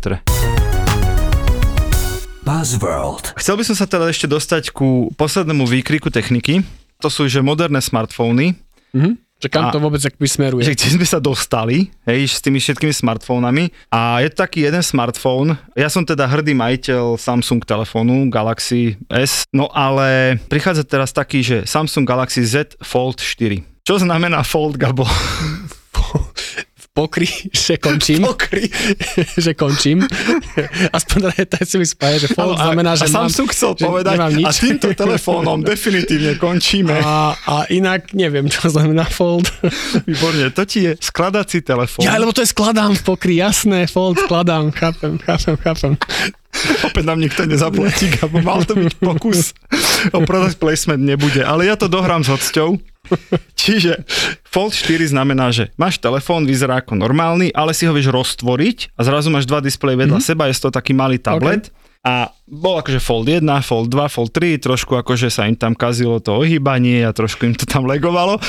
Buzzworld. 2.48 3.36
Chcel 3.36 3.60
by 3.60 3.64
som 3.68 3.76
sa 3.76 3.86
teda 3.92 4.08
ešte 4.08 4.32
dostať 4.32 4.72
ku 4.72 5.12
poslednému 5.20 5.68
výkriku 5.68 6.08
techniky. 6.08 6.64
To 7.04 7.12
sú 7.12 7.28
že 7.28 7.44
moderné 7.44 7.84
smartfóny. 7.84 8.56
Mm-hmm 8.96 9.27
že 9.38 9.48
kam 9.54 9.70
a, 9.70 9.74
to 9.74 9.78
vôbec 9.78 10.02
akby 10.02 10.26
smeruje? 10.26 10.66
Že 10.66 10.74
kde 10.74 10.90
sme 10.98 11.08
sa 11.08 11.20
dostali, 11.22 11.94
hej, 12.10 12.26
s 12.26 12.42
tými 12.42 12.58
všetkými 12.58 12.90
smartfónami. 12.90 13.70
A 13.94 14.26
je 14.26 14.34
to 14.34 14.42
taký 14.42 14.66
jeden 14.66 14.82
smartfón. 14.82 15.54
Ja 15.78 15.94
som 15.94 16.02
teda 16.02 16.26
hrdý 16.26 16.58
majiteľ 16.58 17.22
Samsung 17.22 17.62
telefónu 17.62 18.34
Galaxy 18.34 18.98
S, 19.14 19.46
no 19.54 19.70
ale 19.70 20.42
prichádza 20.50 20.82
teraz 20.84 21.14
taký, 21.14 21.46
že 21.46 21.58
Samsung 21.70 22.04
Galaxy 22.04 22.42
Z 22.44 22.76
Fold 22.82 23.22
4. 23.22 23.86
Čo 23.86 24.02
znamená 24.02 24.44
Fold, 24.44 24.76
Gabo? 24.76 25.06
pokry, 26.98 27.30
že 27.54 27.78
končím. 27.78 28.26
Pokry. 28.26 28.66
že 29.46 29.54
končím. 29.54 30.02
Aspoň 30.90 31.46
teda 31.46 31.62
si 31.62 31.78
mi 31.78 31.86
spája, 31.86 32.26
že 32.26 32.34
fold 32.34 32.58
znamená, 32.58 32.98
že 32.98 33.06
a 33.06 33.14
mám... 33.14 33.30
Samsung 33.30 33.54
chcel 33.54 33.72
povedať, 33.78 34.18
nič. 34.34 34.46
a 34.46 34.50
týmto 34.50 34.90
telefónom 34.98 35.62
definitívne 35.78 36.42
končíme. 36.42 36.98
A, 36.98 37.38
a 37.38 37.56
inak 37.70 38.18
neviem, 38.18 38.50
čo 38.50 38.66
znamená 38.74 39.06
fold. 39.06 39.46
Výborne, 40.10 40.50
to 40.50 40.66
ti 40.66 40.90
je 40.90 40.92
skladací 40.98 41.62
telefón. 41.62 42.02
Ja, 42.02 42.18
lebo 42.18 42.34
to 42.34 42.42
je 42.42 42.50
skladám 42.50 42.98
v 42.98 43.02
pokry, 43.06 43.38
jasné, 43.38 43.86
fold 43.86 44.18
skladám, 44.18 44.74
chápem, 44.74 45.22
chápem, 45.22 45.54
chápem. 45.62 45.94
Opäť 46.82 47.04
nám 47.06 47.22
nikto 47.22 47.46
nezaplatí, 47.46 48.10
mal 48.42 48.66
to 48.66 48.74
byť 48.74 48.94
pokus. 48.98 49.54
O 50.10 50.26
product 50.26 50.58
placement 50.58 51.06
nebude, 51.06 51.46
ale 51.46 51.70
ja 51.70 51.78
to 51.78 51.86
dohrám 51.86 52.26
s 52.26 52.34
hocťou. 52.34 52.82
Čiže 53.62 54.04
Fold 54.48 54.74
4 54.74 55.12
znamená, 55.12 55.52
že 55.52 55.74
máš 55.76 56.00
telefón, 56.00 56.48
vyzerá 56.48 56.80
ako 56.82 56.98
normálny, 56.98 57.52
ale 57.52 57.76
si 57.76 57.88
ho 57.88 57.94
vieš 57.94 58.12
roztvoriť 58.14 58.96
a 58.96 59.02
zrazu 59.04 59.32
máš 59.34 59.50
dva 59.50 59.60
displeje 59.60 60.00
vedľa 60.00 60.20
mm-hmm. 60.22 60.30
seba, 60.34 60.50
je 60.50 60.56
to 60.58 60.70
taký 60.74 60.96
malý 60.96 61.18
tablet. 61.18 61.68
Okay. 61.68 61.86
A 62.08 62.32
bol 62.48 62.80
akože 62.80 63.04
Fold 63.04 63.28
1, 63.28 63.44
Fold 63.68 63.92
2, 63.92 64.08
Fold 64.08 64.32
3, 64.32 64.64
trošku 64.64 64.96
akože 64.96 65.28
sa 65.28 65.44
im 65.44 65.60
tam 65.60 65.76
kazilo 65.76 66.24
to 66.24 66.40
ohýbanie 66.40 67.04
a 67.04 67.12
trošku 67.12 67.44
im 67.44 67.56
to 67.58 67.68
tam 67.68 67.84
legovalo 67.84 68.40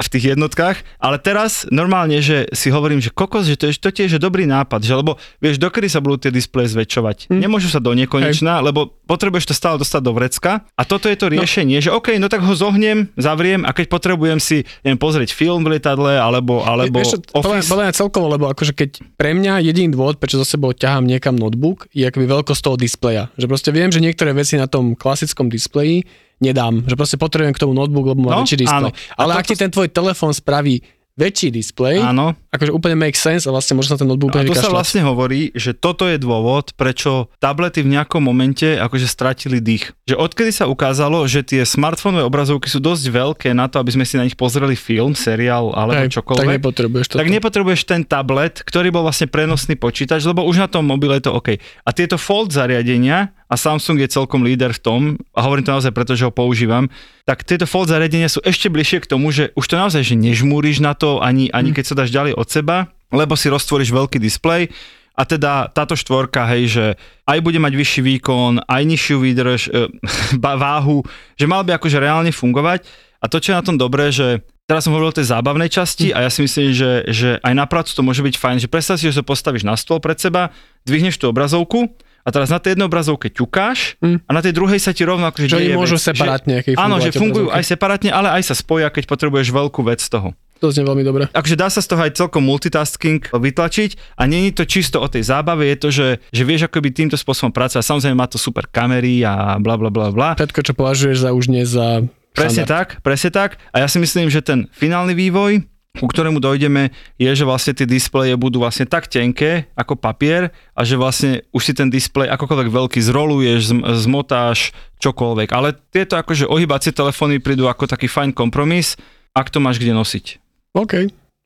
v 0.00 0.08
tých 0.08 0.24
jednotkách, 0.36 0.80
ale 0.96 1.20
teraz 1.20 1.68
normálne, 1.68 2.18
že 2.24 2.48
si 2.56 2.72
hovorím, 2.72 3.04
že 3.04 3.12
kokos, 3.12 3.46
že 3.46 3.60
to 3.60 3.68
je, 3.68 3.76
to 3.76 3.92
tiež 3.92 4.16
je 4.16 4.20
dobrý 4.20 4.48
nápad, 4.48 4.80
že 4.80 4.96
lebo 4.96 5.20
vieš, 5.38 5.60
dokedy 5.60 5.92
sa 5.92 6.00
budú 6.00 6.28
tie 6.28 6.32
displeje 6.32 6.72
zväčšovať. 6.72 7.28
Hmm. 7.28 7.40
Nemôžu 7.40 7.68
sa 7.68 7.78
do 7.78 7.92
nekonečna, 7.92 8.60
Hej. 8.60 8.72
lebo 8.72 8.96
potrebuješ 9.04 9.52
to 9.52 9.54
stále 9.54 9.76
dostať 9.76 10.00
do 10.00 10.12
vrecka 10.16 10.64
a 10.74 10.82
toto 10.88 11.06
je 11.06 11.16
to 11.20 11.28
no. 11.28 11.36
riešenie, 11.36 11.78
no. 11.78 11.84
že 11.84 11.90
OK, 11.92 12.16
no 12.16 12.32
tak 12.32 12.40
ho 12.40 12.54
zohnem, 12.56 13.12
zavriem 13.20 13.68
a 13.68 13.70
keď 13.76 13.86
potrebujem 13.92 14.40
si 14.40 14.64
neviem, 14.82 14.96
pozrieť 14.96 15.36
film 15.36 15.62
v 15.62 15.76
lietadle 15.76 16.16
alebo, 16.16 16.64
alebo 16.64 17.00
vieš, 17.00 17.20
Office. 17.36 17.68
Podľa 17.68 17.92
celkovo, 17.92 18.32
lebo 18.32 18.48
akože 18.48 18.72
keď 18.72 18.90
pre 19.20 19.36
mňa 19.36 19.60
jediný 19.60 19.92
dôvod, 19.92 20.16
prečo 20.16 20.40
za 20.40 20.48
sebou 20.48 20.72
ťahám 20.72 21.04
niekam 21.04 21.36
notebook, 21.36 21.90
je 21.92 22.08
akoby 22.08 22.24
veľkosť 22.24 22.62
toho 22.64 22.76
displeja. 22.80 23.28
Že 23.36 23.46
proste 23.50 23.70
viem, 23.70 23.92
že 23.92 24.00
niektoré 24.00 24.32
veci 24.32 24.56
na 24.56 24.70
tom 24.70 24.96
klasickom 24.96 25.52
displeji 25.52 26.08
nedám, 26.40 26.82
že 26.88 26.96
proste 26.96 27.16
potrebujem 27.20 27.54
k 27.54 27.62
tomu 27.62 27.76
notebook, 27.76 28.16
lebo 28.16 28.20
má 28.26 28.32
no, 28.34 28.42
väčší 28.42 28.64
displej. 28.64 28.92
Ale 29.14 29.32
ak 29.36 29.44
ti 29.46 29.54
ten 29.54 29.70
tvoj 29.70 29.92
telefón 29.92 30.32
spraví 30.32 30.80
väčší 31.20 31.52
displej, 31.52 32.00
Áno. 32.00 32.32
Akože 32.50 32.74
úplne 32.74 32.98
make 32.98 33.14
sense 33.14 33.46
a 33.46 33.54
vlastne 33.54 33.78
možno 33.78 33.94
ten 33.94 34.10
notebook 34.10 34.34
A 34.34 34.42
to 34.42 34.58
sa 34.58 34.74
vlastne 34.74 35.06
hovorí, 35.06 35.54
že 35.54 35.70
toto 35.70 36.10
je 36.10 36.18
dôvod, 36.18 36.74
prečo 36.74 37.30
tablety 37.38 37.86
v 37.86 37.94
nejakom 37.94 38.18
momente 38.18 38.74
akože 38.74 39.06
stratili 39.06 39.62
dých. 39.62 39.94
Že 40.10 40.18
odkedy 40.18 40.50
sa 40.50 40.66
ukázalo, 40.66 41.22
že 41.30 41.46
tie 41.46 41.62
smartfónové 41.62 42.26
obrazovky 42.26 42.66
sú 42.66 42.82
dosť 42.82 43.04
veľké 43.06 43.48
na 43.54 43.70
to, 43.70 43.78
aby 43.78 43.94
sme 43.94 44.04
si 44.04 44.18
na 44.18 44.26
nich 44.26 44.34
pozreli 44.34 44.74
film, 44.74 45.14
seriál 45.14 45.70
alebo 45.78 46.02
Hej, 46.02 46.18
čokoľvek. 46.18 46.42
Tak 46.42 46.56
nepotrebuješ 46.58 47.06
to. 47.06 47.14
Tak 47.22 47.30
nepotrebuješ 47.30 47.80
ten 47.86 48.02
tablet, 48.02 48.66
ktorý 48.66 48.90
bol 48.90 49.06
vlastne 49.06 49.30
prenosný 49.30 49.78
počítač, 49.78 50.26
lebo 50.26 50.42
už 50.42 50.58
na 50.58 50.68
tom 50.68 50.82
mobile 50.90 51.22
je 51.22 51.30
to 51.30 51.32
OK. 51.38 51.54
A 51.86 51.90
tieto 51.94 52.18
fold 52.18 52.50
zariadenia 52.50 53.30
a 53.50 53.58
Samsung 53.58 53.98
je 53.98 54.14
celkom 54.14 54.46
líder 54.46 54.70
v 54.70 54.80
tom, 54.80 55.00
a 55.34 55.42
hovorím 55.42 55.66
to 55.66 55.74
naozaj 55.74 55.90
preto, 55.90 56.14
že 56.14 56.22
ho 56.22 56.30
používam, 56.30 56.86
tak 57.26 57.42
tieto 57.42 57.66
fold 57.66 57.90
zariadenia 57.90 58.30
sú 58.30 58.38
ešte 58.46 58.70
bližšie 58.70 59.02
k 59.02 59.10
tomu, 59.10 59.34
že 59.34 59.50
už 59.58 59.66
to 59.66 59.74
naozaj, 59.74 60.02
že 60.06 60.14
nežmúriš 60.14 60.78
na 60.78 60.94
to, 60.94 61.18
ani, 61.18 61.50
ani 61.50 61.74
hm. 61.74 61.76
keď 61.78 61.84
sa 61.86 61.94
dáš 61.98 62.14
ďalej 62.14 62.38
od 62.40 62.48
seba, 62.48 62.88
lebo 63.12 63.36
si 63.36 63.52
roztvoríš 63.52 63.92
veľký 63.92 64.16
displej, 64.16 64.72
a 65.20 65.28
teda 65.28 65.68
táto 65.76 65.92
štvorka, 65.92 66.48
hej, 66.56 66.62
že 66.72 66.84
aj 67.28 67.38
bude 67.44 67.60
mať 67.60 67.76
vyšší 67.76 68.00
výkon, 68.00 68.64
aj 68.64 68.82
nižšiu 68.88 69.16
výdrž, 69.20 69.60
e, 69.68 69.92
váhu, 70.40 71.04
že 71.36 71.44
mal 71.44 71.60
by 71.60 71.76
akože 71.76 72.00
reálne 72.00 72.32
fungovať. 72.32 72.88
A 73.20 73.28
to, 73.28 73.36
čo 73.36 73.52
je 73.52 73.58
na 73.60 73.66
tom 73.66 73.76
dobré, 73.76 74.08
že 74.08 74.40
teraz 74.64 74.88
som 74.88 74.96
hovoril 74.96 75.12
o 75.12 75.18
tej 75.20 75.28
zábavnej 75.28 75.68
časti 75.68 76.08
a 76.08 76.24
ja 76.24 76.30
si 76.32 76.40
myslím, 76.40 76.72
že, 76.72 77.04
že 77.12 77.28
aj 77.44 77.52
na 77.52 77.68
prácu 77.68 77.92
to 77.92 78.00
môže 78.00 78.24
byť 78.24 78.34
fajn, 78.40 78.56
že 78.64 78.72
predstav 78.72 78.96
si, 78.96 79.12
že 79.12 79.20
sa 79.20 79.24
postavíš 79.26 79.68
na 79.68 79.76
stôl 79.76 80.00
pred 80.00 80.16
seba, 80.16 80.56
dvihneš 80.88 81.20
tú 81.20 81.28
obrazovku 81.28 81.92
a 82.24 82.28
teraz 82.32 82.48
na 82.48 82.56
tej 82.56 82.78
jednej 82.78 82.88
obrazovke 82.88 83.28
ťukáš 83.28 84.00
mm. 84.00 84.24
a 84.24 84.30
na 84.32 84.40
tej 84.40 84.56
druhej 84.56 84.80
sa 84.80 84.96
ti 84.96 85.04
rovno 85.04 85.28
akože 85.28 85.52
Že 85.52 85.58
deje 85.58 85.76
môžu 85.76 86.00
vec, 86.00 86.06
separátne, 86.16 86.64
že, 86.64 86.80
Áno, 86.80 86.96
že 86.96 87.12
fungujú 87.12 87.52
obrazovky. 87.52 87.60
aj 87.60 87.64
separátne, 87.76 88.10
ale 88.14 88.28
aj 88.40 88.42
sa 88.48 88.54
spoja, 88.56 88.88
keď 88.88 89.04
potrebuješ 89.04 89.52
veľkú 89.52 89.84
vec 89.84 90.00
z 90.00 90.16
toho. 90.16 90.32
To 90.60 90.68
znie 90.68 90.84
veľmi 90.84 91.00
dobre. 91.00 91.24
Takže 91.32 91.56
dá 91.56 91.72
sa 91.72 91.80
z 91.80 91.88
toho 91.88 92.04
aj 92.04 92.20
celkom 92.20 92.44
multitasking 92.44 93.32
vytlačiť 93.32 94.20
a 94.20 94.28
není 94.28 94.52
to 94.52 94.68
čisto 94.68 95.00
o 95.00 95.08
tej 95.08 95.24
zábave, 95.24 95.64
je 95.72 95.76
to, 95.80 95.88
že, 95.88 96.08
že 96.28 96.42
vieš 96.44 96.68
ako 96.68 96.84
by 96.84 96.88
týmto 96.92 97.16
spôsobom 97.16 97.48
pracovať. 97.48 97.80
Samozrejme 97.80 98.16
má 98.16 98.28
to 98.28 98.36
super 98.36 98.68
kamery 98.68 99.24
a 99.24 99.56
bla 99.56 99.80
bla 99.80 99.88
bla 99.88 100.12
bla. 100.12 100.36
Všetko, 100.36 100.60
čo 100.60 100.72
považuješ 100.76 101.24
za 101.24 101.30
už 101.32 101.48
nie 101.48 101.64
za 101.64 102.04
Presne 102.30 102.62
tak, 102.62 103.02
presne 103.02 103.34
tak. 103.34 103.58
A 103.74 103.82
ja 103.82 103.90
si 103.90 103.98
myslím, 103.98 104.30
že 104.30 104.38
ten 104.38 104.70
finálny 104.70 105.18
vývoj 105.18 105.66
ku 105.90 106.06
ktorému 106.06 106.38
dojdeme, 106.38 106.94
je, 107.18 107.30
že 107.34 107.42
vlastne 107.42 107.74
tie 107.74 107.82
displeje 107.82 108.38
budú 108.38 108.62
vlastne 108.62 108.86
tak 108.86 109.10
tenké 109.10 109.66
ako 109.74 109.98
papier 109.98 110.54
a 110.70 110.86
že 110.86 110.94
vlastne 110.94 111.42
už 111.50 111.62
si 111.66 111.72
ten 111.74 111.90
displej 111.90 112.30
akokoľvek 112.30 112.70
veľký 112.70 113.00
zroluješ, 113.02 113.74
zmotáš, 114.06 114.70
čokoľvek. 115.02 115.50
Ale 115.50 115.74
tieto 115.90 116.14
akože 116.14 116.46
ohýbacie 116.46 116.94
telefóny 116.94 117.42
prídu 117.42 117.66
ako 117.66 117.90
taký 117.90 118.06
fajn 118.06 118.30
kompromis, 118.30 118.94
ak 119.34 119.50
to 119.50 119.58
máš 119.58 119.82
kde 119.82 119.90
nosiť. 119.90 120.38
OK, 120.70 120.94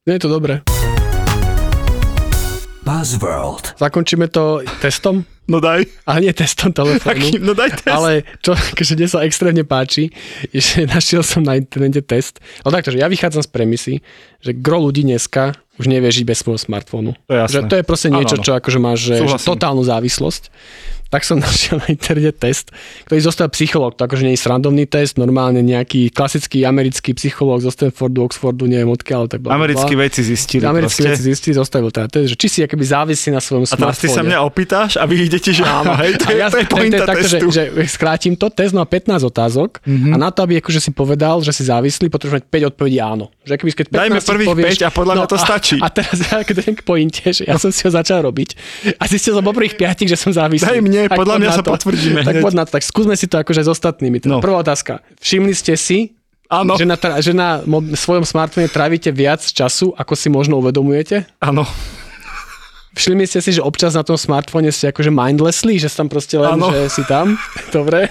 je 0.05 0.19
to 0.21 0.29
dobré. 0.29 0.61
Buzzworld. 2.85 3.73
Zakončíme 3.81 4.29
to 4.29 4.61
testom? 4.85 5.25
No 5.49 5.65
daj. 5.65 5.89
A 6.05 6.21
nie 6.21 6.29
testom 6.37 6.77
telefónu. 6.77 7.33
no 7.49 7.57
daj 7.57 7.73
test. 7.81 7.89
Ale 7.89 8.29
čo 8.45 8.53
akože 8.53 9.01
mne 9.01 9.09
sa 9.09 9.25
extrémne 9.25 9.65
páči, 9.65 10.13
je, 10.53 10.61
že 10.61 10.85
našiel 10.93 11.25
som 11.25 11.41
na 11.41 11.57
internete 11.57 12.05
test. 12.05 12.45
Ale 12.69 12.77
takto, 12.77 12.93
že 12.93 13.01
ja 13.01 13.09
vychádzam 13.09 13.41
z 13.41 13.49
premisy, 13.49 13.95
že 14.45 14.53
gro 14.53 14.85
ľudí 14.85 15.09
dneska 15.09 15.57
už 15.81 15.89
nevie 15.89 16.13
žiť 16.13 16.25
bez 16.29 16.45
svojho 16.45 16.61
smartfónu. 16.61 17.17
To 17.25 17.33
je, 17.33 17.41
jasné. 17.49 17.55
že 17.57 17.61
to 17.65 17.75
je 17.81 17.85
proste 17.89 18.09
niečo, 18.13 18.37
ano, 18.37 18.45
ano. 18.45 18.47
čo 18.47 18.53
akože 18.61 18.79
máš 18.79 18.99
že, 19.09 19.15
že 19.25 19.41
totálnu 19.41 19.83
závislosť. 19.89 20.53
Tak 21.15 21.23
som 21.23 21.39
našiel 21.47 21.79
na 21.79 21.87
internete 21.87 22.35
test, 22.35 22.75
ktorý 23.07 23.23
zostal 23.23 23.47
psychológ. 23.55 23.95
To 23.95 24.11
akože 24.11 24.27
nie 24.27 24.35
je 24.35 24.43
srandovný 24.43 24.85
test, 24.85 25.15
normálne 25.15 25.63
nejaký 25.63 26.11
klasický 26.11 26.67
americký 26.67 27.15
psychológ 27.15 27.63
zo 27.63 27.71
Stanfordu, 27.71 28.27
Oxfordu, 28.27 28.67
neviem 28.67 28.91
odkiaľ. 28.91 29.31
Tak 29.31 29.39
bla. 29.39 29.55
Americkí 29.55 29.95
vedci 29.95 30.27
zistili 30.27 30.67
Americkí 30.67 31.07
proste. 31.07 31.15
vedci 31.15 31.23
zistili, 31.23 31.55
zostavil 31.55 31.95
teda 31.95 32.11
test, 32.11 32.35
že 32.35 32.37
či 32.37 32.47
si 32.51 32.59
akoby 32.61 32.83
závisí 32.83 33.31
na 33.31 33.39
svojom 33.39 33.63
A 33.63 33.79
teraz 33.79 33.95
ty 33.95 34.11
sa 34.11 34.19
smartfóne. 34.19 34.27
mňa 34.27 34.39
opýtaš 34.43 34.91
a 34.99 35.07
vy 35.07 35.15
idete, 35.23 35.55
že 35.55 35.63
áno, 35.63 35.95
hej, 35.95 36.19
to, 36.19 36.27
ja, 36.35 36.51
to 36.51 36.59
je 36.59 36.67
pointa 36.67 37.07
takto, 37.07 37.27
že, 37.29 37.39
testu. 37.39 37.47
že, 37.53 37.63
skrátim 37.87 38.35
to, 38.35 38.51
test 38.51 38.75
má 38.75 38.83
15 38.83 39.23
otázok 39.23 39.71
Mhm. 39.85 40.11
a 40.11 40.17
na 40.17 40.33
to, 40.33 40.43
aby 40.43 40.59
akože 40.59 40.81
si 40.81 40.91
povedal, 40.91 41.45
že 41.45 41.53
si 41.53 41.63
závislý, 41.63 42.09
potrebuješ 42.09 42.41
mať 42.41 42.45
5 42.49 42.71
odpovedí 42.73 42.99
áno. 42.99 43.29
Že 43.45 43.55
keby, 43.61 43.71
keď 43.71 43.87
15 43.87 44.01
Dajme 44.01 44.19
prvých 44.25 44.49
povieš, 44.49 44.77
5 44.81 44.83
a 44.83 44.91
podľa 44.91 45.15
mňa 45.15 45.27
to 45.29 45.39
stačí. 45.39 45.77
A, 45.79 45.87
a 45.87 45.89
teraz 45.93 46.17
ja 46.25 46.41
k 46.41 46.81
pointe, 46.81 47.23
že 47.29 47.45
ja 47.45 47.61
som 47.61 47.69
si 47.69 47.85
ho 47.85 47.91
začal 47.93 48.25
robiť 48.25 48.51
a 48.97 49.05
zistil 49.05 49.37
som 49.37 49.45
po 49.45 49.53
prvých 49.53 49.77
5, 49.77 50.09
že 50.09 50.17
som 50.17 50.33
závislý. 50.33 50.65
Daj 50.65 50.81
mne, 50.81 51.04
Tak 51.07 51.19
podľa 51.19 51.37
mňa 51.39 51.51
sa 51.51 51.63
to. 51.63 51.71
potvrdíme 51.71 52.21
Tak 52.23 52.41
poď 52.41 52.55
na 52.55 52.65
to, 52.65 52.71
tak 52.73 52.83
skúsme 52.83 53.15
si 53.15 53.27
to 53.27 53.37
akože 53.37 53.63
s 53.63 53.69
ostatnými. 53.69 54.23
No. 54.25 54.39
Prvá 54.39 54.61
otázka. 54.61 55.01
Všimli 55.19 55.53
ste 55.53 55.75
si, 55.75 56.15
Áno. 56.47 56.75
že 56.75 56.85
na, 56.85 56.97
že 57.19 57.33
na 57.33 57.65
mo- 57.65 57.83
svojom 57.83 58.23
smartfóne 58.23 58.67
trávite 58.67 59.09
viac 59.09 59.41
času, 59.41 59.93
ako 59.93 60.13
si 60.13 60.29
možno 60.29 60.59
uvedomujete? 60.59 61.25
Áno. 61.39 61.65
Všimli 62.95 63.27
ste 63.27 63.43
si, 63.43 63.51
že 63.51 63.59
občas 63.59 63.93
na 63.93 64.07
tom 64.07 64.15
smartfóne 64.15 64.71
ste 64.71 64.87
akože 64.87 65.11
mindlessly, 65.11 65.83
že 65.83 65.91
si 65.91 65.97
tam 65.97 66.07
proste 66.07 66.39
len, 66.39 66.55
Áno. 66.55 66.71
že 66.71 66.87
si 66.87 67.03
tam? 67.03 67.35
Dobre. 67.75 68.07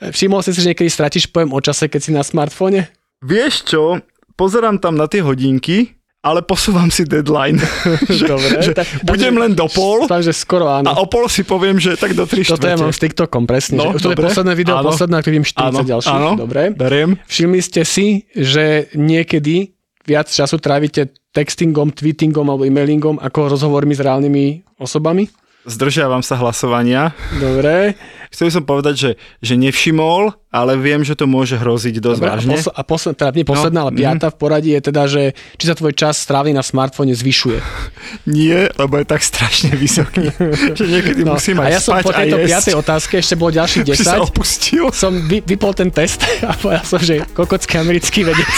Všimol 0.00 0.40
si 0.40 0.50
si, 0.50 0.64
že 0.64 0.72
niekedy 0.72 0.88
stratíš 0.88 1.28
pojem 1.28 1.52
o 1.52 1.60
čase, 1.60 1.86
keď 1.86 2.00
si 2.00 2.10
na 2.10 2.24
smartfóne? 2.24 2.88
Vieš 3.20 3.68
čo, 3.68 4.00
pozerám 4.32 4.80
tam 4.80 4.96
na 4.96 5.04
tie 5.04 5.20
hodinky, 5.20 5.92
ale 6.22 6.38
posúvam 6.40 6.86
si 6.86 7.02
deadline. 7.02 7.58
že, 8.08 8.30
Dobre. 8.30 8.62
že 8.62 8.72
tak- 8.72 8.86
budem 9.02 9.34
len 9.34 9.52
do 9.52 9.66
pol 9.66 10.06
Takže 10.06 10.30
skoro 10.30 10.70
áno. 10.70 10.86
a 10.86 11.02
o 11.02 11.10
pol 11.10 11.26
si 11.26 11.42
poviem, 11.42 11.76
že 11.76 11.98
tak 11.98 12.14
do 12.14 12.22
3 12.22 12.46
Toto 12.46 12.64
ja 12.64 12.78
mám 12.78 12.94
s 12.94 13.02
TikTokom 13.02 13.42
presne. 13.44 13.82
No, 13.82 13.98
že, 13.98 14.06
to 14.06 14.14
je 14.14 14.22
posledné 14.22 14.54
video, 14.54 14.78
Áno. 14.78 14.94
posledná, 14.94 15.18
ktorý 15.18 15.32
vidím 15.36 15.48
40 15.50 15.58
Áno, 15.66 15.78
ďalších. 15.82 16.14
áno. 16.14 16.30
Dobre. 16.38 16.70
Beriem. 16.70 17.18
Všimli 17.26 17.60
ste 17.60 17.82
si, 17.82 18.06
že 18.30 18.86
niekedy 18.94 19.74
viac 20.02 20.30
času 20.30 20.62
trávite 20.62 21.10
textingom, 21.34 21.90
tweetingom 21.90 22.46
alebo 22.46 22.62
e-mailingom 22.62 23.18
ako 23.18 23.58
rozhovormi 23.58 23.90
s 23.92 24.00
reálnymi 24.00 24.44
osobami? 24.78 25.26
Zdržiavam 25.62 26.26
sa 26.26 26.34
hlasovania. 26.36 27.14
Dobre. 27.38 27.94
Chcel 28.34 28.50
som 28.50 28.66
povedať, 28.66 28.94
že, 28.96 29.10
že 29.38 29.54
nevšimol, 29.54 30.34
ale 30.50 30.74
viem, 30.74 31.06
že 31.06 31.14
to 31.14 31.24
môže 31.24 31.54
hroziť 31.54 32.02
dosť 32.02 32.18
Dobre, 32.18 32.26
a, 32.26 32.34
vážne. 32.34 32.54
posl- 32.58 32.74
a 32.74 32.82
posl- 32.82 33.14
teda 33.14 33.30
nie 33.30 33.46
posledná, 33.46 33.80
No, 33.80 33.86
ale 33.86 33.94
piata 33.94 34.28
v 34.28 34.36
poradí 34.36 34.70
je 34.72 34.82
teda, 34.82 35.02
že 35.06 35.22
či 35.54 35.64
sa 35.64 35.78
tvoj 35.78 35.94
čas 35.94 36.18
strávený 36.18 36.50
na 36.52 36.60
smartfóne 36.60 37.14
zvyšuje. 37.14 37.58
Nie, 38.36 38.74
lebo 38.74 38.98
je 38.98 39.06
tak 39.06 39.22
strašne 39.22 39.70
vysoký, 39.72 40.34
že 40.78 40.84
niekedy 40.84 41.22
No, 41.22 41.38
musím 41.38 41.58
a 41.58 41.70
aj 41.70 41.72
ja 41.72 41.78
som 41.78 41.92
spať 41.94 42.02
po 42.02 42.10
a 42.10 42.18
tejto 42.18 42.38
piatej 42.42 42.74
otázke, 42.76 43.12
ešte 43.16 43.34
bolo 43.34 43.50
ďalších 43.54 43.82
Si 43.86 44.02
sa 44.02 44.18
10, 44.18 44.28
opustil. 44.28 44.84
som 44.90 45.12
vy, 45.14 45.38
vypol 45.40 45.72
ten 45.72 45.88
test 45.88 46.20
a 46.42 46.52
povedal 46.52 46.82
som, 46.84 46.98
že 46.98 47.22
kokocký 47.30 47.78
americký 47.78 48.26
vedec. 48.26 48.50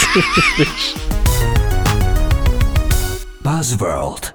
Buzzworld. 3.39 4.34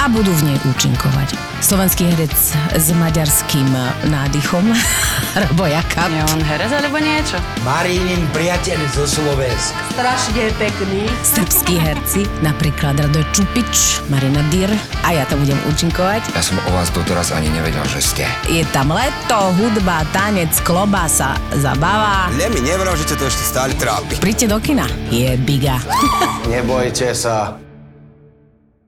A 0.00 0.08
budú 0.08 0.32
v 0.32 0.48
nej 0.48 0.58
účinkovať. 0.64 1.36
Slovenský 1.60 2.08
herec 2.08 2.32
s 2.72 2.88
maďarským 2.96 3.68
nádychom, 4.08 4.64
Robo 5.44 5.68
Jakab. 5.68 6.08
Je 6.08 6.24
on 6.32 6.40
herec 6.40 6.72
alebo 6.72 6.96
niečo? 6.96 7.36
Marínin 7.68 8.24
priateľ 8.32 8.80
zo 8.96 9.04
Slovenska. 9.04 9.76
Strašne 9.92 10.56
pekný. 10.56 11.04
Srbskí 11.20 11.76
herci, 11.76 12.24
napríklad 12.40 12.96
Radoj 12.96 13.28
Čupič, 13.36 14.00
Marina 14.08 14.40
Dyr 14.48 14.72
a 15.04 15.12
ja 15.12 15.28
tam 15.28 15.44
budem 15.44 15.60
účinkovať. 15.68 16.32
Ja 16.32 16.40
som 16.40 16.56
o 16.64 16.70
vás 16.72 16.88
doteraz 16.88 17.28
ani 17.36 17.52
nevedel, 17.52 17.84
že 17.92 18.00
ste. 18.00 18.24
Je 18.48 18.64
tam 18.72 18.96
leto, 18.96 19.52
hudba, 19.60 20.08
tanec, 20.16 20.56
klobasa, 20.64 21.36
zabava. 21.60 22.32
Ne 22.40 22.48
mi 22.48 22.64
nevral, 22.64 22.96
že 22.96 23.04
to 23.04 23.28
ešte 23.28 23.44
stále 23.44 23.76
trápi. 23.76 24.16
Príďte 24.16 24.48
do 24.48 24.56
kina. 24.64 24.88
Je 25.12 25.36
biga. 25.36 25.76
Nebojte 26.48 27.12
sa, 27.12 27.60